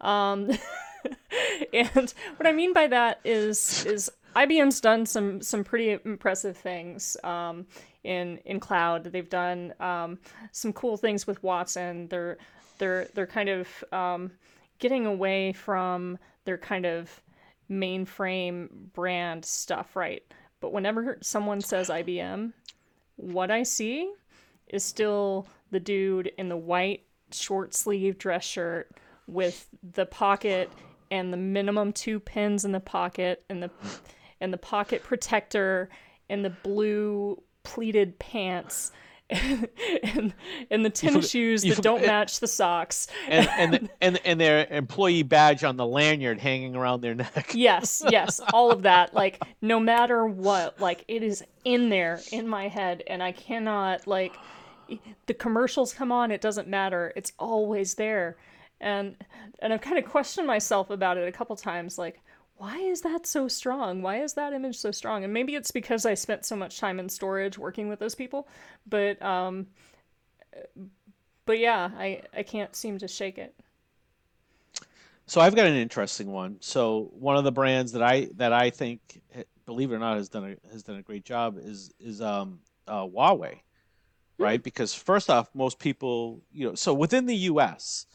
Um, 0.00 0.50
and 1.72 2.12
what 2.36 2.46
I 2.46 2.52
mean 2.52 2.72
by 2.72 2.86
that 2.88 3.20
is 3.24 3.86
is 3.86 4.10
IBM's 4.36 4.80
done 4.80 5.06
some 5.06 5.40
some 5.40 5.64
pretty 5.64 5.98
impressive 6.04 6.56
things 6.56 7.16
um, 7.24 7.66
in 8.04 8.38
in 8.44 8.60
cloud. 8.60 9.04
They've 9.04 9.28
done 9.28 9.74
um, 9.80 10.18
some 10.52 10.72
cool 10.72 10.96
things 10.96 11.26
with 11.26 11.42
Watson. 11.42 12.08
They're 12.08 12.36
they're 12.78 13.08
they're 13.14 13.26
kind 13.26 13.48
of 13.48 13.68
um, 13.92 14.32
getting 14.78 15.06
away 15.06 15.52
from 15.52 16.18
their 16.44 16.58
kind 16.58 16.86
of 16.86 17.22
mainframe 17.70 18.68
brand 18.94 19.44
stuff, 19.44 19.94
right? 19.96 20.22
But 20.60 20.72
whenever 20.72 21.18
someone 21.20 21.60
says 21.60 21.88
IBM, 21.88 22.52
what 23.16 23.50
I 23.50 23.62
see 23.62 24.10
is 24.68 24.84
still 24.84 25.46
the 25.70 25.80
dude 25.80 26.32
in 26.38 26.48
the 26.48 26.56
white 26.56 27.04
short 27.32 27.74
sleeve 27.74 28.18
dress 28.18 28.44
shirt 28.44 28.90
with 29.26 29.68
the 29.94 30.06
pocket 30.06 30.70
and 31.10 31.32
the 31.32 31.36
minimum 31.36 31.92
two 31.92 32.20
pins 32.20 32.64
in 32.64 32.72
the 32.72 32.80
pocket 32.80 33.44
and 33.48 33.62
the 33.62 33.70
and 34.40 34.52
the 34.52 34.58
pocket 34.58 35.02
protector 35.02 35.88
and 36.28 36.44
the 36.44 36.50
blue 36.50 37.42
pleated 37.62 38.18
pants 38.18 38.92
and, 40.02 40.32
and 40.70 40.84
the 40.84 40.90
tennis 40.90 41.30
shoes 41.30 41.62
that 41.62 41.82
don't 41.82 42.04
match 42.06 42.40
the 42.40 42.46
socks. 42.46 43.08
And 43.28 43.48
and, 43.58 43.90
and 44.00 44.20
and 44.24 44.40
their 44.40 44.66
employee 44.70 45.22
badge 45.22 45.64
on 45.64 45.76
the 45.76 45.86
lanyard 45.86 46.38
hanging 46.38 46.74
around 46.74 47.02
their 47.02 47.14
neck. 47.14 47.52
Yes 47.54 48.02
yes 48.08 48.40
all 48.54 48.70
of 48.70 48.82
that. 48.82 49.12
Like 49.12 49.42
no 49.60 49.78
matter 49.78 50.24
what 50.26 50.80
like 50.80 51.04
it 51.08 51.22
is 51.22 51.44
in 51.64 51.90
there 51.90 52.20
in 52.32 52.48
my 52.48 52.68
head 52.68 53.02
and 53.06 53.22
i 53.22 53.32
cannot 53.32 54.06
like 54.06 54.34
the 55.26 55.34
commercials 55.34 55.92
come 55.92 56.10
on 56.10 56.30
it 56.30 56.40
doesn't 56.40 56.68
matter. 56.68 57.12
It's 57.14 57.32
always 57.38 57.94
there. 57.94 58.36
And 58.80 59.16
and 59.58 59.72
i've 59.74 59.82
kind 59.82 59.98
of 59.98 60.06
questioned 60.06 60.46
myself 60.46 60.88
about 60.88 61.18
it 61.18 61.28
a 61.28 61.32
couple 61.32 61.54
times 61.56 61.98
like 61.98 62.20
why 62.58 62.78
is 62.78 63.02
that 63.02 63.24
so 63.24 63.46
strong? 63.46 64.02
Why 64.02 64.20
is 64.20 64.34
that 64.34 64.52
image 64.52 64.76
so 64.78 64.90
strong? 64.90 65.22
And 65.22 65.32
maybe 65.32 65.54
it's 65.54 65.70
because 65.70 66.04
I 66.04 66.14
spent 66.14 66.44
so 66.44 66.56
much 66.56 66.78
time 66.78 66.98
in 66.98 67.08
storage 67.08 67.56
working 67.56 67.88
with 67.88 68.00
those 68.00 68.16
people, 68.16 68.48
but 68.86 69.20
um, 69.22 69.68
but 71.46 71.60
yeah, 71.60 71.90
I 71.96 72.22
I 72.36 72.42
can't 72.42 72.74
seem 72.74 72.98
to 72.98 73.08
shake 73.08 73.38
it. 73.38 73.54
So 75.26 75.40
I've 75.40 75.54
got 75.54 75.66
an 75.66 75.76
interesting 75.76 76.32
one. 76.32 76.56
So 76.60 77.10
one 77.12 77.36
of 77.36 77.44
the 77.44 77.52
brands 77.52 77.92
that 77.92 78.02
I 78.02 78.28
that 78.34 78.52
I 78.52 78.70
think, 78.70 79.22
believe 79.64 79.92
it 79.92 79.94
or 79.94 80.00
not, 80.00 80.16
has 80.16 80.28
done 80.28 80.56
a, 80.56 80.72
has 80.72 80.82
done 80.82 80.96
a 80.96 81.02
great 81.02 81.24
job 81.24 81.58
is 81.58 81.92
is 82.00 82.20
um, 82.20 82.58
uh, 82.88 83.04
Huawei, 83.06 83.60
right? 84.36 84.60
Mm. 84.60 84.64
Because 84.64 84.92
first 84.94 85.30
off, 85.30 85.48
most 85.54 85.78
people, 85.78 86.42
you 86.52 86.66
know, 86.66 86.74
so 86.74 86.92
within 86.92 87.26
the 87.26 87.36
U.S 87.36 88.06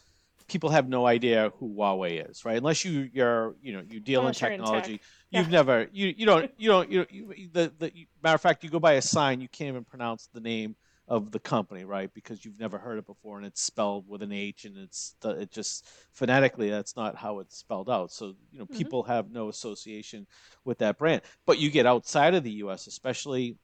people 0.48 0.70
have 0.70 0.88
no 0.88 1.06
idea 1.06 1.52
who 1.58 1.74
Huawei 1.74 2.30
is, 2.30 2.46
right? 2.46 2.58
Unless 2.58 2.86
you 2.86 3.10
you're 3.14 3.56
you 3.62 3.74
know 3.74 3.84
you 3.88 4.00
deal 4.00 4.22
Unless 4.22 4.42
in 4.42 4.50
technology, 4.50 4.94
in 4.94 4.98
tech. 4.98 5.08
you've 5.32 5.48
yeah. 5.48 5.52
never 5.52 5.88
you 5.92 6.14
you 6.18 6.26
don't 6.26 6.52
you 6.58 6.70
don't 6.70 6.92
you, 6.92 7.06
you 7.12 7.50
the 7.52 7.72
the 7.80 7.92
matter 8.22 8.36
of 8.36 8.42
fact 8.42 8.64
you 8.64 8.70
go 8.70 8.80
by 8.80 8.94
a 8.94 9.02
sign 9.02 9.42
you 9.42 9.48
can't 9.48 9.70
even 9.70 9.84
pronounce 9.84 10.28
the 10.34 10.40
name 10.40 10.76
of 11.08 11.32
the 11.32 11.40
company, 11.40 11.84
right? 11.84 12.14
Because 12.14 12.46
you've 12.46 12.60
never 12.60 12.78
heard 12.78 12.98
it 12.98 13.06
before 13.06 13.38
and 13.38 13.46
it's 13.46 13.62
spelled 13.62 14.08
with 14.08 14.22
an 14.22 14.32
H 14.32 14.66
and 14.66 14.78
it's 14.78 15.16
it 15.24 15.52
just 15.52 15.86
phonetically 16.14 16.70
that's 16.70 16.96
not 16.96 17.16
how 17.16 17.40
it's 17.40 17.58
spelled 17.58 17.90
out. 17.90 18.12
So 18.12 18.36
you 18.52 18.60
know 18.60 18.66
mm-hmm. 18.66 18.78
people 18.78 19.04
have 19.04 19.30
no 19.30 19.50
association 19.50 20.26
with 20.64 20.78
that 20.80 20.98
brand. 20.98 21.22
But 21.46 21.60
you 21.60 21.70
get 21.70 21.86
outside 21.86 22.36
of 22.36 22.44
the 22.44 22.52
U.S., 22.52 22.88
especially 22.88 23.58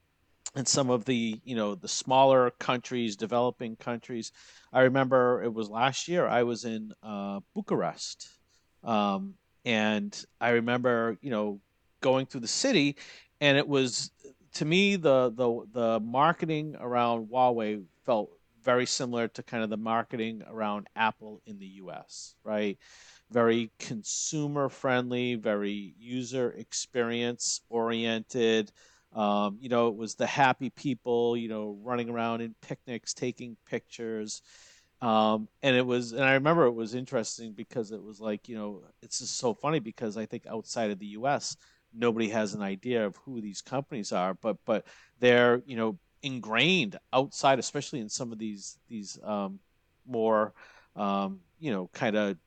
in 0.55 0.65
some 0.65 0.89
of 0.89 1.05
the 1.05 1.39
you 1.43 1.55
know 1.55 1.75
the 1.75 1.87
smaller 1.87 2.51
countries, 2.51 3.15
developing 3.15 3.75
countries. 3.75 4.31
I 4.73 4.81
remember 4.81 5.43
it 5.43 5.53
was 5.53 5.69
last 5.69 6.07
year. 6.07 6.27
I 6.27 6.43
was 6.43 6.65
in 6.65 6.91
uh, 7.03 7.39
Bucharest, 7.53 8.29
um, 8.83 9.35
and 9.65 10.25
I 10.41 10.49
remember 10.51 11.17
you 11.21 11.29
know 11.29 11.61
going 12.01 12.25
through 12.25 12.41
the 12.41 12.47
city, 12.47 12.97
and 13.41 13.57
it 13.57 13.67
was 13.67 14.11
to 14.53 14.65
me 14.65 14.95
the 14.95 15.31
the 15.35 15.65
the 15.71 15.99
marketing 15.99 16.75
around 16.79 17.29
Huawei 17.29 17.83
felt 18.05 18.29
very 18.63 18.85
similar 18.85 19.27
to 19.29 19.43
kind 19.43 19.63
of 19.63 19.69
the 19.69 19.77
marketing 19.77 20.43
around 20.47 20.87
Apple 20.95 21.41
in 21.45 21.59
the 21.59 21.67
U.S. 21.83 22.35
Right, 22.43 22.77
very 23.31 23.71
consumer 23.79 24.69
friendly, 24.69 25.35
very 25.35 25.93
user 25.97 26.51
experience 26.51 27.61
oriented. 27.69 28.71
Um, 29.13 29.57
you 29.59 29.69
know, 29.69 29.87
it 29.87 29.95
was 29.95 30.15
the 30.15 30.27
happy 30.27 30.69
people, 30.69 31.35
you 31.35 31.49
know, 31.49 31.77
running 31.81 32.09
around 32.09 32.41
in 32.41 32.55
picnics, 32.61 33.13
taking 33.13 33.57
pictures. 33.65 34.41
Um, 35.01 35.47
and 35.63 35.75
it 35.75 35.85
was, 35.85 36.11
and 36.11 36.23
I 36.23 36.33
remember 36.33 36.65
it 36.65 36.73
was 36.73 36.93
interesting 36.93 37.53
because 37.53 37.91
it 37.91 38.03
was 38.03 38.19
like, 38.19 38.49
you 38.49 38.55
know, 38.55 38.83
it's 39.01 39.19
just 39.19 39.37
so 39.37 39.53
funny 39.53 39.79
because 39.79 40.17
I 40.17 40.25
think 40.25 40.45
outside 40.45 40.91
of 40.91 40.99
the 40.99 41.07
U.S., 41.07 41.55
nobody 41.93 42.29
has 42.29 42.53
an 42.53 42.61
idea 42.61 43.05
of 43.05 43.15
who 43.17 43.41
these 43.41 43.61
companies 43.61 44.11
are, 44.11 44.33
but 44.35 44.57
but 44.65 44.85
they're, 45.19 45.61
you 45.65 45.75
know, 45.75 45.97
ingrained 46.21 46.97
outside, 47.13 47.59
especially 47.59 47.99
in 47.99 48.09
some 48.09 48.31
of 48.31 48.37
these 48.37 48.77
these 48.87 49.17
um, 49.23 49.59
more, 50.05 50.53
um, 50.95 51.39
you 51.59 51.71
know, 51.71 51.89
kind 51.93 52.15
of 52.15 52.37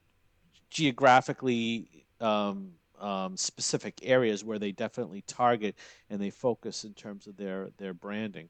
geographically 0.70 2.06
um, 2.20 2.72
um, 3.02 3.36
specific 3.36 3.98
areas 4.02 4.44
where 4.44 4.58
they 4.58 4.72
definitely 4.72 5.22
target 5.26 5.76
and 6.08 6.20
they 6.20 6.30
focus 6.30 6.84
in 6.84 6.94
terms 6.94 7.26
of 7.26 7.36
their 7.36 7.68
their 7.76 7.92
branding. 7.92 8.48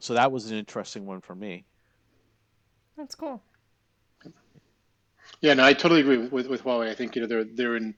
So 0.00 0.14
that 0.14 0.32
was 0.32 0.50
an 0.50 0.58
interesting 0.58 1.06
one 1.06 1.20
for 1.20 1.34
me. 1.34 1.64
That's 2.96 3.14
cool. 3.14 3.42
Yeah, 5.40 5.54
no, 5.54 5.64
I 5.64 5.72
totally 5.72 6.00
agree 6.00 6.18
with, 6.18 6.32
with, 6.32 6.46
with 6.48 6.64
Huawei. 6.64 6.88
I 6.88 6.94
think 6.94 7.16
you 7.16 7.22
know 7.22 7.28
they're 7.28 7.44
they're 7.44 7.74
an 7.76 7.94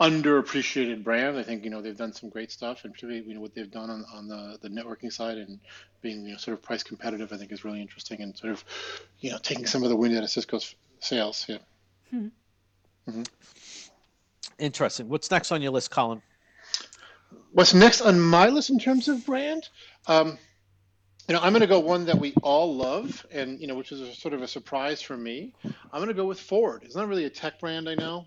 underappreciated 0.00 1.02
brand. 1.02 1.38
I 1.38 1.42
think 1.42 1.64
you 1.64 1.70
know 1.70 1.82
they've 1.82 1.96
done 1.96 2.12
some 2.12 2.28
great 2.28 2.52
stuff, 2.52 2.84
and 2.84 2.92
particularly 2.92 3.26
you 3.26 3.34
know 3.34 3.40
what 3.40 3.54
they've 3.54 3.70
done 3.70 3.90
on, 3.90 4.04
on 4.12 4.28
the, 4.28 4.58
the 4.62 4.68
networking 4.68 5.12
side 5.12 5.38
and 5.38 5.58
being 6.02 6.24
you 6.24 6.32
know 6.32 6.38
sort 6.38 6.56
of 6.56 6.62
price 6.62 6.82
competitive. 6.82 7.32
I 7.32 7.36
think 7.36 7.52
is 7.52 7.64
really 7.64 7.80
interesting 7.80 8.20
and 8.20 8.36
sort 8.36 8.52
of 8.52 8.64
you 9.20 9.30
know 9.30 9.38
taking 9.38 9.66
some 9.66 9.82
of 9.82 9.88
the 9.88 9.96
wind 9.96 10.16
out 10.16 10.22
of 10.22 10.30
Cisco's 10.30 10.74
sails. 11.00 11.46
Yeah. 11.48 11.58
Hmm. 12.10 12.28
Mm-hmm. 13.08 13.22
Interesting. 14.58 15.08
What's 15.08 15.30
next 15.30 15.52
on 15.52 15.62
your 15.62 15.72
list, 15.72 15.90
Colin? 15.90 16.22
What's 17.52 17.74
next 17.74 18.00
on 18.00 18.20
my 18.20 18.48
list 18.48 18.70
in 18.70 18.78
terms 18.78 19.08
of 19.08 19.24
brand? 19.26 19.68
Um, 20.06 20.38
you 21.28 21.34
know, 21.34 21.40
I'm 21.40 21.52
going 21.52 21.60
to 21.60 21.66
go 21.66 21.80
one 21.80 22.06
that 22.06 22.18
we 22.18 22.34
all 22.42 22.74
love, 22.76 23.26
and 23.32 23.60
you 23.60 23.66
know, 23.66 23.74
which 23.74 23.92
is 23.92 24.00
a, 24.00 24.14
sort 24.14 24.32
of 24.32 24.42
a 24.42 24.48
surprise 24.48 25.02
for 25.02 25.16
me. 25.16 25.52
I'm 25.64 25.98
going 25.98 26.08
to 26.08 26.14
go 26.14 26.26
with 26.26 26.38
Ford. 26.38 26.82
It's 26.84 26.94
not 26.94 27.08
really 27.08 27.24
a 27.24 27.30
tech 27.30 27.58
brand, 27.58 27.88
I 27.88 27.94
know. 27.96 28.26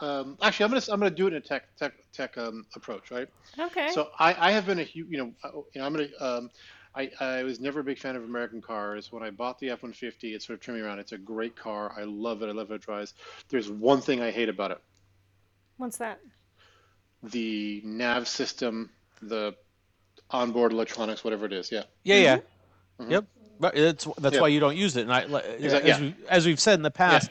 Um, 0.00 0.36
actually, 0.42 0.64
I'm 0.64 0.70
going 0.70 0.82
to 0.82 0.92
I'm 0.92 1.00
going 1.00 1.12
to 1.12 1.16
do 1.16 1.26
it 1.26 1.32
in 1.32 1.36
a 1.36 1.40
tech 1.40 1.74
tech 1.76 1.92
tech 2.12 2.36
um, 2.38 2.64
approach, 2.76 3.10
right? 3.10 3.28
Okay. 3.58 3.88
So 3.92 4.08
I, 4.18 4.48
I 4.48 4.52
have 4.52 4.66
been 4.66 4.78
a 4.78 4.84
huge, 4.84 5.08
you 5.10 5.18
know, 5.18 5.32
uh, 5.42 5.50
you 5.74 5.80
know, 5.80 5.86
I'm 5.86 5.94
going 5.94 6.08
to. 6.08 6.50
I, 6.94 7.10
I 7.20 7.42
was 7.44 7.60
never 7.60 7.80
a 7.80 7.84
big 7.84 7.98
fan 7.98 8.16
of 8.16 8.24
American 8.24 8.60
cars. 8.60 9.12
When 9.12 9.22
I 9.22 9.30
bought 9.30 9.58
the 9.58 9.70
F-150, 9.70 10.34
it 10.34 10.42
sort 10.42 10.58
of 10.58 10.64
turned 10.64 10.78
me 10.78 10.84
around. 10.84 10.98
It's 10.98 11.12
a 11.12 11.18
great 11.18 11.54
car. 11.54 11.94
I 11.96 12.02
love 12.02 12.42
it. 12.42 12.48
I 12.48 12.52
love 12.52 12.68
how 12.68 12.74
it 12.74 12.82
drives. 12.82 13.14
There's 13.48 13.70
one 13.70 14.00
thing 14.00 14.20
I 14.20 14.30
hate 14.30 14.48
about 14.48 14.72
it. 14.72 14.78
What's 15.76 15.98
that? 15.98 16.20
The 17.22 17.80
nav 17.84 18.26
system, 18.26 18.90
the 19.22 19.54
onboard 20.30 20.72
electronics, 20.72 21.22
whatever 21.22 21.46
it 21.46 21.52
is. 21.52 21.70
Yeah. 21.70 21.84
Yeah, 22.02 22.16
yeah. 22.16 22.36
Mm-hmm. 22.98 23.10
Yep. 23.12 23.24
But 23.60 23.74
that's 23.74 24.08
that's 24.18 24.40
why 24.40 24.48
you 24.48 24.58
don't 24.58 24.76
use 24.76 24.96
it. 24.96 25.02
And 25.02 25.12
I, 25.12 25.20
exactly. 25.20 25.66
as, 25.66 25.84
yeah. 25.84 26.00
we, 26.00 26.14
as 26.28 26.46
we've 26.46 26.58
said 26.58 26.74
in 26.78 26.82
the 26.82 26.90
past, 26.90 27.30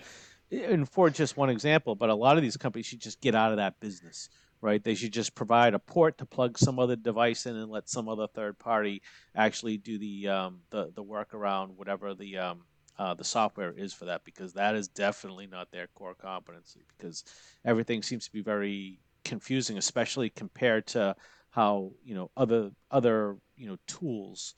yeah. 0.51 0.67
and 0.67 0.87
for 0.87 1.09
just 1.09 1.37
one 1.37 1.49
example, 1.49 1.95
but 1.95 2.09
a 2.09 2.15
lot 2.15 2.37
of 2.37 2.43
these 2.43 2.55
companies 2.55 2.85
should 2.85 3.01
just 3.01 3.19
get 3.19 3.33
out 3.33 3.49
of 3.51 3.57
that 3.57 3.79
business 3.79 4.29
right? 4.61 4.83
They 4.83 4.95
should 4.95 5.13
just 5.13 5.35
provide 5.35 5.73
a 5.73 5.79
port 5.79 6.17
to 6.17 6.25
plug 6.25 6.57
some 6.57 6.79
other 6.79 6.95
device 6.95 7.45
in 7.45 7.55
and 7.55 7.71
let 7.71 7.89
some 7.89 8.09
other 8.09 8.27
third 8.27 8.59
party 8.59 9.01
actually 9.35 9.77
do 9.77 9.97
the 9.97 10.27
um, 10.27 10.59
the 10.69 10.91
the 10.95 11.03
work 11.03 11.33
around 11.33 11.77
whatever 11.77 12.13
the 12.13 12.37
um, 12.37 12.61
uh, 12.97 13.13
the 13.13 13.23
software 13.23 13.73
is 13.75 13.93
for 13.93 14.05
that 14.05 14.25
because 14.25 14.53
that 14.53 14.75
is 14.75 14.87
definitely 14.89 15.47
not 15.47 15.71
their 15.71 15.87
core 15.95 16.15
competency 16.15 16.81
because 16.97 17.23
everything 17.63 18.03
seems 18.03 18.25
to 18.25 18.31
be 18.31 18.41
very 18.41 18.99
confusing, 19.23 19.77
especially 19.77 20.29
compared 20.29 20.85
to 20.87 21.15
how 21.51 21.91
you 22.03 22.13
know 22.15 22.29
other 22.35 22.71
other 22.91 23.37
you 23.55 23.67
know 23.67 23.77
tools 23.87 24.55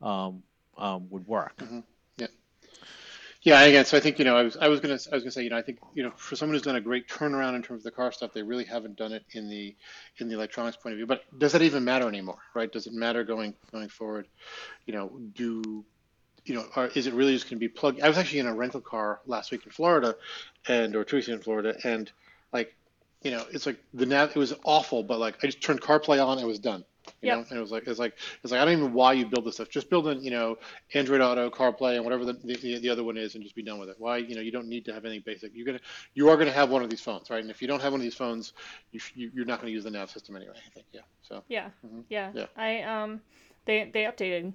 um, 0.00 0.42
um, 0.78 1.08
would 1.10 1.26
work. 1.26 1.56
Mm-hmm. 1.58 1.80
Yeah, 2.16 2.26
yeah. 3.42 3.60
Again, 3.62 3.84
so 3.84 3.96
I 3.96 4.00
think 4.00 4.18
you 4.18 4.24
know 4.24 4.36
I 4.36 4.42
was 4.42 4.56
I 4.56 4.68
was 4.68 4.80
gonna 4.80 4.98
I 5.10 5.14
was 5.14 5.22
gonna 5.22 5.30
say 5.30 5.42
you 5.42 5.50
know 5.50 5.58
I 5.58 5.62
think 5.62 5.78
you 5.94 6.02
know 6.02 6.12
for 6.16 6.36
someone 6.36 6.54
who's 6.54 6.62
done 6.62 6.76
a 6.76 6.80
great 6.80 7.08
turnaround 7.08 7.54
in 7.54 7.62
terms 7.62 7.80
of 7.80 7.84
the 7.84 7.90
car 7.90 8.12
stuff, 8.12 8.32
they 8.32 8.42
really 8.42 8.64
haven't 8.64 8.96
done 8.96 9.12
it 9.12 9.24
in 9.32 9.48
the 9.48 9.76
in 10.18 10.28
the 10.28 10.34
electronics 10.34 10.76
point 10.76 10.94
of 10.94 10.98
view. 10.98 11.06
But 11.06 11.22
does 11.38 11.52
that 11.52 11.62
even 11.62 11.84
matter 11.84 12.08
anymore? 12.08 12.38
Right? 12.54 12.72
Does 12.72 12.86
it 12.86 12.92
matter 12.92 13.24
going 13.24 13.54
going 13.70 13.88
forward? 13.88 14.26
You 14.86 14.94
know, 14.94 15.20
do 15.34 15.84
you 16.44 16.54
know, 16.54 16.64
are, 16.74 16.88
is 16.88 17.06
it 17.06 17.14
really 17.14 17.34
just 17.34 17.44
going 17.44 17.56
to 17.56 17.60
be 17.60 17.68
plugged? 17.68 18.00
I 18.00 18.08
was 18.08 18.18
actually 18.18 18.40
in 18.40 18.46
a 18.46 18.54
rental 18.54 18.80
car 18.80 19.20
last 19.26 19.52
week 19.52 19.64
in 19.64 19.70
Florida, 19.70 20.16
and 20.66 20.96
or 20.96 21.04
two 21.04 21.16
weeks 21.16 21.28
in 21.28 21.38
Florida, 21.38 21.76
and 21.84 22.10
like, 22.52 22.74
you 23.22 23.30
know, 23.30 23.44
it's 23.52 23.66
like 23.66 23.78
the 23.94 24.06
nav. 24.06 24.30
It 24.30 24.36
was 24.36 24.54
awful, 24.64 25.02
but 25.02 25.20
like 25.20 25.36
I 25.42 25.46
just 25.46 25.62
turned 25.62 25.80
CarPlay 25.80 26.24
on, 26.24 26.38
it 26.38 26.46
was 26.46 26.58
done. 26.58 26.84
You 27.22 27.28
yep. 27.28 27.38
know, 27.38 27.44
and 27.50 27.58
it 27.58 27.60
was 27.60 27.70
like 27.70 27.86
it's 27.86 28.00
like 28.00 28.18
it's 28.42 28.50
like 28.50 28.60
I 28.60 28.64
don't 28.64 28.74
even 28.74 28.84
know 28.86 28.96
why 28.96 29.12
you 29.12 29.26
build 29.26 29.44
this 29.44 29.54
stuff. 29.54 29.68
Just 29.68 29.88
build 29.88 30.08
in, 30.08 30.22
you 30.24 30.32
know, 30.32 30.56
Android 30.92 31.20
Auto, 31.20 31.48
CarPlay, 31.50 31.94
and 31.94 32.04
whatever 32.04 32.24
the, 32.24 32.32
the, 32.32 32.78
the 32.80 32.88
other 32.88 33.04
one 33.04 33.16
is, 33.16 33.36
and 33.36 33.44
just 33.44 33.54
be 33.54 33.62
done 33.62 33.78
with 33.78 33.88
it. 33.88 33.94
Why, 33.98 34.16
you 34.16 34.34
know, 34.34 34.40
you 34.40 34.50
don't 34.50 34.66
need 34.66 34.84
to 34.86 34.92
have 34.92 35.04
anything 35.04 35.22
basic. 35.24 35.52
You're 35.54 35.66
gonna 35.66 35.80
you 36.14 36.28
are 36.28 36.36
gonna 36.36 36.50
have 36.50 36.68
one 36.70 36.82
of 36.82 36.90
these 36.90 37.00
phones, 37.00 37.30
right? 37.30 37.40
And 37.40 37.50
if 37.50 37.62
you 37.62 37.68
don't 37.68 37.80
have 37.80 37.92
one 37.92 38.00
of 38.00 38.04
these 38.04 38.16
phones, 38.16 38.54
you, 38.90 39.00
you 39.14 39.42
are 39.42 39.46
not 39.46 39.60
gonna 39.60 39.70
use 39.70 39.84
the 39.84 39.90
nav 39.90 40.10
system 40.10 40.34
anyway. 40.34 40.54
I 40.56 40.70
think, 40.70 40.86
yeah. 40.92 41.02
So 41.22 41.44
yeah, 41.48 41.70
mm-hmm. 41.86 42.00
yeah, 42.08 42.32
yeah. 42.34 42.46
I 42.56 42.82
um, 42.82 43.20
they 43.66 43.88
they 43.92 44.02
updated 44.02 44.52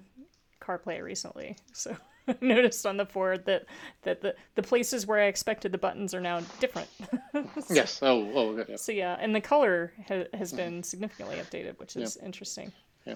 CarPlay 0.60 1.02
recently, 1.02 1.56
so. 1.72 1.96
noticed 2.40 2.86
on 2.86 2.96
the 2.96 3.04
board 3.04 3.44
that 3.46 3.64
that 4.02 4.20
the, 4.20 4.34
the 4.54 4.62
places 4.62 5.06
where 5.06 5.20
I 5.20 5.26
expected 5.26 5.72
the 5.72 5.78
buttons 5.78 6.14
are 6.14 6.20
now 6.20 6.40
different. 6.60 6.88
so, 7.32 7.46
yes. 7.70 8.00
Oh, 8.02 8.30
oh, 8.34 8.58
okay, 8.58 8.72
yeah. 8.72 8.76
So 8.76 8.92
yeah, 8.92 9.16
and 9.20 9.34
the 9.34 9.40
color 9.40 9.92
ha- 10.08 10.24
has 10.34 10.52
been 10.52 10.74
mm-hmm. 10.74 10.82
significantly 10.82 11.36
updated, 11.36 11.78
which 11.78 11.96
is 11.96 12.16
yeah. 12.18 12.26
interesting. 12.26 12.72
Yeah. 13.04 13.14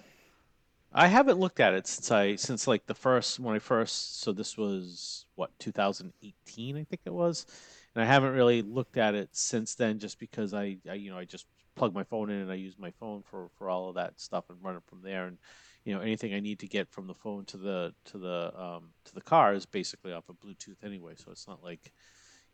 I 0.95 1.07
haven't 1.07 1.39
looked 1.39 1.61
at 1.61 1.75
it 1.75 1.87
since 1.87 2.11
I 2.11 2.37
since 2.37 2.67
like 2.67 2.87
the 2.87 2.95
first 2.95 3.41
when 3.41 3.57
I 3.57 3.59
first 3.59 4.21
so 4.21 4.33
this 4.33 4.59
was 4.59 5.27
what 5.37 5.51
2018 5.59 6.77
I 6.77 6.85
think 6.85 7.01
it 7.05 7.13
was, 7.13 7.47
and 7.95 8.03
I 8.03 8.07
haven't 8.07 8.35
really 8.35 8.63
looked 8.63 8.99
at 8.99 9.15
it 9.15 9.31
since 9.33 9.75
then 9.75 9.99
just 9.99 10.19
because 10.19 10.53
I, 10.53 10.77
I 10.89 10.95
you 10.95 11.11
know 11.11 11.19
I 11.19 11.25
just 11.25 11.47
plug 11.75 11.95
my 11.95 12.05
phone 12.05 12.29
in 12.31 12.41
and 12.41 12.53
I 12.53 12.57
use 12.57 12.75
my 12.79 12.91
phone 13.01 13.23
for 13.23 13.49
for 13.57 13.71
all 13.71 13.89
of 13.89 13.95
that 13.95 14.21
stuff 14.21 14.45
and 14.51 14.59
run 14.63 14.77
it 14.77 14.83
from 14.87 15.01
there 15.03 15.27
and 15.27 15.39
you 15.85 15.95
know 15.95 16.01
anything 16.01 16.35
I 16.35 16.41
need 16.41 16.61
to 16.61 16.69
get 16.69 16.89
from 16.89 17.07
the 17.07 17.15
phone 17.15 17.45
to 17.47 17.57
the 17.57 17.95
to 18.07 18.19
the 18.19 18.53
um, 18.57 18.91
to 19.05 19.15
the 19.15 19.21
car 19.21 19.55
is 19.55 19.67
basically 19.67 20.13
off 20.13 20.29
of 20.29 20.37
Bluetooth 20.41 20.85
anyway. 20.85 21.15
So 21.17 21.31
it's 21.31 21.49
not 21.49 21.63
like 21.63 21.93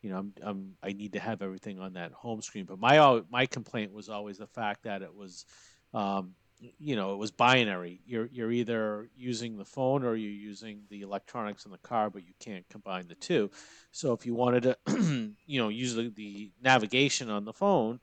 you 0.00 0.10
know 0.10 0.18
I'm, 0.18 0.32
I'm 0.42 0.74
I 0.82 0.92
need 0.92 1.12
to 1.12 1.20
have 1.20 1.42
everything 1.42 1.78
on 1.78 1.94
that 1.94 2.12
home 2.12 2.40
screen. 2.40 2.64
But 2.64 2.78
my 2.78 3.20
my 3.30 3.46
complaint 3.46 3.92
was 3.92 4.08
always 4.08 4.38
the 4.38 4.46
fact 4.46 4.84
that 4.84 5.02
it 5.02 5.14
was 5.14 5.44
um, 5.92 6.34
you 6.78 6.96
know 6.96 7.12
it 7.12 7.18
was 7.18 7.30
binary. 7.30 8.00
You're 8.06 8.26
you're 8.26 8.52
either 8.52 9.10
using 9.16 9.58
the 9.58 9.64
phone 9.64 10.04
or 10.04 10.16
you're 10.16 10.30
using 10.30 10.82
the 10.88 11.02
electronics 11.02 11.66
in 11.66 11.70
the 11.70 11.78
car, 11.78 12.10
but 12.10 12.26
you 12.26 12.32
can't 12.40 12.68
combine 12.70 13.08
the 13.08 13.14
two. 13.14 13.50
So 13.92 14.12
if 14.12 14.24
you 14.24 14.34
wanted 14.34 14.62
to 14.62 14.78
you 15.46 15.60
know 15.60 15.68
use 15.68 15.94
the, 15.94 16.10
the 16.10 16.50
navigation 16.62 17.30
on 17.30 17.44
the 17.44 17.52
phone. 17.52 18.00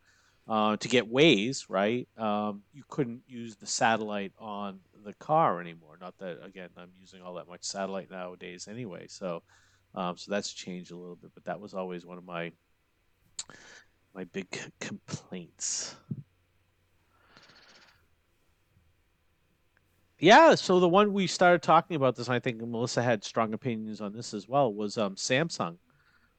Uh, 0.48 0.78
to 0.78 0.88
get 0.88 1.12
Waze, 1.12 1.66
right? 1.70 2.08
Um, 2.20 2.62
you 2.72 2.84
couldn't 2.88 3.24
use 3.28 3.56
the 3.56 3.66
satellite 3.66 4.32
on 4.38 4.80
the 5.06 5.14
car 5.14 5.62
anymore. 5.62 5.98
Not 6.00 6.18
that 6.18 6.44
again, 6.44 6.70
I'm 6.78 6.92
using 7.00 7.22
all 7.22 7.36
that 7.36 7.48
much 7.48 7.64
satellite 7.64 8.12
nowadays 8.12 8.68
anyway. 8.68 9.06
So, 9.08 9.44
um, 9.94 10.18
so 10.18 10.32
that's 10.32 10.52
changed 10.52 10.92
a 10.92 10.98
little 10.98 11.16
bit. 11.16 11.32
But 11.34 11.46
that 11.46 11.60
was 11.60 11.74
always 11.74 12.06
one 12.06 12.18
of 12.18 12.26
my 12.26 12.52
my 14.14 14.24
big 14.26 14.48
complaints. 14.80 15.96
Yeah, 20.18 20.56
so 20.56 20.80
the 20.80 20.88
one 20.88 21.12
we 21.12 21.28
started 21.28 21.62
talking 21.62 21.96
about 21.98 22.16
this, 22.16 22.30
I 22.30 22.40
think 22.40 22.62
Melissa 22.62 23.04
had 23.04 23.24
strong 23.24 23.54
opinions 23.54 24.00
on 24.00 24.14
this 24.14 24.34
as 24.34 24.48
well, 24.48 24.74
was 24.74 24.98
um, 24.98 25.16
Samsung 25.16 25.78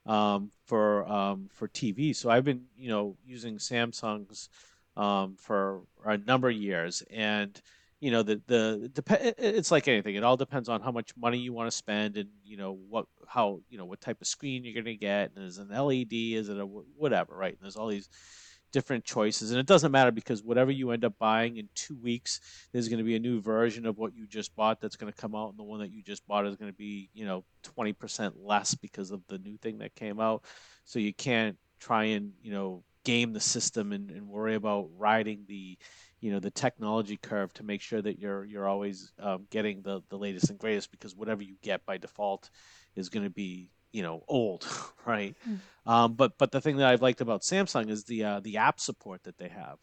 um, 0.06 0.50
for 0.64 1.06
um, 1.06 1.48
for 1.52 1.68
TV. 1.68 2.16
So 2.16 2.30
I've 2.30 2.44
been, 2.44 2.62
you 2.76 2.88
know, 2.88 3.16
using 3.26 3.58
Samsungs 3.58 4.48
um, 4.96 5.36
for 5.38 5.82
a 6.04 6.16
number 6.16 6.48
of 6.48 6.56
years, 6.56 7.02
and 7.10 7.60
you 8.00 8.10
know 8.10 8.22
the 8.22 8.40
the 8.46 8.90
dep- 8.92 9.34
it's 9.38 9.70
like 9.70 9.88
anything 9.88 10.14
it 10.14 10.24
all 10.24 10.36
depends 10.36 10.68
on 10.68 10.80
how 10.80 10.92
much 10.92 11.16
money 11.16 11.38
you 11.38 11.52
want 11.52 11.70
to 11.70 11.76
spend 11.76 12.16
and 12.16 12.28
you 12.44 12.56
know 12.56 12.78
what 12.88 13.06
how 13.26 13.60
you 13.68 13.78
know 13.78 13.84
what 13.84 14.00
type 14.00 14.20
of 14.20 14.26
screen 14.26 14.64
you're 14.64 14.74
going 14.74 14.84
to 14.84 14.96
get 14.96 15.30
and 15.34 15.44
is 15.44 15.58
it 15.58 15.68
an 15.68 15.84
led 15.84 16.12
is 16.12 16.48
it 16.48 16.58
a 16.58 16.66
whatever 16.66 17.34
right? 17.34 17.52
And 17.52 17.62
there's 17.62 17.76
all 17.76 17.88
these 17.88 18.08
different 18.72 19.04
choices 19.04 19.52
and 19.52 19.60
it 19.60 19.66
doesn't 19.66 19.92
matter 19.92 20.10
because 20.10 20.42
whatever 20.42 20.70
you 20.70 20.90
end 20.90 21.04
up 21.04 21.14
buying 21.18 21.56
in 21.56 21.68
two 21.74 21.96
weeks 21.96 22.40
there's 22.72 22.88
going 22.88 22.98
to 22.98 23.04
be 23.04 23.16
a 23.16 23.20
new 23.20 23.40
version 23.40 23.86
of 23.86 23.96
what 23.96 24.14
you 24.14 24.26
just 24.26 24.54
bought 24.56 24.80
that's 24.80 24.96
going 24.96 25.10
to 25.10 25.18
come 25.18 25.34
out 25.34 25.50
and 25.50 25.58
the 25.58 25.62
one 25.62 25.80
that 25.80 25.92
you 25.92 26.02
just 26.02 26.26
bought 26.26 26.44
is 26.44 26.56
going 26.56 26.70
to 26.70 26.76
be 26.76 27.08
you 27.14 27.24
know 27.24 27.44
20% 27.76 28.32
less 28.42 28.74
because 28.74 29.10
of 29.10 29.22
the 29.28 29.38
new 29.38 29.56
thing 29.56 29.78
that 29.78 29.94
came 29.94 30.20
out. 30.20 30.44
So 30.84 30.98
you 30.98 31.14
can't 31.14 31.56
try 31.78 32.04
and 32.04 32.32
you 32.42 32.52
know 32.52 32.82
game 33.04 33.32
the 33.32 33.40
system 33.40 33.92
and, 33.92 34.10
and 34.10 34.28
worry 34.28 34.56
about 34.56 34.88
riding 34.98 35.44
the 35.46 35.78
you 36.26 36.32
know 36.32 36.40
the 36.40 36.50
technology 36.50 37.16
curve 37.16 37.54
to 37.54 37.62
make 37.62 37.80
sure 37.80 38.02
that 38.02 38.18
you're 38.18 38.44
you're 38.44 38.66
always 38.66 39.12
um, 39.20 39.46
getting 39.48 39.80
the 39.82 40.02
the 40.08 40.18
latest 40.18 40.50
and 40.50 40.58
greatest 40.58 40.90
because 40.90 41.14
whatever 41.14 41.40
you 41.40 41.54
get 41.62 41.86
by 41.86 41.98
default 41.98 42.50
is 42.96 43.08
going 43.08 43.22
to 43.22 43.30
be 43.30 43.70
you 43.92 44.02
know 44.02 44.24
old 44.26 44.66
right 45.06 45.36
mm. 45.48 45.60
um, 45.86 46.14
but 46.14 46.36
but 46.36 46.50
the 46.50 46.60
thing 46.60 46.78
that 46.78 46.88
i've 46.88 47.00
liked 47.00 47.20
about 47.20 47.42
samsung 47.42 47.88
is 47.88 48.02
the 48.02 48.24
uh, 48.24 48.40
the 48.40 48.56
app 48.56 48.80
support 48.80 49.22
that 49.22 49.38
they 49.38 49.46
have 49.46 49.78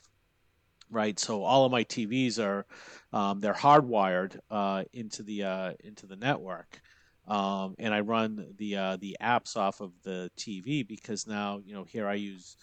right 0.89 1.17
so 1.17 1.43
all 1.43 1.63
of 1.63 1.71
my 1.71 1.85
tvs 1.85 2.43
are 2.43 2.65
um, 3.13 3.39
they're 3.39 3.53
hardwired 3.53 4.37
uh, 4.51 4.83
into 4.91 5.23
the 5.23 5.43
uh, 5.43 5.71
into 5.81 6.05
the 6.07 6.17
network 6.17 6.81
um, 7.25 7.73
and 7.79 7.93
i 7.93 8.01
run 8.01 8.53
the 8.57 8.75
uh, 8.75 8.97
the 8.97 9.15
apps 9.21 9.55
off 9.55 9.79
of 9.79 9.93
the 10.03 10.29
tv 10.37 10.85
because 10.85 11.25
now 11.25 11.61
you 11.63 11.73
know 11.73 11.85
here 11.85 12.05
i 12.05 12.15
use 12.15 12.57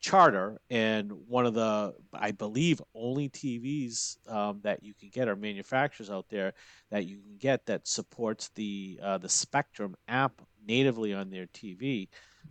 Charter, 0.00 0.60
and 0.70 1.10
one 1.26 1.46
of 1.46 1.54
the, 1.54 1.94
I 2.12 2.30
believe, 2.30 2.80
only 2.94 3.28
TVs 3.28 4.16
um, 4.30 4.60
that 4.62 4.82
you 4.82 4.94
can 4.94 5.08
get 5.08 5.28
are 5.28 5.36
manufacturers 5.36 6.10
out 6.10 6.26
there 6.28 6.54
that 6.90 7.06
you 7.06 7.18
can 7.18 7.36
get 7.38 7.66
that 7.66 7.88
supports 7.88 8.50
the 8.54 9.00
uh, 9.02 9.18
the 9.18 9.28
Spectrum 9.28 9.96
app 10.08 10.40
natively 10.66 11.14
on 11.14 11.30
their 11.30 11.46
TV 11.46 12.08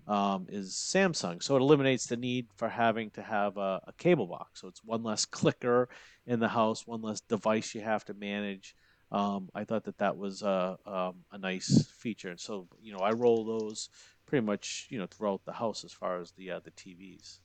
um, 0.07 0.45
is 0.49 0.73
Samsung. 0.73 1.41
So 1.41 1.55
it 1.55 1.61
eliminates 1.61 2.05
the 2.05 2.17
need 2.17 2.47
for 2.55 2.69
having 2.69 3.09
to 3.11 3.21
have 3.21 3.57
a, 3.57 3.81
a, 3.87 3.93
cable 3.97 4.27
box. 4.27 4.61
So 4.61 4.67
it's 4.67 4.83
one 4.83 5.03
less 5.03 5.25
clicker 5.39 5.89
in 6.25 6.39
the 6.39 6.47
house, 6.47 6.85
one 6.85 7.01
less 7.01 7.21
device 7.21 7.73
you 7.73 7.81
have 7.81 8.05
to 8.05 8.13
manage. 8.13 8.75
Um, 9.11 9.49
I 9.53 9.63
thought 9.63 9.85
that 9.85 9.99
that 9.99 10.17
was 10.17 10.41
a, 10.41 10.77
um, 10.85 11.15
a 11.31 11.37
nice 11.37 11.87
feature. 11.97 12.29
And 12.29 12.39
so, 12.39 12.67
you 12.81 12.93
know, 12.93 12.99
I 12.99 13.11
roll 13.11 13.45
those 13.45 13.89
pretty 14.25 14.45
much 14.45 14.87
you 14.89 14.97
know 14.97 15.07
throughout 15.07 15.45
the 15.45 15.53
house 15.53 15.83
as 15.83 15.91
far 15.91 16.19
as 16.19 16.31
the 16.31 16.51
uh, 16.51 16.59
the 16.63 16.71
TVs. 16.71 17.39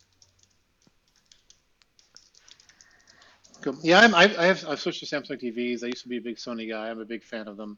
Yeah, 3.82 4.00
I'm, 4.00 4.14
I've, 4.14 4.38
I've, 4.38 4.68
I've 4.68 4.80
switched 4.80 5.00
to 5.00 5.06
Samsung 5.06 5.42
TVs. 5.42 5.84
I 5.84 5.88
used 5.88 6.02
to 6.02 6.08
be 6.08 6.16
a 6.16 6.20
big 6.20 6.36
Sony 6.36 6.66
guy. 6.66 6.88
I'm 6.88 7.00
a 7.00 7.04
big 7.04 7.22
fan 7.22 7.46
of 7.46 7.58
them. 7.58 7.76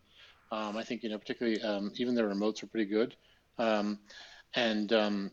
Um, 0.52 0.76
I 0.76 0.84
think 0.84 1.02
you 1.02 1.08
know, 1.08 1.18
particularly 1.18 1.60
um, 1.62 1.90
even 1.96 2.14
their 2.14 2.28
remotes 2.28 2.62
are 2.62 2.66
pretty 2.66 2.88
good, 2.88 3.16
um, 3.58 3.98
and 4.54 4.92
um, 4.92 5.30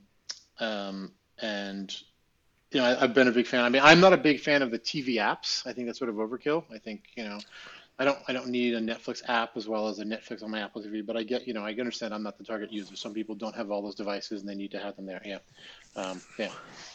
um, 0.59 1.11
and 1.41 1.93
you 2.71 2.79
know, 2.79 2.85
I, 2.85 2.95
have 2.95 3.13
been 3.13 3.27
a 3.27 3.31
big 3.31 3.45
fan. 3.45 3.63
I 3.63 3.69
mean, 3.69 3.81
I'm 3.83 3.99
not 3.99 4.13
a 4.13 4.17
big 4.17 4.39
fan 4.39 4.61
of 4.61 4.71
the 4.71 4.79
TV 4.79 5.15
apps. 5.15 5.67
I 5.67 5.73
think 5.73 5.87
that's 5.87 5.99
sort 5.99 6.09
of 6.09 6.15
overkill. 6.15 6.63
I 6.73 6.77
think 6.77 7.03
you 7.15 7.25
know, 7.25 7.37
I 7.99 8.05
don't 8.05 8.17
I 8.29 8.33
don't 8.33 8.47
need 8.47 8.73
a 8.73 8.79
Netflix 8.79 9.21
app 9.27 9.57
as 9.57 9.67
well 9.67 9.89
as 9.89 9.99
a 9.99 10.05
Netflix 10.05 10.41
on 10.41 10.51
my 10.51 10.61
Apple 10.61 10.81
TV, 10.81 11.05
but 11.05 11.17
I 11.17 11.23
get 11.23 11.45
you 11.45 11.53
know 11.53 11.65
I 11.65 11.73
understand 11.73 12.13
I'm 12.13 12.23
not 12.23 12.37
the 12.37 12.45
target 12.45 12.71
user. 12.71 12.95
Some 12.95 13.13
people 13.13 13.35
don't 13.35 13.55
have 13.55 13.71
all 13.71 13.81
those 13.81 13.95
devices 13.95 14.41
and 14.41 14.49
they 14.49 14.55
need 14.55 14.71
to 14.71 14.79
have 14.79 14.95
them 14.95 15.05
there. 15.05 15.21
Yeah, 15.25 15.39
um, 15.97 16.21
yeah, 16.37 16.51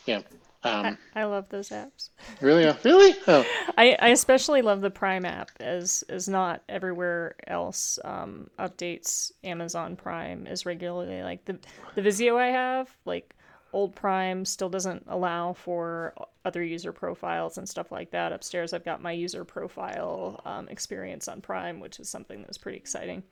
yeah. 0.07 0.23
Um, 0.65 0.97
I, 1.15 1.21
I, 1.21 1.25
love 1.25 1.51
those 1.51 1.69
apps. 1.69 2.09
Really, 2.41 2.65
really? 2.85 3.15
Oh. 3.29 3.45
I, 3.77 3.99
I 4.01 4.09
especially 4.09 4.63
love 4.63 4.81
the 4.81 4.91
Prime 4.91 5.27
app, 5.27 5.51
as 5.61 6.05
as 6.09 6.27
not 6.27 6.63
everywhere 6.71 7.37
else 7.47 7.99
um, 8.03 8.49
updates 8.59 9.31
Amazon 9.45 9.95
Prime 9.95 10.47
as 10.47 10.65
regularly. 10.65 11.23
Like 11.23 11.45
the 11.45 11.59
the 11.97 12.01
Vizio 12.01 12.39
I 12.39 12.47
have, 12.47 12.89
like 13.05 13.34
old 13.75 13.95
Prime 13.95 14.45
still 14.45 14.71
doesn't 14.71 15.05
allow 15.09 15.53
for 15.53 16.15
other 16.45 16.63
user 16.63 16.93
profiles 16.93 17.59
and 17.59 17.69
stuff 17.69 17.91
like 17.91 18.11
that. 18.13 18.33
Upstairs, 18.33 18.73
I've 18.73 18.85
got 18.85 19.03
my 19.03 19.13
user 19.13 19.45
profile 19.45 20.41
um, 20.45 20.69
experience 20.69 21.29
on 21.29 21.41
Prime, 21.41 21.81
which 21.81 21.99
is 21.99 22.09
something 22.09 22.43
that's 22.43 22.57
pretty 22.57 22.79
exciting. 22.79 23.23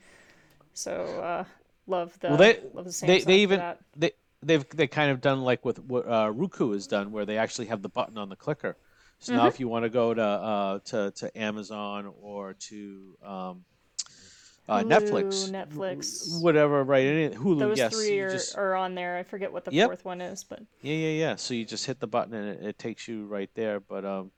So 0.75 0.93
uh, 0.93 1.45
love 1.87 2.19
the 2.21 2.29
well, 2.29 2.37
they, 2.37 2.61
love 2.75 2.85
the 2.85 3.07
they, 3.07 3.21
they 3.21 3.39
even 3.39 3.63
they 3.97 4.11
they've 4.43 4.69
they 4.71 4.89
kind 4.89 5.11
of 5.11 5.21
done 5.21 5.43
like 5.43 5.65
with 5.65 5.79
what 5.79 6.07
uh, 6.09 6.31
Roku 6.35 6.73
has 6.73 6.87
done, 6.87 7.13
where 7.13 7.25
they 7.25 7.39
actually 7.39 7.67
have 7.67 7.81
the 7.81 7.89
button 7.89 8.19
on 8.19 8.29
the 8.29 8.37
clicker. 8.37 8.77
So 9.21 9.33
mm-hmm. 9.33 9.43
now, 9.43 9.49
if 9.49 9.61
you 9.61 9.69
want 9.69 9.85
to 9.85 9.91
go 9.91 10.13
to 10.13 10.23
uh, 10.23 10.79
to 10.87 11.13
to 11.13 11.39
Amazon 11.39 12.13
or 12.21 12.55
to 12.55 13.17
um, 13.25 13.65
uh, 14.69 14.83
Hulu, 14.83 14.89
Netflix, 14.89 15.51
Netflix, 15.51 16.41
whatever, 16.41 16.85
right? 16.85 17.05
Any, 17.05 17.35
Hulu, 17.35 17.59
those 17.59 17.79
yes, 17.79 17.95
three 17.95 18.21
are, 18.21 18.31
just, 18.31 18.57
are 18.57 18.75
on 18.75 18.95
there. 18.95 19.17
I 19.17 19.23
forget 19.23 19.53
what 19.53 19.65
the 19.65 19.73
yep. 19.73 19.89
fourth 19.89 20.05
one 20.05 20.21
is, 20.21 20.45
but 20.45 20.61
yeah, 20.81 20.95
yeah, 20.95 21.09
yeah. 21.09 21.37
So 21.37 21.55
you 21.55 21.65
just 21.65 21.85
hit 21.85 21.99
the 22.01 22.07
button 22.07 22.35
and 22.35 22.49
it, 22.49 22.65
it 22.65 22.79
takes 22.79 23.09
you 23.09 23.27
right 23.27 23.51
there. 23.55 23.81
But 23.81 24.05
um, 24.05 24.31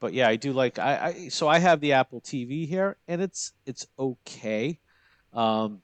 but 0.00 0.14
yeah, 0.14 0.28
I 0.28 0.36
do 0.36 0.52
like 0.52 0.78
I, 0.78 1.06
I 1.06 1.28
so 1.28 1.48
I 1.48 1.58
have 1.58 1.80
the 1.80 1.92
Apple 1.92 2.20
TV 2.20 2.66
here, 2.66 2.96
and 3.08 3.20
it's 3.20 3.52
it's 3.66 3.86
okay. 3.98 4.78
Um, 5.34 5.82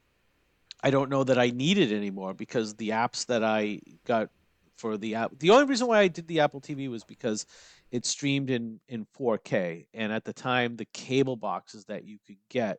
I 0.82 0.90
don't 0.90 1.10
know 1.10 1.24
that 1.24 1.38
I 1.38 1.50
need 1.50 1.78
it 1.78 1.92
anymore 1.92 2.34
because 2.34 2.74
the 2.74 2.90
apps 2.90 3.26
that 3.26 3.44
I 3.44 3.80
got 4.06 4.30
for 4.76 4.96
the 4.96 5.16
app, 5.16 5.38
the 5.38 5.50
only 5.50 5.66
reason 5.66 5.88
why 5.88 6.00
I 6.00 6.08
did 6.08 6.26
the 6.26 6.40
Apple 6.40 6.60
TV 6.60 6.88
was 6.88 7.04
because 7.04 7.46
it 7.90 8.06
streamed 8.06 8.50
in 8.50 8.80
in 8.88 9.06
4K, 9.18 9.86
and 9.92 10.12
at 10.12 10.24
the 10.24 10.32
time, 10.32 10.76
the 10.76 10.86
cable 10.86 11.36
boxes 11.36 11.84
that 11.84 12.04
you 12.04 12.18
could 12.26 12.38
get 12.48 12.78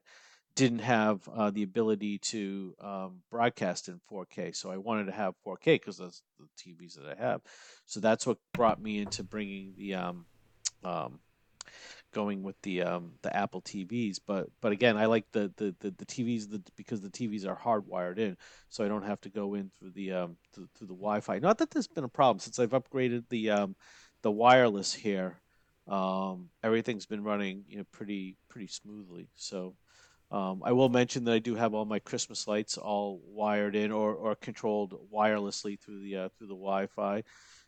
didn't 0.60 0.80
have 0.80 1.26
uh, 1.30 1.50
the 1.52 1.64
ability 1.64 2.18
to 2.18 2.76
um, 2.82 3.22
broadcast 3.32 3.88
in 3.88 4.02
4K. 4.12 4.54
So 4.54 4.70
I 4.70 4.76
wanted 4.76 5.06
to 5.06 5.14
have 5.14 5.34
4K 5.48 5.64
because 5.64 6.00
that's 6.00 6.22
the 6.38 6.48
TVs 6.62 6.96
that 6.96 7.18
I 7.18 7.24
have. 7.24 7.40
So 7.86 8.02
that's 8.02 8.28
what 8.28 8.40
brought 8.54 8.82
me 8.82 8.98
into 9.00 9.24
bringing 9.24 9.74
the 9.78 9.96
um, 9.96 10.26
um, 10.84 11.20
going 12.14 12.44
with 12.44 12.62
the 12.64 12.82
um, 12.82 13.14
the 13.22 13.34
Apple 13.34 13.62
TVs. 13.62 14.20
But 14.28 14.50
but 14.60 14.74
again, 14.74 14.98
I 14.98 15.06
like 15.06 15.32
the 15.32 15.50
the, 15.56 15.74
the, 15.80 15.92
the 15.92 16.06
TVs 16.06 16.52
the, 16.52 16.62
because 16.76 17.00
the 17.00 17.10
TVs 17.10 17.48
are 17.48 17.56
hardwired 17.56 18.18
in, 18.18 18.36
so 18.68 18.84
I 18.84 18.90
don't 18.90 19.06
have 19.06 19.22
to 19.22 19.30
go 19.30 19.54
in 19.54 19.72
through 19.80 19.92
the 19.92 20.12
um, 20.12 20.36
through, 20.54 20.68
through 20.76 20.88
the 20.88 20.94
Wi-Fi. 20.94 21.40
Not 21.40 21.60
that 21.60 21.72
there's 21.72 21.88
been 21.88 22.04
a 22.04 22.10
problem 22.10 22.40
since 22.40 22.60
I've 22.60 22.72
upgraded 22.72 23.30
the 23.30 23.52
um, 23.52 23.78
the 24.24 24.32
wireless 24.32 24.94
here. 24.94 25.40
Um, 25.88 26.50
everything's 26.62 27.06
been 27.06 27.24
running 27.24 27.64
you 27.70 27.78
know 27.78 27.86
pretty 27.94 28.36
pretty 28.50 28.68
smoothly. 28.68 29.30
So. 29.36 29.76
Um, 30.32 30.62
I 30.64 30.74
will 30.74 30.90
mention 30.90 31.24
that 31.24 31.34
I 31.34 31.40
do 31.40 31.56
have 31.56 31.74
all 31.74 31.86
my 31.86 32.00
Christmas 32.00 32.48
lights 32.48 32.78
all 32.78 33.20
wired 33.26 33.76
in 33.76 33.92
or, 33.92 34.14
or 34.14 34.36
controlled 34.36 34.94
wirelessly 35.12 35.80
through 35.80 36.02
the 36.02 36.18
uh, 36.18 36.30
through 36.38 36.48
the 36.48 36.54
Wi-Fi 36.54 37.24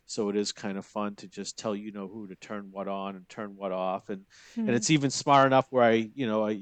so 0.06 0.28
it 0.28 0.36
is 0.36 0.52
kind 0.52 0.76
of 0.76 0.84
fun 0.84 1.14
to 1.16 1.28
just 1.28 1.58
tell 1.58 1.74
you 1.74 1.92
know 1.92 2.08
who 2.08 2.26
to 2.26 2.34
turn 2.36 2.68
what 2.70 2.88
on 2.88 3.16
and 3.16 3.28
turn 3.28 3.54
what 3.56 3.72
off 3.72 4.08
and 4.08 4.20
mm-hmm. 4.20 4.60
and 4.60 4.68
hmm. 4.70 4.74
it's 4.74 4.90
even 4.90 5.10
smart 5.10 5.46
enough 5.46 5.66
where 5.70 5.84
i 5.84 6.10
you 6.14 6.26
know 6.26 6.46
i 6.46 6.52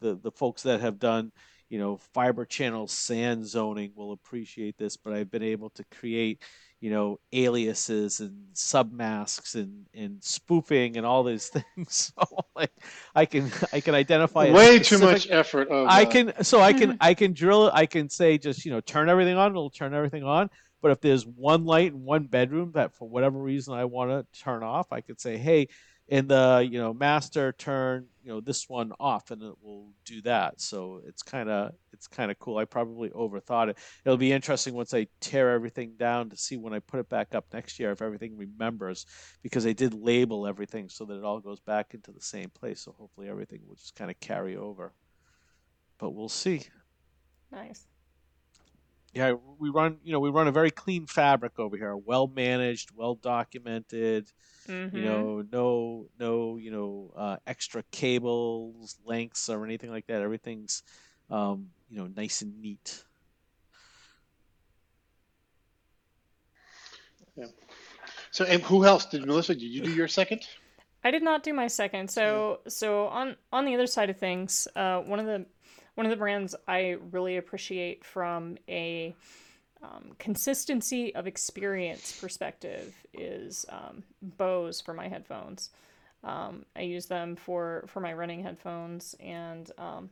the 0.00 0.16
the 0.22 0.30
folks 0.32 0.62
that 0.62 0.80
have 0.80 0.98
done 0.98 1.32
you 1.68 1.78
know 1.78 1.96
fiber 2.12 2.44
channel 2.44 2.86
SAN 2.86 3.44
zoning 3.44 3.92
will 3.94 4.12
appreciate 4.12 4.76
this 4.76 4.96
but 4.96 5.12
i've 5.12 5.30
been 5.30 5.42
able 5.42 5.70
to 5.70 5.84
create 5.84 6.42
you 6.80 6.90
know 6.90 7.20
aliases 7.32 8.20
and 8.20 8.34
submasks 8.54 9.54
and 9.54 9.86
and 9.94 10.22
spoofing 10.22 10.96
and 10.96 11.06
all 11.06 11.22
these 11.22 11.48
things. 11.76 12.12
So 12.20 12.44
like 12.54 12.72
i 13.14 13.24
can 13.24 13.50
i 13.72 13.80
can 13.80 13.94
identify 13.94 14.50
way 14.50 14.76
specific, 14.82 14.86
too 14.86 15.04
much 15.04 15.30
effort 15.30 15.68
oh, 15.70 15.84
i 15.86 16.02
uh, 16.02 16.10
can 16.10 16.44
so 16.44 16.60
i 16.60 16.72
can 16.72 16.96
i 17.00 17.14
can 17.14 17.32
drill 17.32 17.70
i 17.72 17.86
can 17.86 18.08
say 18.08 18.38
just 18.38 18.64
you 18.64 18.70
know 18.70 18.80
turn 18.80 19.08
everything 19.08 19.36
on 19.36 19.50
it'll 19.50 19.70
turn 19.70 19.94
everything 19.94 20.24
on. 20.24 20.50
But 20.82 20.92
if 20.92 21.00
there's 21.00 21.26
one 21.26 21.64
light 21.64 21.92
in 21.92 22.04
one 22.04 22.24
bedroom 22.24 22.72
that 22.72 22.94
for 22.94 23.08
whatever 23.08 23.38
reason 23.38 23.74
I 23.74 23.84
want 23.84 24.10
to 24.10 24.40
turn 24.40 24.62
off, 24.62 24.92
I 24.92 25.00
could 25.02 25.20
say, 25.20 25.36
hey, 25.36 25.68
in 26.10 26.26
the 26.26 26.68
you 26.68 26.78
know 26.78 26.92
master 26.92 27.52
turn 27.52 28.04
you 28.22 28.30
know 28.30 28.40
this 28.40 28.68
one 28.68 28.92
off 28.98 29.30
and 29.30 29.42
it 29.42 29.54
will 29.62 29.92
do 30.04 30.20
that. 30.22 30.60
So 30.60 31.00
it's 31.06 31.22
kind 31.22 31.48
of 31.48 31.72
it's 31.92 32.08
kind 32.08 32.30
of 32.30 32.38
cool. 32.40 32.58
I 32.58 32.64
probably 32.64 33.10
overthought 33.10 33.70
it. 33.70 33.78
It'll 34.04 34.18
be 34.18 34.32
interesting 34.32 34.74
once 34.74 34.92
i 34.92 35.06
tear 35.20 35.50
everything 35.50 35.94
down 35.96 36.28
to 36.30 36.36
see 36.36 36.56
when 36.56 36.74
i 36.74 36.80
put 36.80 37.00
it 37.00 37.08
back 37.08 37.34
up 37.34 37.46
next 37.52 37.78
year 37.78 37.92
if 37.92 38.02
everything 38.02 38.36
remembers 38.36 39.06
because 39.42 39.66
i 39.66 39.72
did 39.72 39.94
label 39.94 40.46
everything 40.46 40.88
so 40.88 41.04
that 41.04 41.16
it 41.16 41.24
all 41.24 41.40
goes 41.40 41.60
back 41.60 41.94
into 41.94 42.10
the 42.12 42.20
same 42.20 42.50
place. 42.50 42.80
So 42.82 42.94
hopefully 42.98 43.28
everything 43.28 43.60
will 43.66 43.76
just 43.76 43.94
kind 43.94 44.10
of 44.10 44.18
carry 44.20 44.56
over. 44.56 44.92
But 45.98 46.10
we'll 46.10 46.28
see. 46.28 46.64
Nice 47.52 47.89
yeah, 49.12 49.34
we 49.58 49.70
run 49.70 49.98
you 50.04 50.12
know 50.12 50.20
we 50.20 50.30
run 50.30 50.46
a 50.46 50.52
very 50.52 50.70
clean 50.70 51.06
fabric 51.06 51.58
over 51.58 51.76
here, 51.76 51.96
well 51.96 52.28
managed, 52.28 52.90
well 52.94 53.14
documented. 53.16 54.30
Mm-hmm. 54.68 54.96
You 54.96 55.04
know, 55.04 55.44
no 55.52 56.06
no 56.18 56.56
you 56.56 56.70
know 56.70 57.12
uh, 57.16 57.36
extra 57.46 57.82
cables, 57.90 58.98
lengths, 59.04 59.48
or 59.48 59.64
anything 59.64 59.90
like 59.90 60.06
that. 60.06 60.22
Everything's 60.22 60.82
um, 61.28 61.70
you 61.88 61.98
know 61.98 62.08
nice 62.14 62.42
and 62.42 62.60
neat. 62.60 63.02
Yeah. 67.36 67.46
So, 68.30 68.44
and 68.44 68.62
who 68.62 68.84
else 68.84 69.06
did 69.06 69.26
Melissa? 69.26 69.54
Did 69.54 69.62
you 69.62 69.82
do 69.82 69.90
your 69.90 70.08
second? 70.08 70.46
I 71.02 71.10
did 71.10 71.22
not 71.22 71.42
do 71.42 71.52
my 71.52 71.66
second. 71.66 72.10
So, 72.10 72.60
so 72.68 73.06
on 73.06 73.36
on 73.52 73.64
the 73.64 73.74
other 73.74 73.86
side 73.86 74.10
of 74.10 74.18
things, 74.18 74.68
uh, 74.76 75.00
one 75.00 75.18
of 75.18 75.26
the 75.26 75.46
one 75.94 76.06
of 76.06 76.10
the 76.10 76.16
brands 76.16 76.54
I 76.66 76.96
really 77.10 77.36
appreciate 77.36 78.04
from 78.04 78.58
a 78.68 79.14
um, 79.82 80.12
consistency 80.18 81.14
of 81.14 81.26
experience 81.26 82.18
perspective 82.20 82.94
is 83.14 83.64
um, 83.70 84.02
Bose 84.22 84.80
for 84.80 84.94
my 84.94 85.08
headphones. 85.08 85.70
Um, 86.22 86.66
I 86.76 86.82
use 86.82 87.06
them 87.06 87.36
for 87.36 87.84
for 87.86 88.00
my 88.00 88.12
running 88.12 88.42
headphones 88.42 89.14
and 89.20 89.70
um, 89.78 90.10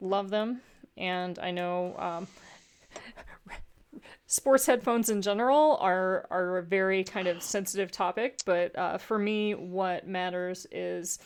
love 0.00 0.30
them. 0.30 0.60
And 0.96 1.38
I 1.38 1.52
know 1.52 1.96
um, 1.98 2.26
sports 4.26 4.66
headphones 4.66 5.08
in 5.08 5.22
general 5.22 5.78
are 5.80 6.26
are 6.30 6.58
a 6.58 6.62
very 6.62 7.02
kind 7.04 7.28
of 7.28 7.42
sensitive 7.42 7.90
topic, 7.90 8.40
but 8.44 8.76
uh, 8.76 8.98
for 8.98 9.18
me, 9.18 9.54
what 9.54 10.06
matters 10.06 10.66
is 10.70 11.18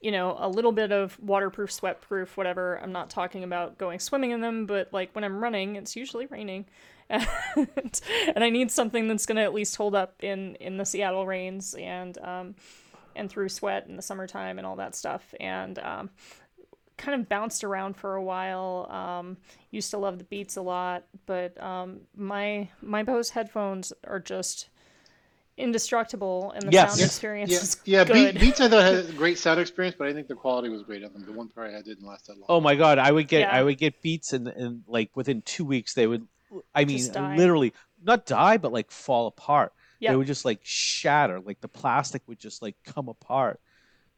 you 0.00 0.12
know, 0.12 0.36
a 0.38 0.48
little 0.48 0.72
bit 0.72 0.92
of 0.92 1.18
waterproof, 1.20 1.70
sweatproof, 1.70 2.28
whatever. 2.36 2.78
I'm 2.80 2.92
not 2.92 3.10
talking 3.10 3.44
about 3.44 3.78
going 3.78 3.98
swimming 3.98 4.30
in 4.30 4.40
them, 4.40 4.66
but 4.66 4.92
like 4.92 5.14
when 5.14 5.24
I'm 5.24 5.42
running, 5.42 5.76
it's 5.76 5.96
usually 5.96 6.26
raining. 6.26 6.66
and, 7.10 8.00
and 8.34 8.44
I 8.44 8.50
need 8.50 8.70
something 8.70 9.08
that's 9.08 9.26
going 9.26 9.36
to 9.36 9.42
at 9.42 9.54
least 9.54 9.76
hold 9.76 9.94
up 9.94 10.22
in 10.22 10.56
in 10.56 10.76
the 10.76 10.84
Seattle 10.84 11.26
rains 11.26 11.74
and 11.74 12.18
um 12.18 12.54
and 13.16 13.30
through 13.30 13.48
sweat 13.48 13.86
in 13.88 13.96
the 13.96 14.02
summertime 14.02 14.58
and 14.58 14.66
all 14.66 14.76
that 14.76 14.94
stuff. 14.94 15.34
And 15.40 15.78
um 15.78 16.10
kind 16.98 17.18
of 17.18 17.28
bounced 17.28 17.64
around 17.64 17.96
for 17.96 18.16
a 18.16 18.22
while. 18.22 18.86
Um, 18.90 19.38
used 19.70 19.90
to 19.92 19.98
love 19.98 20.18
the 20.18 20.24
Beats 20.24 20.56
a 20.56 20.62
lot, 20.62 21.04
but 21.24 21.60
um, 21.62 22.00
my 22.14 22.68
my 22.82 23.02
Bose 23.02 23.30
headphones 23.30 23.92
are 24.04 24.20
just 24.20 24.68
indestructible, 25.58 26.52
and 26.52 26.64
the 26.64 26.72
yes. 26.72 26.90
sound 26.90 27.06
experience 27.06 27.50
yeah. 27.50 27.58
is 27.58 27.76
yeah. 27.84 28.04
good. 28.04 28.34
Be- 28.34 28.40
Beats 28.40 28.60
I 28.60 28.68
thought 28.68 28.82
had 28.82 28.94
a 29.08 29.12
great 29.12 29.38
sound 29.38 29.60
experience, 29.60 29.96
but 29.98 30.08
I 30.08 30.12
think 30.12 30.28
the 30.28 30.34
quality 30.34 30.68
was 30.68 30.82
great 30.82 31.04
on 31.04 31.12
them. 31.12 31.24
The 31.24 31.32
one 31.32 31.48
pair 31.48 31.64
I 31.64 31.72
had 31.72 31.84
didn't 31.84 32.06
last 32.06 32.26
that 32.26 32.38
long. 32.38 32.46
Oh 32.48 32.60
my 32.60 32.74
god, 32.74 32.98
I 32.98 33.10
would 33.10 33.28
get 33.28 33.40
yeah. 33.40 33.50
I 33.50 33.62
would 33.62 33.78
get 33.78 34.00
Beats, 34.02 34.32
and 34.32 34.48
and 34.48 34.82
like 34.86 35.10
within 35.14 35.42
two 35.42 35.64
weeks 35.64 35.94
they 35.94 36.06
would, 36.06 36.26
I 36.74 36.84
mean, 36.84 37.12
literally 37.36 37.72
not 38.02 38.26
die, 38.26 38.56
but 38.56 38.72
like 38.72 38.90
fall 38.90 39.26
apart. 39.26 39.72
Yep. 40.00 40.12
They 40.12 40.16
would 40.16 40.26
just 40.26 40.44
like 40.44 40.60
shatter, 40.62 41.40
like 41.40 41.60
the 41.60 41.68
plastic 41.68 42.22
would 42.26 42.38
just 42.38 42.62
like 42.62 42.76
come 42.84 43.08
apart. 43.08 43.60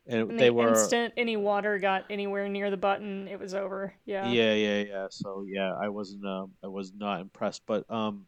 And, 0.06 0.30
and 0.30 0.40
they 0.40 0.46
the 0.46 0.54
were 0.54 0.70
instant 0.70 1.14
any 1.16 1.36
water 1.36 1.78
got 1.78 2.04
anywhere 2.10 2.48
near 2.48 2.70
the 2.70 2.76
button, 2.76 3.28
it 3.28 3.38
was 3.38 3.54
over. 3.54 3.94
Yeah. 4.04 4.28
Yeah, 4.28 4.54
yeah, 4.54 4.82
yeah. 4.82 5.06
So 5.10 5.46
yeah, 5.48 5.72
I 5.74 5.88
wasn't, 5.88 6.24
um, 6.26 6.52
I 6.64 6.66
was 6.66 6.92
not 6.92 7.20
impressed, 7.20 7.62
but 7.66 7.90
um, 7.90 8.26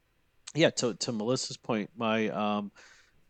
yeah. 0.55 0.71
To 0.71 0.95
to 0.95 1.13
Melissa's 1.13 1.57
point, 1.57 1.91
my 1.97 2.29
um, 2.29 2.73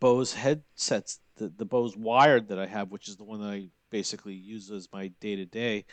Bose 0.03 0.33
headsets, 0.33 1.21
the, 1.37 1.47
the 1.47 1.63
Bose 1.63 1.95
wired 1.95 2.49
that 2.49 2.59
I 2.59 2.65
have, 2.65 2.91
which 2.91 3.07
is 3.07 3.15
the 3.15 3.23
one 3.23 3.39
that 3.39 3.47
I 3.47 3.69
basically 3.89 4.33
use 4.33 4.69
as 4.69 4.89
my 4.91 5.07
day 5.21 5.37
to 5.37 5.45
day, 5.45 5.85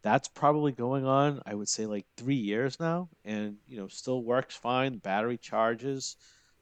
that's 0.00 0.26
probably 0.26 0.72
going 0.72 1.04
on, 1.04 1.42
I 1.44 1.54
would 1.54 1.68
say, 1.68 1.84
like 1.84 2.06
three 2.16 2.34
years 2.34 2.80
now, 2.80 3.10
and 3.26 3.56
you 3.66 3.76
know, 3.76 3.86
still 3.88 4.22
works 4.22 4.56
fine. 4.56 4.96
Battery 4.96 5.36
charges. 5.36 6.16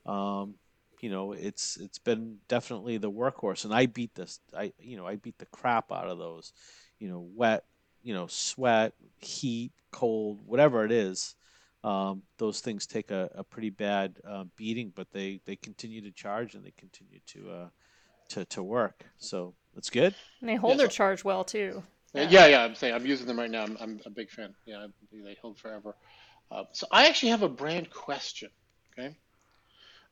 Um, 0.04 0.56
you 1.00 1.08
know, 1.08 1.30
it's 1.30 1.76
it's 1.76 2.00
been 2.00 2.38
definitely 2.48 2.98
the 2.98 3.08
workhorse, 3.08 3.64
and 3.64 3.72
I 3.72 3.86
beat 3.86 4.16
this. 4.16 4.40
I 4.52 4.72
you 4.80 4.96
know, 4.96 5.06
I 5.06 5.14
beat 5.14 5.38
the 5.38 5.46
crap 5.46 5.92
out 5.92 6.08
of 6.08 6.18
those. 6.18 6.52
You 6.98 7.08
know, 7.08 7.28
wet, 7.36 7.62
you 8.02 8.14
know, 8.14 8.26
sweat, 8.26 8.94
heat, 9.18 9.70
cold, 9.92 10.40
whatever 10.44 10.84
it 10.84 10.90
is 10.90 11.35
um, 11.86 12.22
those 12.38 12.60
things 12.60 12.84
take 12.84 13.12
a, 13.12 13.30
a 13.36 13.44
pretty 13.44 13.70
bad 13.70 14.16
uh, 14.28 14.44
beating, 14.56 14.92
but 14.94 15.06
they, 15.12 15.40
they 15.46 15.54
continue 15.54 16.00
to 16.02 16.10
charge 16.10 16.56
and 16.56 16.64
they 16.64 16.72
continue 16.76 17.20
to 17.28 17.50
uh, 17.50 17.68
to 18.30 18.44
to 18.46 18.62
work. 18.62 19.04
So 19.18 19.54
that's 19.72 19.88
good. 19.88 20.12
And 20.40 20.50
they 20.50 20.56
hold 20.56 20.72
yeah, 20.72 20.78
their 20.78 20.90
so, 20.90 20.96
charge 20.96 21.22
well 21.22 21.44
too. 21.44 21.84
Yeah. 22.12 22.28
yeah, 22.28 22.46
yeah. 22.46 22.64
I'm 22.64 22.74
saying 22.74 22.92
I'm 22.92 23.06
using 23.06 23.28
them 23.28 23.38
right 23.38 23.50
now. 23.50 23.62
I'm, 23.62 23.76
I'm 23.80 24.00
a 24.04 24.10
big 24.10 24.30
fan. 24.30 24.52
Yeah, 24.64 24.88
they 25.12 25.36
hold 25.40 25.58
forever. 25.58 25.94
Uh, 26.50 26.64
so 26.72 26.88
I 26.90 27.06
actually 27.06 27.28
have 27.28 27.42
a 27.42 27.48
brand 27.48 27.88
question. 27.90 28.50
Okay, 28.98 29.14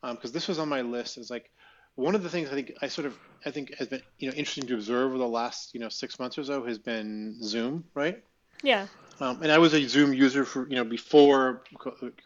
because 0.00 0.30
um, 0.30 0.32
this 0.32 0.46
was 0.46 0.60
on 0.60 0.68
my 0.68 0.82
list. 0.82 1.18
Is 1.18 1.28
like 1.28 1.50
one 1.96 2.14
of 2.14 2.22
the 2.22 2.28
things 2.28 2.50
I 2.50 2.54
think 2.54 2.72
I 2.82 2.86
sort 2.86 3.06
of 3.06 3.18
I 3.44 3.50
think 3.50 3.74
has 3.78 3.88
been 3.88 4.02
you 4.18 4.28
know 4.28 4.34
interesting 4.36 4.68
to 4.68 4.74
observe 4.74 5.08
over 5.08 5.18
the 5.18 5.26
last 5.26 5.74
you 5.74 5.80
know 5.80 5.88
six 5.88 6.20
months 6.20 6.38
or 6.38 6.44
so 6.44 6.64
has 6.64 6.78
been 6.78 7.42
Zoom, 7.42 7.82
right? 7.94 8.22
Yeah. 8.62 8.86
Um, 9.20 9.42
and 9.42 9.52
I 9.52 9.58
was 9.58 9.74
a 9.74 9.86
Zoom 9.86 10.12
user 10.12 10.44
for 10.44 10.68
you 10.68 10.76
know 10.76 10.84
before 10.84 11.62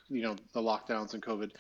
you 0.09 0.23
know 0.23 0.37
the 0.53 0.61
lockdowns 0.61 1.15
and 1.15 1.23
COVID, 1.23 1.53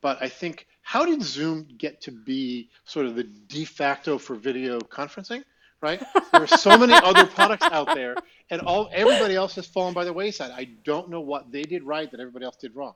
but 0.00 0.18
I 0.20 0.28
think 0.28 0.66
how 0.82 1.04
did 1.04 1.22
Zoom 1.22 1.66
get 1.78 2.00
to 2.02 2.10
be 2.10 2.68
sort 2.84 3.06
of 3.06 3.16
the 3.16 3.24
de 3.24 3.64
facto 3.64 4.18
for 4.18 4.34
video 4.34 4.78
conferencing? 4.80 5.42
Right? 5.80 6.02
There 6.32 6.42
are 6.42 6.46
so 6.46 6.78
many 6.78 6.92
other 7.04 7.26
products 7.26 7.66
out 7.66 7.94
there, 7.94 8.14
and 8.50 8.60
all 8.62 8.90
everybody 8.92 9.34
else 9.34 9.54
has 9.56 9.66
fallen 9.66 9.94
by 9.94 10.04
the 10.04 10.12
wayside. 10.12 10.50
I 10.50 10.64
don't 10.84 11.08
know 11.08 11.20
what 11.20 11.50
they 11.50 11.62
did 11.62 11.82
right 11.82 12.10
that 12.10 12.20
everybody 12.20 12.44
else 12.44 12.56
did 12.56 12.74
wrong. 12.74 12.94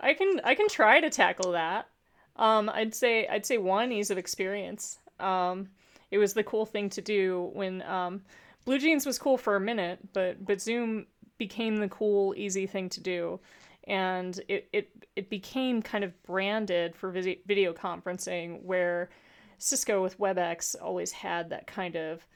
I 0.00 0.14
can 0.14 0.40
I 0.44 0.54
can 0.54 0.68
try 0.68 1.00
to 1.00 1.10
tackle 1.10 1.52
that. 1.52 1.88
Um, 2.36 2.68
I'd 2.68 2.94
say 2.94 3.26
I'd 3.28 3.46
say 3.46 3.58
one 3.58 3.92
ease 3.92 4.10
of 4.10 4.18
experience. 4.18 4.98
Um, 5.20 5.68
it 6.10 6.18
was 6.18 6.34
the 6.34 6.42
cool 6.42 6.66
thing 6.66 6.90
to 6.90 7.00
do 7.00 7.50
when 7.54 7.82
um, 7.82 8.22
Blue 8.64 8.78
Jeans 8.78 9.04
was 9.06 9.18
cool 9.18 9.36
for 9.36 9.56
a 9.56 9.60
minute, 9.60 9.98
but 10.12 10.44
but 10.44 10.60
Zoom 10.60 11.06
became 11.38 11.76
the 11.76 11.88
cool, 11.88 12.34
easy 12.36 12.66
thing 12.66 12.88
to 12.90 13.00
do, 13.00 13.40
and 13.86 14.40
it 14.48 14.68
it 14.72 14.90
it 15.16 15.30
became 15.30 15.82
kind 15.82 16.04
of 16.04 16.22
branded 16.22 16.96
for 16.96 17.10
video 17.10 17.72
conferencing, 17.72 18.62
where 18.62 19.10
Cisco 19.58 20.02
with 20.02 20.18
WebEx 20.18 20.76
always 20.80 21.12
had 21.12 21.50
that 21.50 21.66
kind 21.66 21.96
of 21.96 22.26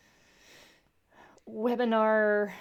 webinar. 1.49 2.53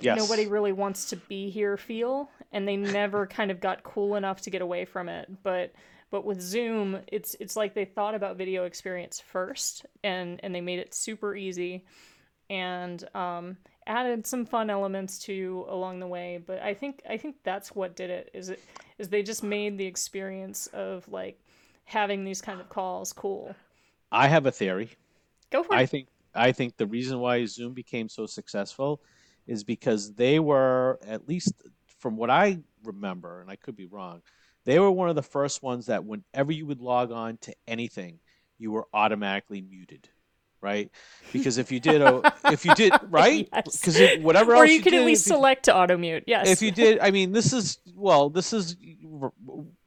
Yes. 0.00 0.18
Nobody 0.18 0.46
really 0.46 0.72
wants 0.72 1.10
to 1.10 1.16
be 1.16 1.50
here 1.50 1.76
feel, 1.76 2.30
and 2.52 2.66
they 2.66 2.76
never 2.76 3.26
kind 3.26 3.50
of 3.50 3.60
got 3.60 3.82
cool 3.82 4.16
enough 4.16 4.40
to 4.42 4.50
get 4.50 4.62
away 4.62 4.84
from 4.84 5.08
it. 5.08 5.28
But 5.42 5.72
But 6.10 6.24
with 6.24 6.40
Zoom, 6.40 6.98
it's 7.06 7.36
it's 7.38 7.56
like 7.56 7.74
they 7.74 7.84
thought 7.84 8.14
about 8.14 8.36
video 8.36 8.64
experience 8.64 9.20
first, 9.20 9.86
and 10.02 10.40
and 10.42 10.54
they 10.54 10.60
made 10.60 10.80
it 10.80 10.92
super 10.92 11.36
easy, 11.36 11.84
and 12.50 13.08
um, 13.14 13.56
added 13.86 14.26
some 14.26 14.44
fun 14.44 14.68
elements 14.68 15.18
to 15.20 15.64
along 15.68 16.00
the 16.00 16.06
way. 16.06 16.42
But 16.44 16.60
I 16.60 16.74
think 16.74 17.02
I 17.08 17.16
think 17.16 17.36
that's 17.44 17.74
what 17.74 17.96
did 17.96 18.10
it. 18.10 18.30
Is 18.34 18.50
it 18.50 18.60
is 18.98 19.08
they 19.08 19.22
just 19.22 19.42
made 19.42 19.78
the 19.78 19.86
experience 19.86 20.66
of 20.68 21.08
like 21.08 21.40
having 21.84 22.24
these 22.24 22.42
kind 22.42 22.60
of 22.60 22.68
calls 22.68 23.12
cool. 23.12 23.54
I 24.12 24.28
have 24.28 24.44
a 24.44 24.52
theory. 24.52 24.90
Go 25.50 25.62
for 25.62 25.74
it. 25.74 25.78
I 25.78 25.86
think 25.86 26.08
I 26.34 26.52
think 26.52 26.76
the 26.76 26.86
reason 26.86 27.20
why 27.20 27.44
Zoom 27.46 27.72
became 27.72 28.08
so 28.08 28.26
successful 28.26 29.00
is 29.46 29.64
because 29.64 30.12
they 30.14 30.38
were 30.38 30.98
at 31.06 31.26
least 31.26 31.54
from 31.98 32.16
what 32.16 32.30
I 32.30 32.58
remember, 32.84 33.40
and 33.40 33.50
I 33.50 33.56
could 33.56 33.76
be 33.76 33.86
wrong, 33.86 34.22
they 34.64 34.78
were 34.78 34.90
one 34.90 35.08
of 35.08 35.16
the 35.16 35.22
first 35.22 35.62
ones 35.62 35.86
that 35.86 36.04
whenever 36.04 36.52
you 36.52 36.66
would 36.66 36.80
log 36.80 37.12
on 37.12 37.36
to 37.38 37.54
anything, 37.66 38.18
you 38.58 38.70
were 38.70 38.86
automatically 38.92 39.60
muted 39.60 40.08
right? 40.60 40.90
Because 41.32 41.58
if 41.58 41.70
you 41.72 41.80
did, 41.90 42.02
a, 42.02 42.32
if 42.46 42.64
you 42.64 42.74
did, 42.74 42.92
right? 43.10 43.48
Because 43.50 43.98
yes. 43.98 44.20
whatever 44.20 44.52
or 44.52 44.62
else, 44.62 44.68
you, 44.68 44.76
you 44.76 44.82
could 44.82 44.90
did, 44.90 45.00
at 45.00 45.06
least 45.06 45.24
select 45.24 45.64
to 45.64 45.76
auto 45.76 45.96
mute. 45.96 46.24
Yes. 46.26 46.48
If 46.48 46.62
you 46.62 46.70
did, 46.70 46.98
I 47.00 47.10
mean, 47.10 47.32
this 47.32 47.52
is 47.52 47.78
well, 47.94 48.30
this 48.30 48.52
is 48.52 48.76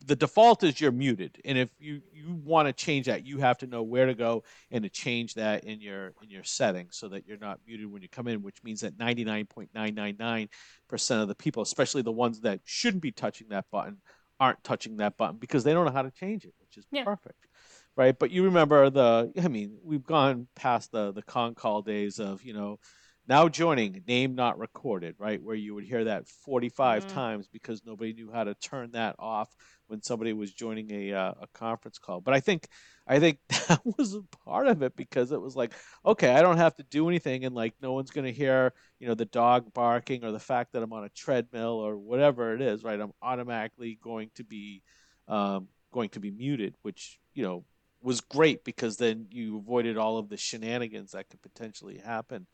the 0.05 0.15
default 0.15 0.63
is 0.63 0.79
you're 0.79 0.91
muted, 0.91 1.39
and 1.45 1.57
if 1.57 1.69
you 1.79 2.01
you 2.11 2.35
want 2.43 2.67
to 2.67 2.73
change 2.73 3.07
that, 3.07 3.25
you 3.25 3.37
have 3.39 3.57
to 3.59 3.67
know 3.67 3.83
where 3.83 4.05
to 4.05 4.13
go 4.13 4.43
and 4.71 4.83
to 4.83 4.89
change 4.89 5.33
that 5.35 5.63
in 5.65 5.81
your 5.81 6.13
in 6.21 6.29
your 6.29 6.43
settings 6.43 6.97
so 6.97 7.07
that 7.09 7.27
you're 7.27 7.37
not 7.37 7.59
muted 7.65 7.91
when 7.91 8.01
you 8.01 8.09
come 8.09 8.27
in, 8.27 8.41
which 8.41 8.63
means 8.63 8.81
that 8.81 8.97
99.999 8.97 10.49
percent 10.87 11.21
of 11.21 11.27
the 11.27 11.35
people, 11.35 11.63
especially 11.63 12.01
the 12.01 12.11
ones 12.11 12.41
that 12.41 12.59
shouldn't 12.63 13.03
be 13.03 13.11
touching 13.11 13.47
that 13.49 13.65
button, 13.71 13.97
aren't 14.39 14.63
touching 14.63 14.97
that 14.97 15.17
button 15.17 15.37
because 15.37 15.63
they 15.63 15.73
don't 15.73 15.85
know 15.85 15.91
how 15.91 16.01
to 16.01 16.11
change 16.11 16.45
it, 16.45 16.53
which 16.59 16.77
is 16.77 16.85
yeah. 16.91 17.03
perfect 17.03 17.47
right? 17.95 18.17
But 18.17 18.31
you 18.31 18.43
remember 18.45 18.89
the, 18.89 19.31
I 19.41 19.47
mean, 19.47 19.77
we've 19.83 20.05
gone 20.05 20.47
past 20.55 20.91
the 20.91 21.11
the 21.11 21.23
con 21.23 21.55
call 21.55 21.81
days 21.81 22.19
of, 22.19 22.43
you 22.43 22.53
know, 22.53 22.79
now 23.27 23.47
joining 23.47 24.03
name 24.07 24.35
not 24.35 24.59
recorded, 24.59 25.15
right? 25.17 25.41
Where 25.41 25.55
you 25.55 25.75
would 25.75 25.85
hear 25.85 26.03
that 26.05 26.27
45 26.27 27.05
mm-hmm. 27.05 27.15
times 27.15 27.47
because 27.47 27.81
nobody 27.85 28.13
knew 28.13 28.29
how 28.31 28.43
to 28.43 28.53
turn 28.55 28.91
that 28.91 29.15
off 29.17 29.55
when 29.87 30.01
somebody 30.01 30.33
was 30.33 30.53
joining 30.53 30.91
a 30.91 31.13
uh, 31.13 31.33
a 31.41 31.47
conference 31.53 31.99
call. 31.99 32.19
But 32.19 32.33
I 32.33 32.41
think 32.41 32.67
I 33.07 33.19
think 33.19 33.39
that 33.67 33.79
was 33.97 34.15
a 34.15 34.23
part 34.45 34.67
of 34.67 34.81
it 34.81 34.95
because 34.95 35.31
it 35.31 35.41
was 35.41 35.55
like, 35.55 35.73
okay, 36.05 36.31
I 36.31 36.41
don't 36.41 36.57
have 36.57 36.75
to 36.75 36.83
do 36.83 37.07
anything, 37.07 37.45
and 37.45 37.55
like 37.55 37.75
no 37.81 37.93
one's 37.93 38.11
going 38.11 38.25
to 38.25 38.33
hear, 38.33 38.73
you 38.99 39.07
know, 39.07 39.15
the 39.15 39.25
dog 39.25 39.73
barking 39.73 40.25
or 40.25 40.31
the 40.31 40.39
fact 40.39 40.73
that 40.73 40.83
I'm 40.83 40.93
on 40.93 41.05
a 41.05 41.09
treadmill 41.09 41.79
or 41.79 41.97
whatever 41.97 42.53
it 42.53 42.61
is, 42.61 42.83
right? 42.83 42.99
I'm 42.99 43.13
automatically 43.21 43.97
going 44.01 44.31
to 44.35 44.43
be 44.43 44.83
um, 45.29 45.69
going 45.93 46.09
to 46.09 46.19
be 46.19 46.31
muted, 46.31 46.75
which 46.81 47.19
you 47.33 47.43
know 47.43 47.63
was 48.03 48.21
great 48.21 48.63
because 48.63 48.97
then 48.97 49.27
you 49.31 49.57
avoided 49.57 49.97
all 49.97 50.17
of 50.17 50.29
the 50.29 50.37
shenanigans 50.37 51.11
that 51.11 51.29
could 51.29 51.41
potentially 51.41 51.97
happen 51.97 52.47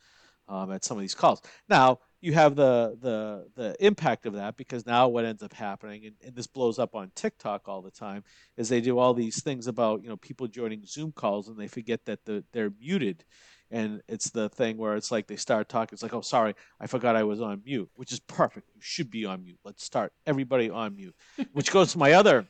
um, 0.47 0.72
at 0.72 0.84
some 0.84 0.97
of 0.97 1.02
these 1.02 1.16
calls. 1.16 1.41
Now 1.70 2.00
you 2.22 2.34
have 2.34 2.56
the 2.56 2.97
the 3.02 3.47
the 3.56 3.86
impact 3.86 4.26
of 4.26 4.34
that 4.34 4.58
because 4.58 4.86
now 4.86 5.08
what 5.08 5.26
ends 5.26 5.43
up 5.43 5.54
happening, 5.54 6.06
and, 6.06 6.16
and, 6.26 6.36
this 6.36 6.47
blows 6.47 6.80
up 6.80 6.95
on 6.95 7.12
TikTok 7.16 7.68
all 7.68 7.82
the 7.82 7.91
time, 7.91 8.24
is 8.58 8.68
they 8.68 8.82
do 8.82 8.97
all 8.97 9.14
these 9.14 9.41
things 9.41 9.68
about 9.68 10.04
you 10.04 10.10
know 10.10 10.18
people 10.18 10.47
joining 10.47 10.86
Zoom 10.86 11.12
calls 11.12 11.47
and 11.47 11.58
they 11.58 11.68
forget 11.68 12.06
that 12.06 12.26
the, 12.26 12.43
they're 12.52 12.72
muted. 12.80 13.24
And 13.72 14.02
it's 14.08 14.32
the 14.32 14.50
thing 14.50 14.78
where 14.78 14.95
it's 14.95 15.12
like 15.12 15.28
they 15.28 15.36
start 15.36 15.70
talking. 15.70 15.93
It's 15.93 16.02
like, 16.02 16.16
oh, 16.16 16.22
sorry, 16.22 16.56
I 16.80 16.88
forgot 16.88 17.16
I 17.16 17.22
was 17.22 17.39
on 17.39 17.62
mute, 17.64 17.88
which 17.93 18.12
is 18.12 18.20
perfect. 18.20 18.68
You 18.74 18.82
should 18.82 19.12
be 19.12 19.26
on 19.26 19.43
mute. 19.43 19.60
Let's 19.64 19.84
start 19.84 20.12
everybody 20.26 20.72
on 20.72 20.95
mute. 20.95 21.16
which 21.54 21.72
goes 21.72 21.91
to 21.91 22.00
my 22.00 22.14
other 22.14 22.47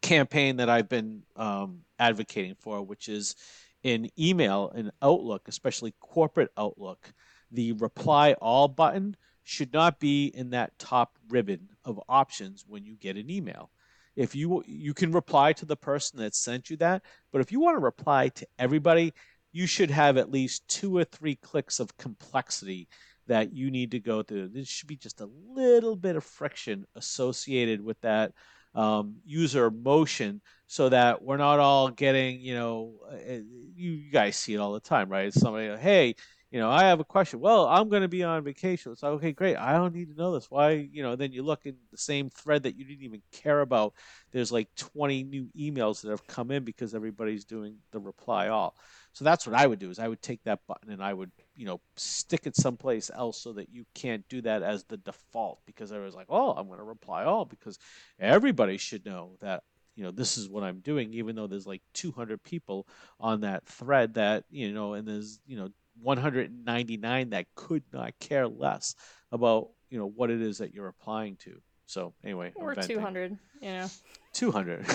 campaign 0.00 0.56
that 0.56 0.68
I've 0.68 0.88
been 0.88 1.22
um, 1.36 1.80
advocating 1.98 2.54
for, 2.58 2.82
which 2.82 3.08
is 3.08 3.36
in 3.82 4.10
email 4.18 4.70
and 4.74 4.90
Outlook, 5.02 5.48
especially 5.48 5.94
corporate 6.00 6.50
Outlook, 6.56 7.12
the 7.50 7.72
reply 7.72 8.34
all 8.34 8.68
button 8.68 9.16
should 9.42 9.72
not 9.72 9.98
be 9.98 10.26
in 10.26 10.50
that 10.50 10.78
top 10.78 11.16
ribbon 11.28 11.68
of 11.84 12.00
options 12.08 12.64
when 12.68 12.84
you 12.84 12.94
get 12.96 13.16
an 13.16 13.30
email. 13.30 13.70
If 14.16 14.34
you 14.34 14.62
you 14.66 14.92
can 14.92 15.12
reply 15.12 15.52
to 15.54 15.64
the 15.64 15.76
person 15.76 16.18
that 16.20 16.34
sent 16.34 16.68
you 16.68 16.76
that, 16.78 17.02
but 17.32 17.40
if 17.40 17.50
you 17.50 17.60
want 17.60 17.76
to 17.76 17.82
reply 17.82 18.28
to 18.28 18.46
everybody, 18.58 19.14
you 19.52 19.66
should 19.66 19.90
have 19.90 20.16
at 20.16 20.30
least 20.30 20.68
two 20.68 20.96
or 20.96 21.04
three 21.04 21.36
clicks 21.36 21.80
of 21.80 21.96
complexity 21.96 22.88
that 23.26 23.52
you 23.52 23.70
need 23.70 23.92
to 23.92 24.00
go 24.00 24.22
through. 24.22 24.48
There 24.48 24.64
should 24.64 24.88
be 24.88 24.96
just 24.96 25.20
a 25.20 25.30
little 25.54 25.96
bit 25.96 26.16
of 26.16 26.24
friction 26.24 26.86
associated 26.96 27.82
with 27.82 28.00
that 28.00 28.32
um, 28.74 29.16
user 29.24 29.70
motion 29.70 30.40
so 30.66 30.88
that 30.88 31.22
we're 31.22 31.36
not 31.36 31.58
all 31.58 31.90
getting, 31.90 32.40
you 32.40 32.54
know, 32.54 32.94
uh, 33.10 33.14
uh, 33.34 33.38
you 33.74 34.10
guys 34.10 34.36
see 34.36 34.54
it 34.54 34.58
all 34.58 34.72
the 34.72 34.80
time, 34.80 35.08
right? 35.08 35.32
Somebody, 35.32 35.76
hey, 35.76 36.14
you 36.50 36.58
know, 36.58 36.70
I 36.70 36.84
have 36.84 36.98
a 36.98 37.04
question. 37.04 37.40
Well, 37.40 37.66
I'm 37.66 37.88
going 37.88 38.02
to 38.02 38.08
be 38.08 38.24
on 38.24 38.42
vacation. 38.42 38.90
It's 38.90 39.02
like, 39.02 39.12
okay, 39.12 39.32
great. 39.32 39.56
I 39.56 39.72
don't 39.72 39.94
need 39.94 40.10
to 40.10 40.20
know 40.20 40.32
this. 40.32 40.50
Why, 40.50 40.88
you 40.92 41.02
know, 41.02 41.14
then 41.14 41.32
you 41.32 41.42
look 41.42 41.64
in 41.64 41.76
the 41.92 41.98
same 41.98 42.28
thread 42.28 42.64
that 42.64 42.76
you 42.76 42.84
didn't 42.84 43.04
even 43.04 43.22
care 43.30 43.60
about. 43.60 43.94
There's 44.32 44.50
like 44.50 44.68
20 44.76 45.22
new 45.24 45.48
emails 45.58 46.02
that 46.02 46.10
have 46.10 46.26
come 46.26 46.50
in 46.50 46.64
because 46.64 46.94
everybody's 46.94 47.44
doing 47.44 47.76
the 47.92 48.00
reply 48.00 48.48
all. 48.48 48.74
So 49.12 49.24
that's 49.24 49.46
what 49.46 49.56
I 49.56 49.66
would 49.66 49.78
do 49.78 49.90
is 49.90 49.98
I 49.98 50.08
would 50.08 50.22
take 50.22 50.42
that 50.44 50.60
button 50.66 50.90
and 50.90 51.02
I 51.02 51.12
would, 51.12 51.32
you 51.56 51.66
know, 51.66 51.80
stick 51.96 52.46
it 52.46 52.56
someplace 52.56 53.10
else 53.12 53.42
so 53.42 53.52
that 53.54 53.70
you 53.70 53.84
can't 53.94 54.28
do 54.28 54.40
that 54.42 54.62
as 54.62 54.84
the 54.84 54.96
default 54.98 55.60
because 55.66 55.92
I 55.92 55.98
was 55.98 56.14
like, 56.14 56.26
oh, 56.28 56.52
I'm 56.52 56.66
going 56.66 56.78
to 56.78 56.84
reply 56.84 57.24
all 57.24 57.44
because 57.44 57.78
everybody 58.18 58.76
should 58.76 59.04
know 59.04 59.36
that 59.40 59.62
you 59.96 60.04
know 60.04 60.12
this 60.12 60.38
is 60.38 60.48
what 60.48 60.62
i'm 60.62 60.78
doing 60.78 61.12
even 61.12 61.34
though 61.34 61.48
there's 61.48 61.66
like 61.66 61.82
200 61.94 62.42
people 62.44 62.86
on 63.18 63.40
that 63.40 63.66
thread 63.66 64.14
that 64.14 64.44
you 64.48 64.72
know 64.72 64.94
and 64.94 65.06
there's 65.06 65.40
you 65.46 65.56
know 65.56 65.68
199 66.02 67.30
that 67.30 67.46
could 67.54 67.82
not 67.92 68.18
care 68.18 68.48
less 68.48 68.94
about 69.32 69.70
you 69.90 69.98
know 69.98 70.06
what 70.06 70.30
it 70.30 70.40
is 70.40 70.58
that 70.58 70.72
you're 70.74 70.88
applying 70.88 71.36
to. 71.36 71.60
So 71.86 72.14
anyway, 72.24 72.52
or 72.54 72.74
200, 72.74 73.36
you 73.60 73.68
know. 73.72 73.88
200. 74.32 74.86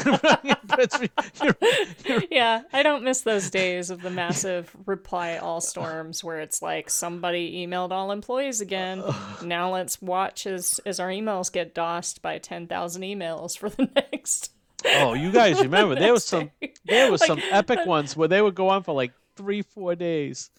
yeah, 2.32 2.62
I 2.72 2.84
don't 2.84 3.04
miss 3.04 3.22
those 3.22 3.50
days 3.50 3.90
of 3.90 4.02
the 4.02 4.10
massive 4.10 4.76
reply 4.86 5.38
all 5.38 5.62
storms 5.62 6.24
where 6.24 6.40
it's 6.40 6.62
like 6.62 6.90
somebody 6.90 7.66
emailed 7.66 7.92
all 7.92 8.12
employees 8.12 8.62
again. 8.62 9.04
now 9.44 9.74
let's 9.74 10.02
watch 10.02 10.48
as 10.48 10.80
as 10.86 11.00
our 11.00 11.10
emails 11.10 11.52
get 11.52 11.74
DOSed 11.74 12.22
by 12.22 12.38
10,000 12.38 13.02
emails 13.02 13.58
for 13.58 13.70
the 13.70 13.90
next. 13.96 14.52
Oh, 14.86 15.14
you 15.14 15.32
guys 15.32 15.62
remember 15.62 15.96
there 15.96 16.14
was 16.14 16.26
some 16.26 16.52
there 16.86 17.12
was 17.12 17.22
like, 17.22 17.28
some 17.28 17.42
epic 17.52 17.80
uh, 17.80 17.86
ones 17.86 18.16
where 18.16 18.28
they 18.28 18.42
would 18.42 18.56
go 18.56 18.70
on 18.70 18.84
for 18.84 18.94
like 18.94 19.14
3 19.36 19.64
4 19.64 19.96
days. 19.96 20.50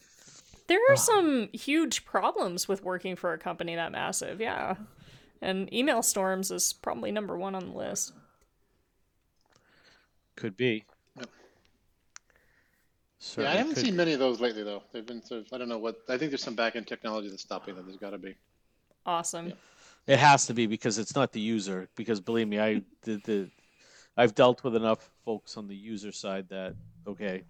There 0.69 0.81
are 0.91 0.95
ah. 0.95 0.97
some 0.97 1.49
huge 1.53 2.05
problems 2.05 2.69
with 2.69 2.83
working 2.83 3.17
for 3.17 3.33
a 3.33 3.39
company 3.39 3.77
that 3.77 3.93
massive, 3.93 4.41
yeah. 4.41 4.75
And 5.41 5.73
email 5.73 6.03
storms 6.03 6.51
is 6.51 6.73
probably 6.73 7.13
number 7.13 7.37
one 7.37 7.55
on 7.55 7.67
the 7.67 7.77
list. 7.77 8.13
Could 10.37 10.57
be. 10.57 10.85
Yep. 11.17 11.29
yeah, 13.39 13.51
I 13.51 13.55
haven't 13.57 13.77
seen 13.77 13.97
many 13.97 14.13
of 14.13 14.19
those 14.19 14.41
lately, 14.41 14.63
though. 14.63 14.83
They've 14.93 15.07
been 15.07 15.23
sort 15.23 15.41
of, 15.41 15.53
I 15.53 15.59
don't 15.59 15.69
know 15.69 15.79
what, 15.79 15.97
I 16.09 16.19
think 16.19 16.31
there's 16.31 16.43
some 16.43 16.55
back 16.55 16.77
end 16.77 16.87
technology 16.87 17.29
that's 17.29 17.43
stopping 17.43 17.75
them. 17.75 17.87
There's 17.87 17.99
got 17.99 18.11
to 18.11 18.19
be. 18.19 18.37
Awesome. 19.05 19.49
Yeah. 19.49 19.55
It 20.07 20.19
has 20.19 20.47
to 20.47 20.55
be 20.55 20.67
because 20.67 20.99
it's 20.99 21.15
not 21.15 21.33
the 21.33 21.41
user. 21.41 21.89
Because 21.97 22.21
believe 22.21 22.49
me, 22.49 22.61
I 22.61 22.83
did 23.03 23.25
the, 23.25 23.51
I've 24.17 24.35
dealt 24.35 24.63
with 24.63 24.77
enough 24.77 25.11
folks 25.25 25.57
on 25.57 25.67
the 25.67 25.75
user 25.75 26.13
side 26.13 26.49
that 26.51 26.75
okay. 27.07 27.43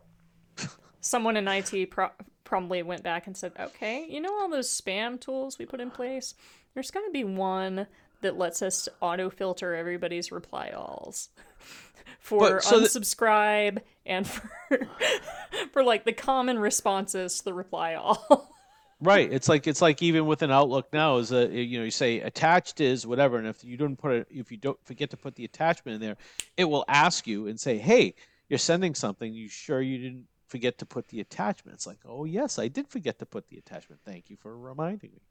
Someone 1.00 1.36
in 1.36 1.46
IT 1.48 1.90
pro- 1.90 2.10
probably 2.44 2.82
went 2.82 3.02
back 3.02 3.26
and 3.26 3.36
said, 3.36 3.52
okay, 3.58 4.06
you 4.08 4.20
know 4.20 4.32
all 4.32 4.48
those 4.48 4.68
spam 4.68 5.20
tools 5.20 5.58
we 5.58 5.66
put 5.66 5.80
in 5.80 5.90
place? 5.90 6.34
There's 6.74 6.90
got 6.90 7.00
to 7.00 7.10
be 7.10 7.24
one 7.24 7.86
that 8.22 8.38
lets 8.38 8.62
us 8.62 8.88
auto 9.00 9.28
filter 9.30 9.74
everybody's 9.74 10.32
reply 10.32 10.70
alls 10.74 11.28
for 12.18 12.56
but, 12.56 12.64
so 12.64 12.80
unsubscribe 12.80 13.74
th- 13.74 13.86
and 14.06 14.26
for 14.68 14.88
for 15.72 15.84
like 15.84 16.04
the 16.04 16.12
common 16.12 16.58
responses 16.58 17.38
to 17.38 17.44
the 17.44 17.54
reply 17.54 17.94
all. 17.94 18.50
right. 19.00 19.32
It's 19.32 19.48
like 19.48 19.66
it's 19.66 19.82
like 19.82 20.02
even 20.02 20.26
with 20.26 20.42
an 20.42 20.50
Outlook 20.50 20.92
now 20.92 21.18
is 21.18 21.32
a 21.32 21.48
you 21.48 21.78
know 21.78 21.84
you 21.84 21.90
say 21.90 22.20
attached 22.20 22.80
is 22.80 23.06
whatever, 23.06 23.38
and 23.38 23.46
if 23.46 23.64
you 23.64 23.76
don't 23.76 23.96
put 23.96 24.12
it 24.12 24.26
if 24.30 24.50
you 24.50 24.58
don't 24.58 24.78
forget 24.84 25.10
to 25.10 25.16
put 25.16 25.34
the 25.34 25.44
attachment 25.44 25.96
in 25.96 26.00
there, 26.00 26.16
it 26.56 26.64
will 26.64 26.84
ask 26.88 27.26
you 27.26 27.46
and 27.46 27.58
say, 27.58 27.78
hey, 27.78 28.14
you're 28.48 28.58
sending 28.58 28.94
something. 28.94 29.32
You 29.32 29.48
sure 29.48 29.80
you 29.80 29.98
didn't 29.98 30.26
forget 30.46 30.78
to 30.78 30.86
put 30.86 31.08
the 31.08 31.20
attachment. 31.20 31.74
It's 31.74 31.86
like, 31.86 31.98
oh 32.06 32.24
yes, 32.24 32.58
I 32.58 32.68
did 32.68 32.88
forget 32.88 33.18
to 33.18 33.26
put 33.26 33.48
the 33.48 33.58
attachment. 33.58 34.00
Thank 34.04 34.30
you 34.30 34.36
for 34.36 34.56
reminding 34.56 35.10
me. 35.12 35.22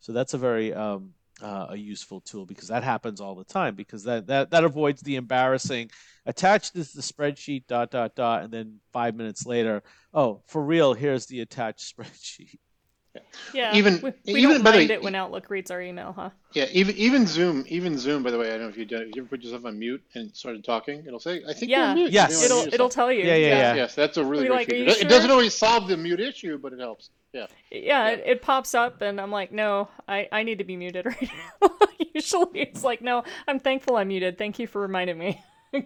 So 0.00 0.12
that's 0.12 0.34
a 0.34 0.38
very 0.38 0.74
um, 0.74 1.14
uh, 1.40 1.66
a 1.70 1.76
useful 1.76 2.20
tool 2.20 2.44
because 2.46 2.68
that 2.68 2.84
happens 2.84 3.20
all 3.20 3.34
the 3.34 3.44
time 3.44 3.74
because 3.74 4.04
that, 4.04 4.26
that 4.26 4.50
that 4.50 4.64
avoids 4.64 5.00
the 5.02 5.16
embarrassing 5.16 5.90
attached 6.26 6.76
is 6.76 6.92
the 6.92 7.02
spreadsheet 7.02 7.66
dot 7.66 7.90
dot 7.90 8.14
dot 8.14 8.42
and 8.42 8.52
then 8.52 8.78
five 8.92 9.14
minutes 9.16 9.46
later 9.46 9.82
oh 10.12 10.42
for 10.46 10.62
real 10.62 10.92
here's 10.94 11.26
the 11.26 11.40
attached 11.40 11.80
spreadsheet 11.96 12.58
Yeah. 13.52 13.74
Even- 13.76 14.00
we, 14.02 14.12
we 14.32 14.40
even- 14.40 14.50
don't 14.56 14.62
by 14.64 14.70
the 14.72 14.78
way, 14.78 14.84
it 14.86 15.02
when 15.02 15.14
Outlook 15.14 15.50
reads 15.50 15.70
our 15.70 15.80
email, 15.82 16.12
huh? 16.12 16.30
Yeah, 16.54 16.66
even 16.72 16.96
even 16.96 17.26
Zoom, 17.26 17.64
even 17.68 17.98
Zoom. 17.98 18.22
By 18.22 18.30
the 18.30 18.38
way, 18.38 18.48
I 18.48 18.52
don't 18.52 18.62
know 18.62 18.68
if 18.68 18.76
you 18.78 18.84
did. 18.86 19.02
If 19.08 19.16
you 19.16 19.22
ever 19.22 19.28
put 19.28 19.42
yourself 19.42 19.64
on 19.66 19.78
mute 19.78 20.02
and 20.14 20.34
started 20.34 20.64
talking, 20.64 21.04
it'll 21.06 21.18
say, 21.20 21.42
"I 21.48 21.52
think 21.52 21.70
Yeah. 21.70 21.88
you're 21.88 21.94
mute." 21.94 22.12
Yes. 22.12 22.30
You 22.32 22.38
may 22.38 22.44
It'll 22.46 22.74
it'll 22.74 22.88
tell 22.88 23.12
you. 23.12 23.24
Yeah, 23.24 23.34
yeah, 23.34 23.46
yeah. 23.48 23.74
Yes, 23.74 23.94
that's 23.94 24.16
a 24.16 24.24
really 24.24 24.44
Be 24.44 24.48
great 24.48 24.56
like, 24.56 24.68
feature. 24.70 24.84
you 24.84 25.00
It 25.04 25.08
doesn't 25.10 25.30
always 25.30 25.54
solve 25.54 25.88
the 25.88 25.96
mute 25.98 26.20
issue, 26.20 26.56
but 26.58 26.72
it 26.72 26.78
helps. 26.80 27.10
Yeah. 27.32 27.46
Yeah, 27.70 28.08
It, 28.08 28.22
it 28.26 28.42
pops 28.42 28.74
up, 28.74 29.00
and 29.00 29.20
I'm 29.20 29.30
like, 29.30 29.52
no, 29.52 29.88
I, 30.06 30.28
I 30.30 30.42
need 30.42 30.58
to 30.58 30.64
be 30.64 30.76
muted 30.76 31.06
right 31.06 31.30
now. 31.62 31.70
Usually 32.14 32.60
it's 32.60 32.84
like, 32.84 33.00
no, 33.00 33.24
I'm 33.48 33.58
thankful 33.58 33.96
I'm 33.96 34.08
muted. 34.08 34.36
Thank 34.36 34.58
you 34.58 34.66
for 34.66 34.82
reminding 34.82 35.18
me. 35.18 35.42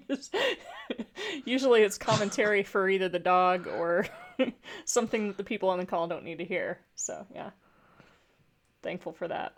Usually 1.45 1.83
it's 1.83 1.99
commentary 1.99 2.65
for 2.65 2.89
either 2.89 3.09
the 3.09 3.21
dog 3.21 3.69
or 3.69 4.07
something 4.85 5.29
that 5.29 5.37
the 5.37 5.45
people 5.45 5.69
on 5.69 5.79
the 5.79 5.87
call 5.87 6.09
don't 6.09 6.25
need 6.25 6.39
to 6.39 6.45
hear. 6.45 6.81
So, 6.97 7.25
yeah. 7.33 7.51
Thankful 8.83 9.13
for 9.13 9.29
that. 9.29 9.53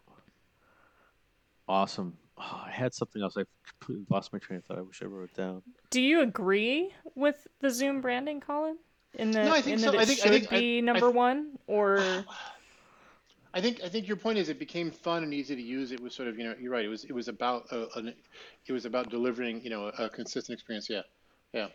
Awesome. 1.67 2.19
Oh, 2.37 2.63
I 2.67 2.71
had 2.71 2.95
something 2.95 3.23
else. 3.23 3.37
I 3.37 3.45
completely 3.67 4.07
lost 4.11 4.33
my 4.33 4.39
train 4.39 4.59
of 4.59 4.65
thought. 4.65 4.79
I 4.79 4.83
wish 4.83 5.03
I 5.03 5.07
wrote 5.07 5.31
it 5.31 5.35
down. 5.35 5.63
Do 5.91 6.01
you 6.01 6.21
agree 6.21 6.93
with 7.15 7.47
the 7.61 7.71
Zoom 7.71 8.01
branding, 8.01 8.41
Colin? 8.41 8.77
In 9.15 9.31
the 9.31 9.45
No, 9.45 9.53
I 9.53 9.61
think 9.61 9.75
in 9.75 9.79
so. 9.81 9.91
that 9.93 9.99
I 9.99 10.03
it 10.03 10.07
think- 10.07 10.21
I 10.21 10.23
should 10.23 10.33
think- 10.33 10.53
I- 10.53 10.59
be 10.61 10.79
I- 10.79 10.81
number 10.81 11.11
one, 11.11 11.59
or 11.67 11.99
I 13.55 13.61
think 13.61 13.81
I 13.83 13.89
think 13.89 14.07
your 14.07 14.17
point 14.17 14.39
is 14.39 14.49
it 14.49 14.59
became 14.59 14.91
fun 14.91 15.23
and 15.25 15.33
easy 15.33 15.57
to 15.57 15.63
use. 15.63 15.91
It 15.93 16.01
was 16.01 16.15
sort 16.15 16.29
of 16.29 16.39
you 16.39 16.45
know 16.45 16.55
you're 16.61 16.71
right. 16.71 16.85
It 16.85 16.89
was 16.89 17.05
it 17.05 17.13
was 17.13 17.29
about 17.29 17.65
a, 17.73 17.89
an, 17.97 18.15
it 18.67 18.73
was 18.73 18.85
about 18.85 19.09
delivering 19.11 19.63
you 19.63 19.71
know 19.71 19.87
a 19.87 20.09
consistent 20.09 20.55
experience. 20.59 20.89
Yeah, 20.91 21.03
yeah. 21.53 21.69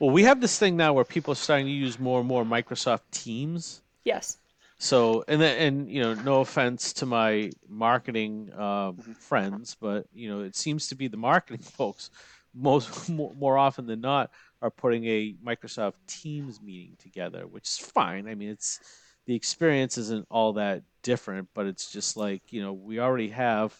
Well, 0.00 0.10
we 0.10 0.22
have 0.22 0.40
this 0.40 0.58
thing 0.58 0.76
now 0.76 0.92
where 0.92 1.04
people 1.04 1.32
are 1.32 1.36
starting 1.36 1.66
to 1.66 1.72
use 1.72 1.98
more 1.98 2.20
and 2.20 2.28
more 2.28 2.44
Microsoft 2.44 3.00
Teams. 3.10 3.82
yes, 4.04 4.38
So, 4.78 5.24
and 5.26 5.40
then, 5.40 5.58
and 5.58 5.90
you 5.90 6.00
know, 6.00 6.14
no 6.14 6.40
offense 6.40 6.92
to 6.94 7.06
my 7.06 7.50
marketing 7.68 8.50
uh, 8.56 8.92
Mm-hmm. 8.92 9.12
friends, 9.14 9.76
but 9.80 10.06
you 10.14 10.30
know, 10.30 10.42
it 10.42 10.54
seems 10.54 10.86
to 10.88 10.94
be 10.94 11.08
the 11.08 11.16
marketing 11.16 11.62
folks 11.78 12.10
most 12.54 13.08
more, 13.10 13.34
more 13.34 13.58
often 13.58 13.86
than 13.86 14.00
not 14.00 14.30
are 14.62 14.70
putting 14.70 15.04
a 15.06 15.34
Microsoft 15.44 15.94
Teams 16.06 16.60
meeting 16.60 16.96
together, 16.98 17.46
which 17.46 17.68
is 17.68 17.78
fine. 17.78 18.28
I 18.28 18.34
mean, 18.34 18.50
it's 18.50 18.80
the 19.26 19.34
experience 19.34 19.98
isn't 19.98 20.26
all 20.30 20.54
that 20.54 20.82
different, 21.02 21.48
but 21.54 21.66
it's 21.66 21.90
just 21.90 22.16
like 22.16 22.42
you 22.50 22.62
know, 22.62 22.72
we 22.72 22.98
already 23.00 23.30
have. 23.30 23.74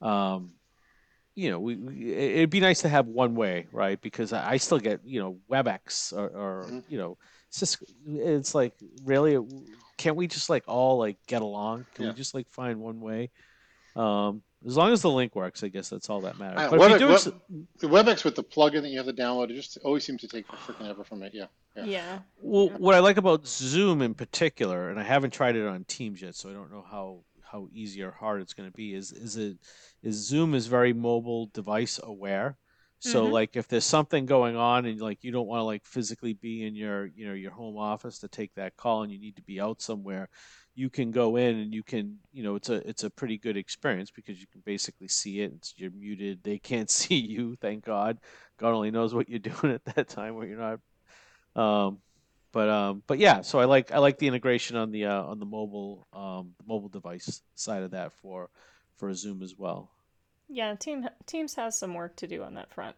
Um, 0.00 0.52
you 1.34 1.50
know, 1.50 1.60
we, 1.60 1.76
we 1.76 2.12
it'd 2.12 2.50
be 2.50 2.60
nice 2.60 2.82
to 2.82 2.88
have 2.88 3.06
one 3.06 3.34
way, 3.36 3.68
right? 3.70 4.00
Because 4.00 4.32
I 4.32 4.52
I 4.52 4.56
still 4.56 4.78
get 4.80 5.00
you 5.04 5.20
know 5.20 5.38
WebEx 5.50 6.12
or, 6.12 6.26
or 6.28 6.64
Mhm. 6.70 6.84
you 6.88 6.98
know, 6.98 7.16
it's 7.48 7.60
just 7.60 7.82
it's 8.06 8.54
like 8.54 8.72
really 9.04 9.38
can't 9.96 10.16
we 10.16 10.26
just 10.26 10.50
like 10.50 10.64
all 10.66 10.98
like 10.98 11.16
get 11.26 11.42
along? 11.42 11.86
Can 11.94 12.06
Yeah. 12.06 12.10
we 12.12 12.16
just 12.16 12.34
like 12.34 12.48
find 12.50 12.80
one 12.80 13.00
way? 13.00 13.30
Um, 13.94 14.42
as 14.66 14.76
long 14.76 14.92
as 14.92 15.02
the 15.02 15.10
link 15.10 15.34
works, 15.36 15.62
I 15.62 15.68
guess 15.68 15.88
that's 15.88 16.10
all 16.10 16.20
that 16.22 16.38
matters. 16.38 16.60
Uh, 16.60 16.70
but 16.70 16.80
if 16.80 16.88
you 16.88 16.94
WebEx, 16.94 16.98
do, 16.98 17.06
Web- 17.08 17.14
ex- 17.14 17.80
the 17.80 17.88
WebEx 17.88 18.24
with 18.24 18.34
the 18.34 18.44
plugin 18.44 18.82
that 18.82 18.88
you 18.88 18.98
have 18.98 19.06
to 19.06 19.12
download, 19.12 19.50
it 19.50 19.54
just 19.54 19.78
always 19.84 20.04
seems 20.04 20.20
to 20.22 20.28
take 20.28 20.46
freaking 20.48 20.88
ever 20.88 21.04
from 21.04 21.22
it. 21.22 21.32
Yeah, 21.34 21.46
yeah, 21.76 21.84
yeah. 21.84 22.18
well, 22.42 22.68
what 22.78 22.94
I 22.94 22.98
like 22.98 23.16
about 23.16 23.46
Zoom 23.46 24.02
in 24.02 24.14
particular, 24.14 24.90
and 24.90 24.98
I 24.98 25.04
haven't 25.04 25.32
tried 25.32 25.56
it 25.56 25.66
on 25.66 25.84
Teams 25.84 26.20
yet, 26.22 26.34
so 26.34 26.50
I 26.50 26.52
don't 26.52 26.70
know 26.72 26.84
how 26.90 27.20
how 27.50 27.66
easy 27.72 28.02
or 28.02 28.10
hard 28.10 28.42
it's 28.42 28.52
going 28.52 28.68
to 28.68 28.76
be. 28.76 28.94
Is 28.94 29.12
is 29.12 29.36
it 29.36 29.56
is 30.02 30.16
Zoom 30.16 30.54
is 30.54 30.66
very 30.66 30.92
mobile 30.92 31.46
device 31.54 31.98
aware. 32.02 32.58
So 33.00 33.26
Mhm. 33.28 33.32
like 33.32 33.56
if 33.56 33.68
there's 33.68 33.84
something 33.84 34.26
going 34.26 34.56
on 34.56 34.84
and 34.84 35.00
like 35.00 35.22
you 35.22 35.30
don't 35.30 35.46
want 35.46 35.60
to 35.60 35.64
like 35.64 35.86
physically 35.86 36.32
be 36.34 36.66
in 36.66 36.74
your 36.74 37.06
you 37.06 37.28
know 37.28 37.32
your 37.32 37.52
home 37.52 37.78
office 37.78 38.18
to 38.18 38.28
take 38.28 38.54
that 38.54 38.76
call 38.76 39.04
and 39.04 39.12
you 39.12 39.20
need 39.20 39.36
to 39.36 39.42
be 39.42 39.60
out 39.60 39.80
somewhere, 39.80 40.28
you 40.78 40.88
can 40.88 41.10
go 41.10 41.34
in 41.34 41.56
and 41.58 41.74
you 41.74 41.82
can 41.82 42.18
you 42.32 42.44
know 42.44 42.54
it's 42.54 42.68
a 42.68 42.88
it's 42.88 43.02
a 43.02 43.10
pretty 43.10 43.36
good 43.36 43.56
experience 43.56 44.12
because 44.12 44.40
you 44.40 44.46
can 44.46 44.62
basically 44.64 45.08
see 45.08 45.40
it. 45.40 45.52
It's, 45.56 45.74
you're 45.76 45.90
muted. 45.90 46.44
They 46.44 46.58
can't 46.58 46.88
see 47.00 47.16
you. 47.16 47.56
Thank 47.56 47.84
God. 47.84 48.18
God 48.58 48.74
only 48.74 48.92
knows 48.92 49.12
what 49.12 49.28
you're 49.28 49.38
doing 49.50 49.74
at 49.74 49.84
that 49.86 50.08
time 50.08 50.36
where 50.36 50.46
you're 50.46 50.58
not. 50.58 50.80
Um, 51.60 51.98
but 52.52 52.68
um, 52.68 53.02
but 53.08 53.18
yeah. 53.18 53.40
So 53.40 53.58
I 53.58 53.64
like 53.64 53.90
I 53.92 53.98
like 53.98 54.18
the 54.18 54.28
integration 54.28 54.76
on 54.76 54.92
the 54.92 55.06
uh, 55.06 55.24
on 55.24 55.40
the 55.40 55.46
mobile 55.46 56.06
um, 56.12 56.54
mobile 56.66 56.88
device 56.88 57.42
side 57.56 57.82
of 57.82 57.90
that 57.90 58.12
for 58.22 58.48
for 58.96 59.12
Zoom 59.14 59.42
as 59.42 59.56
well. 59.58 59.90
yeah. 60.48 60.74
Team 60.76 61.08
Teams 61.26 61.54
has 61.56 61.76
some 61.78 61.94
work 61.94 62.14
to 62.16 62.28
do 62.28 62.42
on 62.44 62.54
that 62.54 62.70
front. 62.72 62.96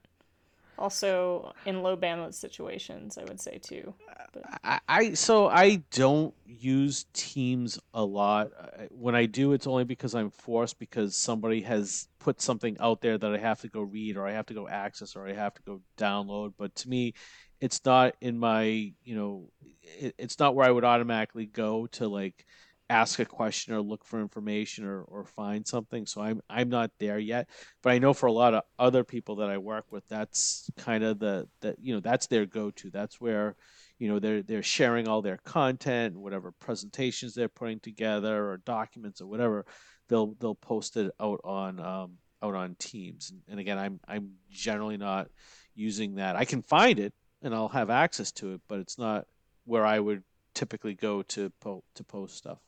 Also, 0.80 1.52
in 1.66 1.82
low 1.82 1.94
bandwidth 1.94 2.32
situations, 2.32 3.18
I 3.18 3.24
would 3.24 3.38
say 3.38 3.58
too. 3.58 3.92
But 4.32 4.44
I, 4.64 4.80
I 4.88 5.14
so 5.14 5.48
I 5.48 5.82
don't 5.90 6.34
use 6.46 7.04
Teams 7.12 7.78
a 7.92 8.02
lot. 8.02 8.50
Uh, 8.58 8.84
when 8.90 9.14
I 9.14 9.26
do, 9.26 9.52
it's 9.52 9.66
only 9.66 9.84
because 9.84 10.14
I'm 10.14 10.30
forced 10.30 10.78
because 10.78 11.14
somebody 11.14 11.60
has 11.62 12.08
put 12.18 12.40
something 12.40 12.78
out 12.80 13.02
there 13.02 13.18
that 13.18 13.34
I 13.34 13.36
have 13.36 13.60
to 13.60 13.68
go 13.68 13.82
read 13.82 14.16
or 14.16 14.26
I 14.26 14.32
have 14.32 14.46
to 14.46 14.54
go 14.54 14.66
access 14.66 15.16
or 15.16 15.28
I 15.28 15.34
have 15.34 15.52
to 15.52 15.62
go 15.62 15.82
download. 15.98 16.54
But 16.56 16.74
to 16.76 16.88
me, 16.88 17.12
it's 17.60 17.84
not 17.84 18.14
in 18.22 18.38
my 18.38 18.64
you 19.04 19.14
know, 19.14 19.50
it, 19.82 20.14
it's 20.18 20.38
not 20.38 20.54
where 20.54 20.66
I 20.66 20.70
would 20.70 20.84
automatically 20.84 21.44
go 21.44 21.88
to 21.88 22.08
like 22.08 22.46
ask 22.90 23.18
a 23.20 23.24
question 23.24 23.72
or 23.72 23.80
look 23.80 24.04
for 24.04 24.20
information 24.20 24.84
or, 24.84 25.02
or 25.02 25.24
find 25.24 25.66
something. 25.66 26.04
So 26.04 26.20
I'm 26.20 26.42
I'm 26.50 26.68
not 26.68 26.90
there 26.98 27.18
yet. 27.18 27.48
But 27.82 27.92
I 27.92 27.98
know 27.98 28.12
for 28.12 28.26
a 28.26 28.32
lot 28.32 28.52
of 28.52 28.64
other 28.78 29.04
people 29.04 29.36
that 29.36 29.48
I 29.48 29.58
work 29.58 29.86
with, 29.90 30.06
that's 30.08 30.68
kind 30.76 31.04
of 31.04 31.18
the 31.18 31.48
that 31.62 31.76
you 31.80 31.94
know 31.94 32.00
that's 32.00 32.26
their 32.26 32.44
go 32.44 32.70
to. 32.72 32.90
That's 32.90 33.20
where 33.20 33.56
you 34.00 34.08
know 34.08 34.18
they're 34.18 34.42
they're 34.42 34.62
sharing 34.62 35.06
all 35.06 35.22
their 35.22 35.36
content 35.36 36.16
whatever 36.16 36.50
presentations 36.50 37.34
they're 37.34 37.48
putting 37.48 37.78
together 37.78 38.48
or 38.48 38.56
documents 38.56 39.20
or 39.20 39.26
whatever 39.26 39.64
they'll 40.08 40.34
they'll 40.40 40.56
post 40.56 40.96
it 40.96 41.12
out 41.20 41.40
on 41.44 41.78
um, 41.78 42.14
out 42.42 42.54
on 42.54 42.74
teams 42.76 43.30
and, 43.30 43.42
and 43.46 43.60
again 43.60 43.78
i'm 43.78 44.00
i'm 44.08 44.32
generally 44.50 44.96
not 44.96 45.28
using 45.74 46.16
that 46.16 46.34
i 46.34 46.44
can 46.44 46.62
find 46.62 46.98
it 46.98 47.12
and 47.42 47.54
i'll 47.54 47.68
have 47.68 47.90
access 47.90 48.32
to 48.32 48.54
it 48.54 48.60
but 48.66 48.80
it's 48.80 48.98
not 48.98 49.26
where 49.66 49.86
i 49.86 50.00
would 50.00 50.22
typically 50.54 50.94
go 50.94 51.22
to 51.22 51.50
po- 51.60 51.84
to 51.94 52.02
post 52.02 52.36
stuff 52.36 52.58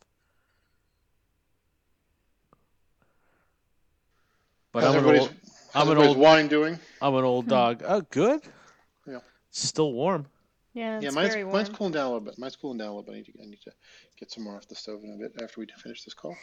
but 4.73 4.83
How's 4.83 4.95
i'm 4.95 4.99
an 5.05 5.05
everybody's, 5.11 5.29
old 5.29 5.37
I'm 5.75 5.89
an 5.91 5.99
old- 5.99 6.19
wine 6.19 6.49
doing? 6.49 6.79
i'm 7.01 7.15
an 7.15 7.25
old 7.25 7.47
dog 7.49 7.83
oh 7.87 8.03
good 8.11 8.43
Yeah. 9.07 9.19
still 9.51 9.93
warm 9.93 10.27
yeah, 10.75 10.97
it's 10.97 11.05
yeah, 11.05 11.11
mine's, 11.11 11.33
very 11.35 11.45
warm. 11.45 11.57
mine's 11.57 11.69
cooling 11.69 11.93
down 11.93 12.05
a 12.07 12.09
little 12.09 12.21
bit. 12.21 12.39
Mine's 12.39 12.57
cooling 12.57 12.79
down 12.79 12.87
a 12.89 12.97
little 12.97 13.03
bit. 13.03 13.13
I 13.13 13.17
need 13.17 13.27
to, 13.27 13.33
I 13.43 13.45
need 13.45 13.61
to 13.65 13.73
get 14.19 14.31
some 14.33 14.45
more 14.45 14.57
off 14.57 14.67
the 14.69 14.75
stove 14.75 15.05
in 15.05 15.13
a 15.13 15.19
bit 15.19 15.43
after 15.43 15.61
we 15.61 15.67
finish 15.67 16.03
this 16.03 16.15
call. 16.15 16.35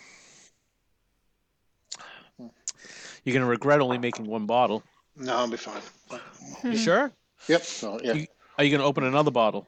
you're 2.37 3.33
going 3.33 3.41
to 3.41 3.45
regret 3.47 3.79
only 3.81 3.97
making 3.97 4.27
one 4.27 4.45
bottle 4.45 4.83
No, 5.15 5.35
I'll 5.35 5.47
be 5.49 5.57
fine. 5.57 5.81
you 6.11 6.17
hmm. 6.61 6.75
sure 6.75 7.11
Yep. 7.47 7.61
So, 7.63 7.99
yeah. 8.03 8.13
You- 8.13 8.27
Are 8.59 8.63
you 8.63 8.69
going 8.69 8.81
to 8.81 8.85
open 8.85 9.03
another 9.03 9.31
bottle? 9.31 9.65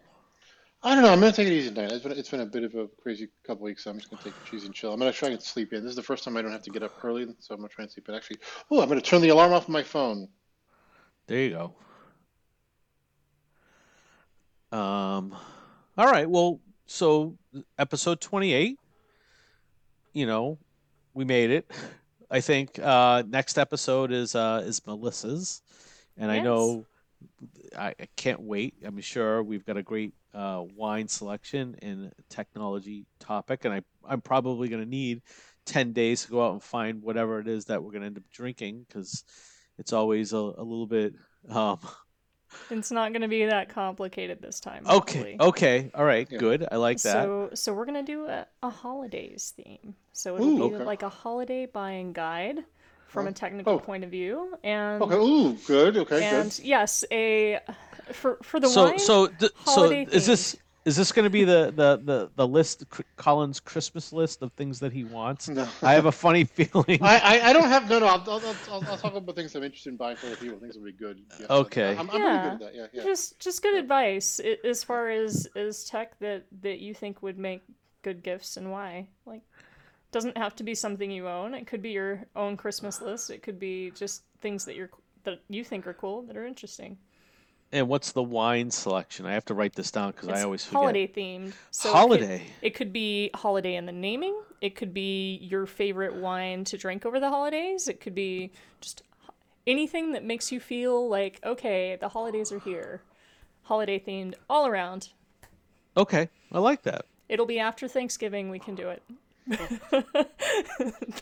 I 0.84 0.95
don't 0.95 1.03
know. 1.03 1.11
I'm 1.11 1.19
gonna 1.19 1.32
take 1.32 1.47
it 1.47 1.53
easy 1.53 1.69
tonight. 1.69 1.91
It's 1.91 2.03
been 2.03 2.11
it's 2.13 2.29
been 2.29 2.39
a 2.39 2.45
bit 2.45 2.63
of 2.63 2.73
a 2.73 2.88
crazy 3.01 3.29
couple 3.45 3.65
weeks. 3.65 3.84
So 3.84 3.91
I'm 3.91 3.99
just 3.99 4.09
gonna 4.09 4.23
take 4.23 4.34
it 4.34 4.55
easy 4.55 4.65
and 4.65 4.73
chill. 4.73 4.91
I'm 4.91 4.99
gonna 4.99 5.11
try 5.11 5.29
and 5.29 5.41
sleep 5.41 5.73
in. 5.73 5.84
This 5.84 5.91
is 5.91 5.95
the 5.95 6.01
first 6.01 6.23
time 6.23 6.38
I 6.38 6.41
don't 6.41 6.51
have 6.51 6.63
to 6.63 6.71
get 6.71 6.82
up 6.82 6.93
early, 7.03 7.27
so 7.39 7.53
I'm 7.53 7.59
gonna 7.59 7.69
try 7.69 7.84
and 7.84 7.91
sleep 7.91 8.09
in. 8.09 8.15
Actually, 8.15 8.38
oh, 8.71 8.82
I'm 8.82 8.89
gonna 8.89 8.99
turn 8.99 9.21
the 9.21 9.29
alarm 9.29 9.53
off 9.53 9.69
on 9.69 9.73
my 9.73 9.84
phone. 9.84 10.27
There 11.27 11.39
you 11.39 11.49
go. 14.71 14.77
Um, 14.77 15.36
all 15.97 16.07
right. 16.07 16.27
Well, 16.27 16.59
so 16.88 17.38
episode 17.77 18.19
28, 18.19 18.79
you 20.13 20.25
know, 20.25 20.57
we 21.13 21.25
made 21.25 21.51
it. 21.51 21.69
I 22.32 22.41
think 22.41 22.79
uh, 22.79 23.21
next 23.27 23.59
episode 23.59 24.11
is 24.11 24.34
uh, 24.34 24.63
is 24.65 24.82
Melissa's, 24.88 25.61
and 26.17 26.32
I 26.32 26.39
know 26.39 26.86
I, 27.77 27.89
I 27.89 28.07
can't 28.15 28.41
wait. 28.41 28.73
I'm 28.84 28.99
sure 29.01 29.43
we've 29.43 29.65
got 29.65 29.77
a 29.77 29.84
great 29.84 30.13
uh, 30.34 30.63
wine 30.75 31.07
selection 31.07 31.75
and 31.82 32.11
technology 32.29 33.05
topic, 33.19 33.65
and 33.65 33.73
I 33.73 33.82
I'm 34.07 34.21
probably 34.21 34.69
going 34.69 34.84
to 34.84 34.89
need 34.89 35.21
ten 35.65 35.93
days 35.93 36.25
to 36.25 36.32
go 36.32 36.45
out 36.45 36.53
and 36.53 36.63
find 36.63 37.01
whatever 37.01 37.39
it 37.39 37.47
is 37.47 37.65
that 37.65 37.84
we're 37.84 37.91
going 37.91 38.01
to 38.01 38.07
end 38.07 38.17
up 38.17 38.23
drinking 38.32 38.86
because 38.88 39.23
it's 39.77 39.93
always 39.93 40.34
a, 40.34 40.38
a 40.38 40.63
little 40.63 40.88
bit. 40.88 41.13
Um, 41.49 41.79
It's 42.69 42.91
not 42.91 43.11
going 43.11 43.21
to 43.21 43.27
be 43.27 43.45
that 43.45 43.69
complicated 43.69 44.41
this 44.41 44.59
time. 44.59 44.86
okay, 44.89 45.19
hopefully. 45.19 45.38
okay, 45.41 45.91
all 45.93 46.05
right, 46.05 46.29
Yeah. 46.29 46.38
good. 46.39 46.67
I 46.71 46.77
like 46.77 47.01
that. 47.01 47.25
So, 47.25 47.49
so 47.53 47.73
we're 47.73 47.86
gonna 47.86 48.03
do 48.03 48.25
a, 48.27 48.45
a 48.63 48.69
holidays 48.69 49.53
theme. 49.55 49.95
So 50.13 50.38
it'll 50.38 50.47
Ooh, 50.47 50.63
be 50.69 50.75
okay. 50.75 50.84
like 50.86 51.03
a 51.03 51.09
holiday 51.09 51.65
buying 51.65 52.13
guide 52.13 52.59
from 53.07 53.27
a 53.27 53.32
technical 53.34 53.73
Oh. 53.73 53.79
point 53.79 54.03
of 54.05 54.09
view, 54.11 54.57
and 54.63 55.01
Okay. 55.03 55.15
Ooh, 55.15 55.53
good. 55.67 55.97
Okay, 55.97 56.23
and 56.23 56.57
yes, 56.63 57.03
a 57.11 57.59
for 58.12 58.38
for 58.43 58.59
the 58.59 58.68
so 58.70 58.86
wine. 58.86 58.99
so 58.99 59.28
th- 59.28 59.51
so 59.66 59.72
holiday 59.72 60.07
is 60.12 60.26
this 60.26 60.55
is 60.84 60.95
this 60.95 61.12
going 61.12 61.26
to 61.26 61.30
be 61.30 61.43
the 61.43 61.72
the 61.76 62.01
the 62.03 62.30
the 62.36 62.47
list 62.47 62.89
Cr- 62.89 63.03
Colin's 63.16 63.59
Christmas 63.59 64.12
list 64.12 64.41
of 64.41 64.51
things 64.53 64.80
that 64.80 64.91
he 64.91 65.03
wants? 65.03 65.47
No. 65.47 65.68
I 65.84 65.93
have 65.93 66.05
a 66.07 66.12
funny 66.12 66.43
feeling. 66.57 66.99
I, 67.03 67.20
I, 67.39 67.49
I 67.49 67.53
don't 67.53 67.70
have 67.70 67.88
no 67.89 67.99
no. 67.99 68.07
I'll, 68.07 68.24
I'll, 68.28 68.41
I'll, 68.72 68.84
I'll 68.89 68.97
talk 68.97 69.14
about 69.16 69.36
things 69.36 69.53
I'm 69.55 69.64
interested 69.64 69.89
in 69.91 69.97
buying 69.97 70.18
for 70.18 70.28
other 70.28 70.38
people. 70.38 70.57
Things 70.59 70.76
will 70.76 70.86
be 70.86 70.91
good. 70.91 71.22
Yeah, 71.39 71.47
so 71.47 71.53
Okay. 71.57 71.95
I'm, 71.97 72.09
I'm 72.09 72.20
Yeah. 72.22 72.39
pretty 72.41 72.57
good 72.57 72.68
at 72.68 72.74
that. 72.74 72.76
Yeah, 72.76 72.88
yeah. 72.93 73.03
just 73.03 73.39
just 73.39 73.62
good 73.62 73.76
advice 73.76 74.39
as 74.64 74.84
far 74.84 75.09
as 75.09 75.47
as 75.55 75.84
tech 75.86 76.18
that 76.20 76.45
that 76.64 76.80
you 76.80 76.93
think 76.95 77.22
would 77.22 77.38
make 77.38 77.62
good 78.01 78.24
gifts 78.24 78.57
and 78.57 78.72
why. 78.72 79.07
Like, 79.28 79.43
doesn't 80.12 80.36
have 80.36 80.55
to 80.55 80.64
be 80.64 80.74
something 80.74 81.12
you 81.12 81.28
own. 81.28 81.53
It 81.53 81.68
could 81.68 81.84
be 81.84 81.91
your 81.91 82.26
own 82.36 82.57
Christmas 82.57 82.99
list. 83.01 83.30
It 83.30 83.43
could 83.43 83.59
be 83.59 83.91
just 83.91 84.24
things 84.41 84.66
that 84.66 84.76
you're 84.76 84.89
that 85.26 85.41
you 85.47 85.64
think 85.64 85.86
are 85.86 85.93
cool 85.93 86.24
that 86.24 86.36
are 86.36 86.47
interesting. 86.47 86.97
And 87.74 87.88
what's 87.88 88.11
the 88.11 88.24
wine 88.24 88.69
selection? 88.69 89.26
I 89.26 89.34
have 89.34 89.45
to 89.45 89.53
write 89.53 89.76
this 89.76 89.91
down 89.91 90.11
because 90.11 90.28
I 90.30 90.43
always 90.43 90.65
forget. 90.65 90.82
Holiday 90.82 91.07
themed. 91.07 91.53
So 91.72 91.91
holiday. 91.91 92.36
It 92.36 92.39
could, 92.39 92.47
it 92.61 92.76
could, 92.76 92.93
be 92.93 93.30
holiday 93.34 93.76
in 93.76 93.86
the 93.86 93.93
naming. 93.93 94.38
It 94.59 94.76
could 94.76 94.93
be 94.93 95.38
your 95.41 95.65
favorite 95.65 96.15
wine 96.15 96.65
to 96.65 96.78
drink 96.78 97.05
over 97.05 97.19
the 97.19 97.30
holidays. 97.30 97.88
It 97.88 98.01
could 98.01 98.13
be 98.13 98.51
just 98.82 99.03
anything 99.65 100.11
that 100.13 100.26
makes 100.26 100.51
you 100.51 100.59
feel 100.59 101.07
like 101.07 101.39
okay, 101.45 101.97
the 101.99 102.09
holidays 102.09 102.51
are 102.51 102.59
here. 102.59 103.01
Holiday 103.63 103.99
themed 103.99 104.34
all 104.49 104.67
around. 104.67 105.09
Okay, 105.95 106.30
I 106.51 106.59
like 106.59 106.84
that. 106.84 107.05
It'll 107.30 107.45
be 107.45 107.59
after 107.59 107.88
Thanksgiving. 107.88 108.49
We 108.49 108.59
can 108.59 108.76
do 108.76 108.89
it. 108.89 109.03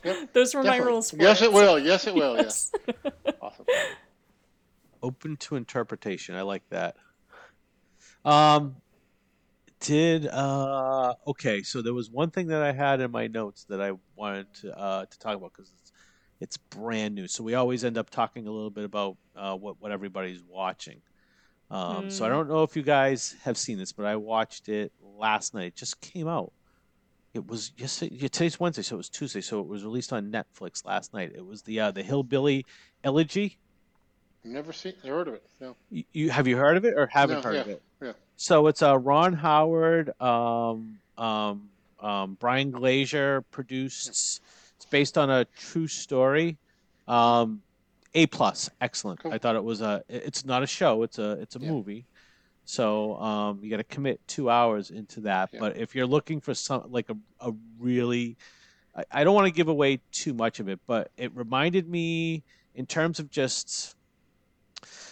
yep, 0.04 0.34
Those 0.34 0.56
were 0.56 0.64
definitely. 0.64 0.80
my 0.80 0.86
rules. 0.86 1.14
yes, 1.14 1.42
it, 1.42 1.46
it 1.46 1.54
will. 1.54 1.78
Yes, 1.78 2.08
it 2.08 2.16
will. 2.16 2.36
Yes. 2.38 2.72
Yeah. 2.88 3.32
awesome. 3.42 3.66
Open 5.02 5.38
to 5.38 5.56
interpretation. 5.56 6.36
I 6.36 6.42
like 6.42 6.64
that. 6.70 6.96
Um, 8.26 8.76
did 9.80 10.28
uh 10.28 11.14
okay? 11.26 11.64
So 11.64 11.82
there 11.82 11.94
was 11.94 12.10
one 12.10 12.32
thing 12.32 12.48
that 12.48 12.62
I 12.62 12.74
had 12.74 13.00
in 13.00 13.12
my 13.12 13.28
notes 13.28 13.66
that 13.70 13.82
I 13.82 13.94
wanted 14.16 14.54
to 14.56 14.78
uh 14.78 15.06
to 15.06 15.20
talk 15.20 15.38
about 15.38 15.54
because 15.54 15.72
it's 15.82 15.92
it's 16.42 16.58
brand 16.58 17.16
new. 17.16 17.28
So 17.28 17.44
we 17.44 17.56
always 17.56 17.84
end 17.84 17.98
up 17.98 18.10
talking 18.10 18.48
a 18.48 18.52
little 18.52 18.70
bit 18.70 18.86
about 18.86 19.18
uh, 19.36 19.56
what 19.56 19.76
what 19.80 19.92
everybody's 19.92 20.42
watching. 20.44 21.02
Um, 21.72 22.06
mm. 22.06 22.12
So 22.12 22.26
I 22.26 22.28
hmm. 22.30 22.36
don't 22.36 22.50
know 22.50 22.64
if 22.64 22.76
you 22.76 22.82
guys 22.82 23.36
have 23.44 23.58
seen 23.58 23.78
this, 23.78 23.92
but 23.92 24.06
I 24.06 24.16
watched 24.16 24.70
it 24.70 24.92
last 25.02 25.54
night. 25.54 25.68
It 25.68 25.76
just 25.76 26.02
came 26.02 26.28
out. 26.28 26.52
It 27.34 27.46
was 27.46 27.74
yesterday. 27.78 28.18
Today's 28.18 28.60
Wednesday, 28.60 28.82
so 28.82 28.96
it 28.96 28.98
was 28.98 29.10
Tuesday. 29.10 29.42
So 29.42 29.60
it 29.60 29.68
was 29.68 29.84
released 29.84 30.12
on 30.12 30.32
Netflix 30.32 30.84
last 30.86 31.14
night. 31.14 31.32
It 31.36 31.46
was 31.46 31.62
the 31.62 31.80
uh, 31.80 31.92
the 31.92 32.04
Hillbilly 32.04 32.66
Elegy. 33.04 33.58
Never 34.44 34.72
seen, 34.72 34.94
heard 35.04 35.28
of 35.28 35.34
it. 35.36 35.44
No. 35.60 35.76
You, 35.90 36.30
have 36.30 36.48
you 36.48 36.56
heard 36.58 36.78
of 36.78 36.86
it 36.86 36.94
or 36.96 37.08
haven't 37.08 37.38
no, 37.38 37.42
heard 37.42 37.56
yeah, 37.56 37.62
of 37.62 37.68
it? 37.68 37.82
Yeah. 38.02 38.12
So 38.38 38.68
it's 38.68 38.82
a 38.82 38.92
uh, 38.92 38.96
Ron 38.96 39.34
Howard, 39.34 40.14
um, 40.22 40.98
um, 41.18 41.70
um, 42.00 42.38
Brian 42.40 42.72
Grazer 42.72 43.42
produced. 43.52 44.08
It's 44.78 44.86
based 44.90 45.18
on 45.18 45.30
a 45.30 45.46
true 45.58 45.88
story. 45.88 46.58
Um, 47.08 47.62
a 48.14 48.28
plus, 48.28 48.70
excellent. 48.80 49.20
Cool. 49.20 49.34
I 49.34 49.38
thought 49.38 49.56
it 49.56 49.64
was 49.64 49.82
a. 49.82 50.04
It's 50.08 50.46
not 50.46 50.64
a 50.64 50.68
show. 50.68 51.04
It's 51.04 51.20
a. 51.20 51.32
It's 51.32 51.58
a 51.58 51.60
yeah. 51.60 51.70
movie. 51.70 52.06
So 52.64 53.16
um, 53.18 53.60
you 53.62 53.70
got 53.70 53.78
to 53.78 53.84
commit 53.84 54.22
two 54.28 54.50
hours 54.50 54.92
into 54.92 55.22
that. 55.22 55.50
Yeah. 55.52 55.60
But 55.60 55.78
if 55.78 55.96
you're 55.96 56.08
looking 56.08 56.40
for 56.40 56.54
some 56.54 56.84
like 56.92 57.10
a, 57.10 57.18
a 57.42 57.52
really, 57.80 58.38
I, 58.96 59.04
I 59.12 59.24
don't 59.24 59.36
want 59.36 59.48
to 59.48 59.54
give 59.54 59.68
away 59.68 60.00
too 60.12 60.34
much 60.34 60.60
of 60.60 60.70
it, 60.70 60.80
but 60.88 61.12
it 61.18 61.36
reminded 61.36 61.90
me 61.90 62.44
in 62.76 62.86
terms 62.86 63.20
of 63.20 63.30
just 63.30 63.96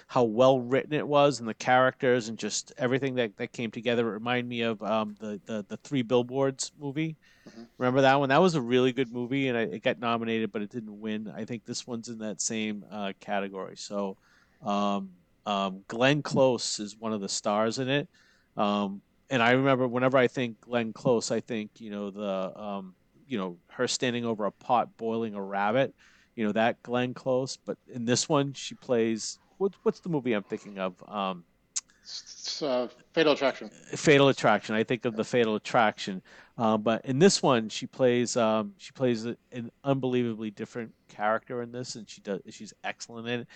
how 0.08 0.24
well 0.24 0.60
written 0.60 0.94
it 0.94 1.08
was 1.08 1.40
and 1.40 1.48
the 1.48 1.54
characters 1.54 2.30
and 2.30 2.38
just 2.38 2.74
everything 2.78 3.16
that, 3.16 3.36
that 3.38 3.52
came 3.52 3.70
together. 3.70 4.10
It 4.10 4.14
reminded 4.14 4.48
me 4.48 4.62
of 4.62 4.82
um, 4.82 5.16
the, 5.20 5.40
the 5.46 5.66
the 5.68 5.78
Three 5.78 6.02
Billboards 6.02 6.72
movie. 6.80 7.16
Mm-hmm. 7.48 7.64
Remember 7.78 8.02
that 8.02 8.20
one? 8.20 8.30
That 8.30 8.42
was 8.42 8.56
a 8.56 8.62
really 8.62 8.94
good 8.94 9.12
movie, 9.12 9.48
and 9.48 9.58
it 9.58 9.84
got 9.84 10.00
nominated, 10.00 10.52
but 10.52 10.62
it 10.62 10.70
didn't 10.70 11.00
win. 11.00 11.32
I 11.36 11.46
think 11.46 11.66
this 11.66 11.86
one's 11.86 12.10
in 12.10 12.20
that 12.20 12.42
same 12.42 12.86
uh, 12.92 13.14
category. 13.20 13.78
So. 13.78 14.18
Um, 14.64 15.12
um, 15.48 15.86
Glenn 15.88 16.22
Close 16.22 16.78
is 16.78 16.98
one 16.98 17.14
of 17.14 17.22
the 17.22 17.30
stars 17.30 17.80
in 17.80 17.88
it. 17.88 18.10
Um, 18.58 19.02
and 19.30 19.42
I 19.42 19.52
remember 19.52 19.88
whenever 19.88 20.18
I 20.18 20.28
think 20.28 20.60
Glenn 20.60 20.92
Close, 20.92 21.32
I 21.32 21.40
think 21.40 21.72
you 21.80 21.90
know 21.90 22.12
the 22.12 22.60
um, 22.60 22.94
you 23.28 23.38
know 23.38 23.58
her 23.70 23.88
standing 23.88 24.26
over 24.26 24.46
a 24.46 24.52
pot 24.52 24.98
boiling 24.98 25.36
a 25.36 25.42
rabbit. 25.42 25.96
You 26.36 26.46
know 26.46 26.52
that 26.52 26.84
Glenn 26.84 27.14
Close, 27.14 27.58
but 27.58 27.78
in 27.88 28.04
this 28.04 28.28
one 28.28 28.54
she 28.54 28.76
plays 28.76 29.40
what, 29.58 29.74
what's 29.84 30.00
the 30.00 30.10
movie 30.10 30.34
I'm 30.34 30.44
thinking 30.44 30.80
of? 30.80 30.96
Um, 31.08 31.44
it's, 32.04 32.62
uh, 32.62 32.88
Fatal 33.12 33.34
Attraction. 33.34 33.70
Fatal 33.70 34.30
Attraction. 34.30 34.76
I 34.76 34.84
think 34.84 35.04
of 35.04 35.16
the 35.18 35.26
Fatal 35.26 35.56
Attraction, 35.56 36.22
uh, 36.58 36.78
but 36.78 37.04
in 37.04 37.20
this 37.20 37.44
one 37.44 37.68
she 37.68 37.86
plays 37.86 38.38
um, 38.38 38.74
she 38.78 38.94
plays 38.94 39.26
an 39.26 39.72
unbelievably 39.84 40.52
different 40.52 40.94
character 41.10 41.62
in 41.62 41.72
this, 41.72 41.96
and 41.96 42.10
she 42.10 42.22
does 42.22 42.40
she's 42.50 42.74
excellent 42.86 43.28
in 43.28 43.42
it. 43.42 43.48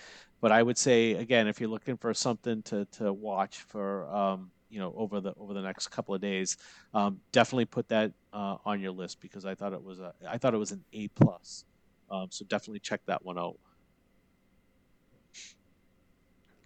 But 0.42 0.52
I 0.52 0.62
would 0.62 0.76
say 0.76 1.12
again, 1.12 1.48
if 1.48 1.60
you're 1.60 1.70
looking 1.70 1.96
for 1.96 2.12
something 2.12 2.62
to, 2.64 2.84
to 2.98 3.12
watch 3.12 3.58
for 3.58 4.06
um, 4.14 4.50
you 4.68 4.80
know 4.80 4.92
over 4.98 5.20
the 5.20 5.32
over 5.38 5.54
the 5.54 5.62
next 5.62 5.88
couple 5.88 6.14
of 6.14 6.20
days, 6.20 6.58
um, 6.92 7.20
definitely 7.32 7.64
put 7.64 7.88
that 7.88 8.12
uh, 8.34 8.56
on 8.66 8.80
your 8.80 8.92
list 8.92 9.20
because 9.22 9.46
I 9.46 9.54
thought 9.54 9.72
it 9.72 9.82
was 9.82 9.98
a 9.98 10.12
I 10.28 10.36
thought 10.36 10.52
it 10.52 10.58
was 10.58 10.72
an 10.72 10.84
A 10.92 11.08
plus. 11.08 11.64
Um, 12.10 12.26
so 12.28 12.44
definitely 12.44 12.80
check 12.80 13.00
that 13.06 13.24
one 13.24 13.38
out. 13.38 13.56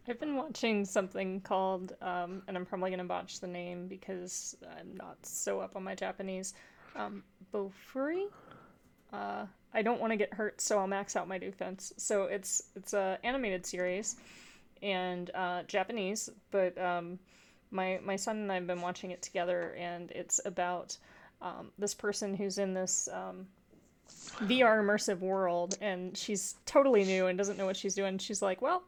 I've 0.09 0.21
been 0.21 0.37
watching 0.37 0.85
something 0.85 1.41
called, 1.41 1.95
um, 2.01 2.43
and 2.47 2.57
I'm 2.57 2.65
probably 2.65 2.91
gonna 2.91 3.05
botch 3.05 3.41
the 3.41 3.47
name 3.47 3.89
because 3.89 4.57
I'm 4.79 4.97
not 4.97 5.17
so 5.25 5.61
up 5.61 5.75
on 5.75 5.83
my 5.83 5.95
Japanese. 5.95 6.55
Um, 6.95 7.25
Bofuri. 7.53 8.27
Uh, 9.13 9.47
I 9.75 9.83
don't 9.83 10.01
want 10.01 10.13
to 10.13 10.17
get 10.17 10.33
hurt, 10.33 10.61
so 10.61 10.79
I'll 10.79 10.87
max 10.87 11.17
out 11.17 11.29
my 11.29 11.39
defense. 11.39 11.93
So 11.97 12.25
it's 12.25 12.63
it's 12.77 12.95
a 12.95 13.19
animated 13.25 13.67
series, 13.67 14.17
and 14.83 15.31
uh, 15.35 15.65
Japanese, 15.65 16.31
but 16.51 16.79
um, 16.79 17.19
my 17.71 17.99
my 18.05 18.17
son 18.17 18.37
and 18.37 18.53
I 18.53 18.55
have 18.55 18.67
been 18.67 18.81
watching 18.81 19.11
it 19.11 19.23
together, 19.23 19.75
and 19.77 20.11
it's 20.13 20.41
about 20.45 20.97
um, 21.43 21.73
this 21.79 21.95
person 21.95 22.35
who's 22.35 22.59
in 22.59 22.75
this 22.75 23.09
um, 23.13 23.47
VR 24.45 24.81
immersive 24.81 25.19
world, 25.19 25.77
and 25.81 26.17
she's 26.17 26.55
totally 26.65 27.05
new 27.05 27.27
and 27.27 27.37
doesn't 27.37 27.59
know 27.59 27.67
what 27.67 27.77
she's 27.77 27.95
doing. 27.95 28.19
She's 28.19 28.41
like, 28.41 28.63
well, 28.63 28.83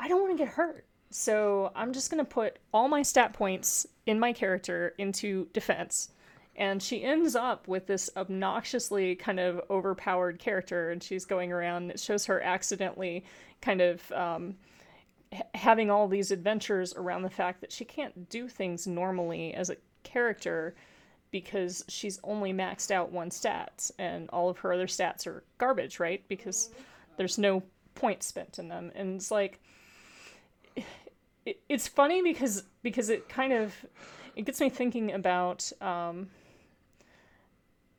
I 0.00 0.08
don't 0.08 0.22
want 0.22 0.36
to 0.36 0.42
get 0.44 0.52
hurt. 0.52 0.86
So 1.10 1.70
I'm 1.74 1.92
just 1.92 2.10
going 2.10 2.24
to 2.24 2.28
put 2.30 2.58
all 2.72 2.88
my 2.88 3.02
stat 3.02 3.34
points 3.34 3.86
in 4.06 4.18
my 4.18 4.32
character 4.32 4.94
into 4.96 5.48
defense. 5.52 6.08
And 6.56 6.82
she 6.82 7.04
ends 7.04 7.36
up 7.36 7.68
with 7.68 7.86
this 7.86 8.10
obnoxiously 8.16 9.14
kind 9.16 9.38
of 9.38 9.60
overpowered 9.70 10.38
character 10.38 10.90
and 10.90 11.02
she's 11.02 11.24
going 11.24 11.52
around 11.52 11.90
it 11.90 12.00
shows 12.00 12.26
her 12.26 12.40
accidentally 12.42 13.24
kind 13.62 13.80
of 13.80 14.12
um, 14.12 14.56
h- 15.32 15.42
having 15.54 15.90
all 15.90 16.06
these 16.08 16.30
adventures 16.30 16.92
around 16.94 17.22
the 17.22 17.30
fact 17.30 17.60
that 17.60 17.72
she 17.72 17.84
can't 17.84 18.28
do 18.28 18.48
things 18.48 18.86
normally 18.86 19.54
as 19.54 19.70
a 19.70 19.76
character 20.02 20.74
because 21.30 21.84
she's 21.88 22.18
only 22.24 22.52
maxed 22.52 22.90
out 22.90 23.12
one 23.12 23.30
stats 23.30 23.90
and 23.98 24.28
all 24.30 24.48
of 24.50 24.58
her 24.58 24.72
other 24.72 24.88
stats 24.88 25.26
are 25.26 25.44
garbage 25.56 25.98
right? 25.98 26.24
Because 26.28 26.70
there's 27.16 27.38
no 27.38 27.62
point 27.94 28.22
spent 28.22 28.58
in 28.58 28.68
them. 28.68 28.90
And 28.94 29.16
it's 29.16 29.30
like 29.30 29.60
it, 31.46 31.60
it's 31.68 31.88
funny 31.88 32.22
because 32.22 32.64
because 32.82 33.08
it 33.08 33.28
kind 33.28 33.52
of 33.52 33.74
it 34.36 34.44
gets 34.44 34.60
me 34.60 34.68
thinking 34.68 35.12
about 35.12 35.70
um, 35.80 36.28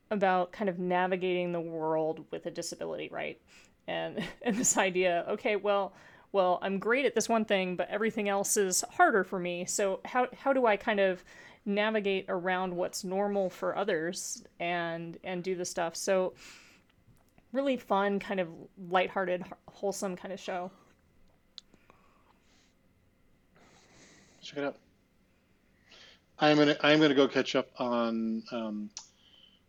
about 0.10 0.52
kind 0.52 0.70
of 0.70 0.80
navigating 0.80 1.52
the 1.52 1.60
world 1.60 2.26
with 2.32 2.46
a 2.46 2.52
disability, 2.52 3.10
right? 3.12 3.40
And 3.88 4.24
and 4.42 4.56
this 4.56 4.78
idea, 4.78 5.26
okay, 5.30 5.56
well, 5.56 5.94
well, 6.32 6.60
I'm 6.62 6.80
great 6.80 7.06
at 7.06 7.16
this 7.16 7.28
one 7.28 7.46
thing, 7.46 7.76
but 7.76 7.90
everything 7.90 8.30
else 8.30 8.56
is 8.58 8.84
harder 8.92 9.24
for 9.24 9.40
me. 9.40 9.66
So 9.66 10.00
how 10.06 10.28
how 10.38 10.54
do 10.54 10.66
I 10.66 10.78
kind 10.78 11.00
of 11.00 11.24
navigate 11.66 12.26
around 12.28 12.76
what's 12.76 13.04
normal 13.04 13.50
for 13.50 13.76
others 13.76 14.44
and 14.60 15.18
and 15.24 15.44
do 15.44 15.56
the 15.56 15.66
stuff? 15.66 15.96
So 15.96 16.34
really 17.54 17.78
fun, 17.78 18.20
kind 18.20 18.40
of 18.40 18.48
lighthearted, 18.90 19.44
wholesome 19.68 20.16
kind 20.16 20.34
of 20.34 20.40
show. 20.40 20.72
Check 24.52 24.58
it 24.58 24.66
out. 24.66 24.76
I'm 26.40 26.58
gonna 26.58 26.76
I'm 26.82 27.00
gonna 27.00 27.16
go 27.16 27.26
catch 27.26 27.56
up 27.56 27.70
on 27.78 28.44
um, 28.52 28.90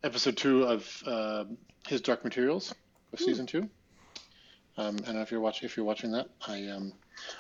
episode 0.02 0.36
two 0.36 0.64
of 0.64 1.02
uh, 1.06 1.44
his 1.86 2.00
Dark 2.00 2.24
Materials 2.24 2.74
of 3.12 3.20
Ooh. 3.20 3.24
season 3.24 3.46
two. 3.46 3.70
Um, 4.76 4.98
and 5.06 5.18
if 5.18 5.30
you're 5.30 5.40
watching, 5.40 5.66
if 5.66 5.76
you're 5.76 5.86
watching 5.86 6.10
that, 6.12 6.30
I 6.48 6.66
um, 6.66 6.92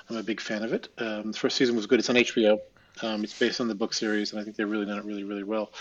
I'm 0.08 0.18
a 0.18 0.22
big 0.22 0.40
fan 0.40 0.62
of 0.62 0.72
it. 0.72 0.86
Um, 0.98 1.32
the 1.32 1.38
first 1.38 1.56
season 1.56 1.74
was 1.74 1.86
good. 1.86 1.98
It's 1.98 2.10
on 2.10 2.14
HBO. 2.14 2.60
Um, 3.02 3.24
it's 3.24 3.36
based 3.36 3.60
on 3.60 3.66
the 3.66 3.74
book 3.74 3.92
series, 3.92 4.30
and 4.30 4.40
I 4.40 4.44
think 4.44 4.54
they've 4.54 4.70
really 4.70 4.86
done 4.86 4.98
it 4.98 5.04
really, 5.04 5.24
really 5.24 5.42
well. 5.42 5.72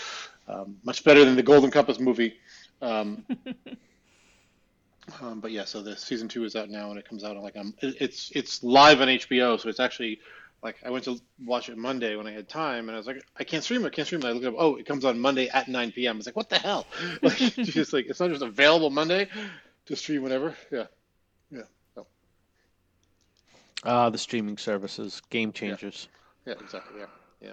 Um, 0.48 0.78
much 0.82 1.04
better 1.04 1.24
than 1.24 1.36
the 1.36 1.44
Golden 1.44 1.70
Compass 1.70 2.00
movie. 2.00 2.38
Um, 2.80 3.24
um, 5.20 5.38
but 5.38 5.52
yeah, 5.52 5.64
so 5.64 5.80
the 5.80 5.96
season 5.96 6.26
two 6.26 6.42
is 6.42 6.56
out 6.56 6.70
now, 6.70 6.90
and 6.90 6.98
it 6.98 7.08
comes 7.08 7.22
out 7.22 7.36
on 7.36 7.44
like 7.44 7.56
um, 7.56 7.72
it's 7.82 8.32
it's 8.34 8.64
live 8.64 9.00
on 9.00 9.06
HBO, 9.06 9.60
so 9.60 9.68
it's 9.68 9.78
actually 9.78 10.18
like 10.62 10.76
I 10.84 10.90
went 10.90 11.04
to 11.04 11.20
watch 11.44 11.68
it 11.68 11.76
Monday 11.76 12.14
when 12.16 12.26
I 12.26 12.32
had 12.32 12.48
time, 12.48 12.88
and 12.88 12.94
I 12.94 12.98
was 12.98 13.06
like, 13.06 13.22
I 13.36 13.44
can't 13.44 13.64
stream 13.64 13.84
it, 13.84 13.88
I 13.88 13.90
can't 13.90 14.06
stream 14.06 14.22
it. 14.22 14.26
I 14.26 14.32
looked 14.32 14.46
up, 14.46 14.54
oh, 14.56 14.76
it 14.76 14.86
comes 14.86 15.04
on 15.04 15.18
Monday 15.18 15.48
at 15.48 15.68
9 15.68 15.92
p.m. 15.92 16.16
I 16.16 16.18
was 16.18 16.26
like, 16.26 16.36
what 16.36 16.48
the 16.48 16.58
hell? 16.58 16.86
Like, 17.22 17.36
just 17.38 17.92
like 17.92 18.06
it's 18.06 18.20
not 18.20 18.30
just 18.30 18.42
available 18.42 18.90
Monday 18.90 19.28
to 19.86 19.96
stream 19.96 20.22
whenever. 20.22 20.56
Yeah, 20.70 20.86
yeah. 21.50 21.62
So. 21.94 22.06
Uh, 23.82 24.10
the 24.10 24.18
streaming 24.18 24.56
services, 24.56 25.20
game 25.30 25.52
changers. 25.52 26.08
Yeah, 26.46 26.54
yeah 26.54 26.60
exactly. 26.60 27.00
Yeah. 27.00 27.06
Yeah. 27.40 27.52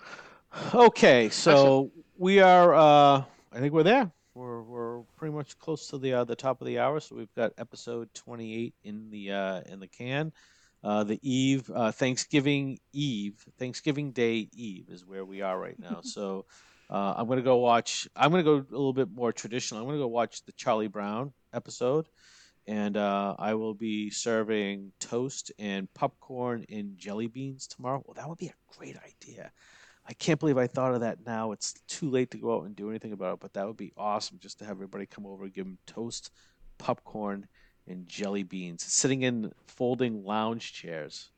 Okay, 0.74 1.30
so 1.30 1.92
we 2.18 2.40
are. 2.40 2.74
Uh, 2.74 3.24
I 3.52 3.60
think 3.60 3.74
we're 3.74 3.84
there. 3.84 4.12
We're 4.36 4.62
we're 4.62 5.02
pretty 5.18 5.34
much 5.34 5.58
close 5.58 5.88
to 5.88 5.98
the 5.98 6.14
uh, 6.14 6.24
the 6.24 6.36
top 6.36 6.62
of 6.62 6.68
the 6.68 6.80
hour. 6.80 7.00
So 7.00 7.16
we've 7.16 7.34
got 7.36 7.54
episode 7.58 8.14
28 8.14 8.74
in 8.84 9.10
the 9.10 9.32
uh, 9.32 9.62
in 9.66 9.80
the 9.80 9.88
can. 9.88 10.32
Uh, 10.84 11.04
the 11.04 11.20
Eve, 11.22 11.70
uh, 11.74 11.92
Thanksgiving 11.92 12.80
Eve, 12.94 13.36
Thanksgiving 13.58 14.12
Day 14.12 14.48
Eve 14.54 14.86
is 14.90 15.06
where 15.06 15.26
we 15.26 15.42
are 15.42 15.60
right 15.60 15.78
now. 15.78 16.00
so 16.04 16.46
uh, 16.90 17.16
I'm 17.18 17.28
gonna 17.28 17.42
go 17.42 17.58
watch. 17.58 18.08
I'm 18.16 18.32
gonna 18.32 18.44
go 18.44 18.56
a 18.56 18.72
little 18.72 18.94
bit 18.94 19.12
more 19.12 19.34
traditional. 19.34 19.82
I'm 19.82 19.88
gonna 19.88 20.00
go 20.00 20.08
watch 20.08 20.46
the 20.46 20.54
Charlie 20.54 20.88
Brown 20.88 21.34
episode, 21.54 22.08
and 22.66 22.96
uh, 22.96 23.36
I 23.38 23.56
will 23.56 23.74
be 23.74 24.10
serving 24.10 24.94
toast 25.00 25.52
and 25.60 25.94
popcorn 25.94 26.66
and 26.70 26.98
jelly 26.98 27.28
beans 27.28 27.68
tomorrow. 27.68 28.02
Well, 28.06 28.16
that 28.16 28.30
would 28.30 28.38
be 28.38 28.48
a 28.48 28.78
great 28.78 28.96
idea. 28.98 29.52
I 30.08 30.14
can't 30.14 30.40
believe 30.40 30.58
I 30.58 30.66
thought 30.66 30.96
of 30.96 31.02
that 31.02 31.26
now. 31.26 31.52
It's 31.52 31.74
too 31.88 32.10
late 32.10 32.32
to 32.32 32.38
go 32.38 32.56
out 32.56 32.66
and 32.66 32.76
do 32.76 32.90
anything 32.90 33.12
about 33.12 33.36
it, 33.36 33.40
but 33.42 33.54
that 33.54 33.68
would 33.68 33.78
be 33.78 33.94
awesome 33.96 34.40
just 34.40 34.58
to 34.60 34.66
have 34.66 34.78
everybody 34.78 35.06
come 35.06 35.28
over 35.28 35.48
give 35.48 35.66
them 35.66 35.78
toast, 35.86 36.32
popcorn, 36.80 37.48
and 37.90 38.08
jelly 38.08 38.44
beans, 38.44 38.84
sitting 38.84 39.24
in 39.24 39.52
folding 39.68 40.24
lounge 40.24 40.74
chairs 40.74 41.30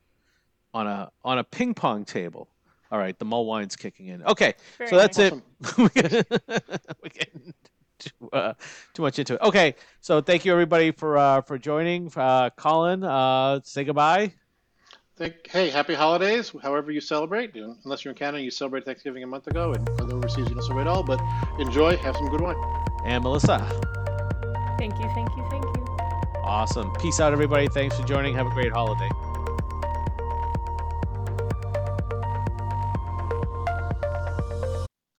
on 0.74 0.86
a 0.86 1.10
on 1.24 1.38
a 1.38 1.44
ping 1.44 1.74
pong 1.74 2.04
table. 2.04 2.48
All 2.90 2.98
right, 2.98 3.18
the 3.18 3.24
mull 3.24 3.46
wine's 3.46 3.74
kicking 3.74 4.08
in. 4.08 4.22
Okay, 4.24 4.54
Very 4.76 4.90
so 4.90 4.96
that's 4.96 5.18
nice. 5.18 5.32
it. 5.32 5.78
We're 5.78 5.88
getting 7.08 7.54
too, 7.98 8.30
uh, 8.32 8.52
too 8.92 9.02
much 9.02 9.18
into 9.18 9.34
it. 9.34 9.40
Okay, 9.40 9.74
so 10.00 10.20
thank 10.20 10.44
you 10.44 10.52
everybody 10.52 10.90
for 10.90 11.16
uh, 11.16 11.40
for 11.40 11.58
joining. 11.58 12.12
Uh, 12.14 12.50
Colin, 12.50 13.02
uh, 13.02 13.60
say 13.64 13.84
goodbye. 13.84 14.32
Thank, 15.16 15.46
hey, 15.46 15.68
happy 15.68 15.94
holidays, 15.94 16.52
however 16.62 16.90
you 16.90 17.00
celebrate. 17.00 17.54
You 17.54 17.66
know, 17.66 17.76
unless 17.84 18.04
you're 18.04 18.12
in 18.12 18.18
Canada, 18.18 18.42
you 18.42 18.50
celebrate 18.50 18.84
Thanksgiving 18.84 19.22
a 19.22 19.26
month 19.26 19.46
ago, 19.46 19.72
and 19.72 19.86
for 19.98 20.04
the 20.04 20.14
overseas, 20.14 20.48
you 20.48 20.54
don't 20.54 20.62
celebrate 20.62 20.82
at 20.82 20.88
all. 20.88 21.02
But 21.02 21.20
enjoy, 21.58 21.96
have 21.98 22.16
some 22.16 22.28
good 22.28 22.40
wine. 22.40 22.56
And 23.04 23.22
Melissa. 23.22 23.58
Thank 24.78 24.98
you, 24.98 25.08
thank 25.14 25.28
you. 25.36 25.41
Awesome. 26.52 26.92
Peace 26.92 27.18
out, 27.18 27.32
everybody. 27.32 27.66
Thanks 27.66 27.98
for 27.98 28.06
joining. 28.06 28.34
Have 28.34 28.46
a 28.46 28.50
great 28.50 28.72
holiday. 28.72 29.08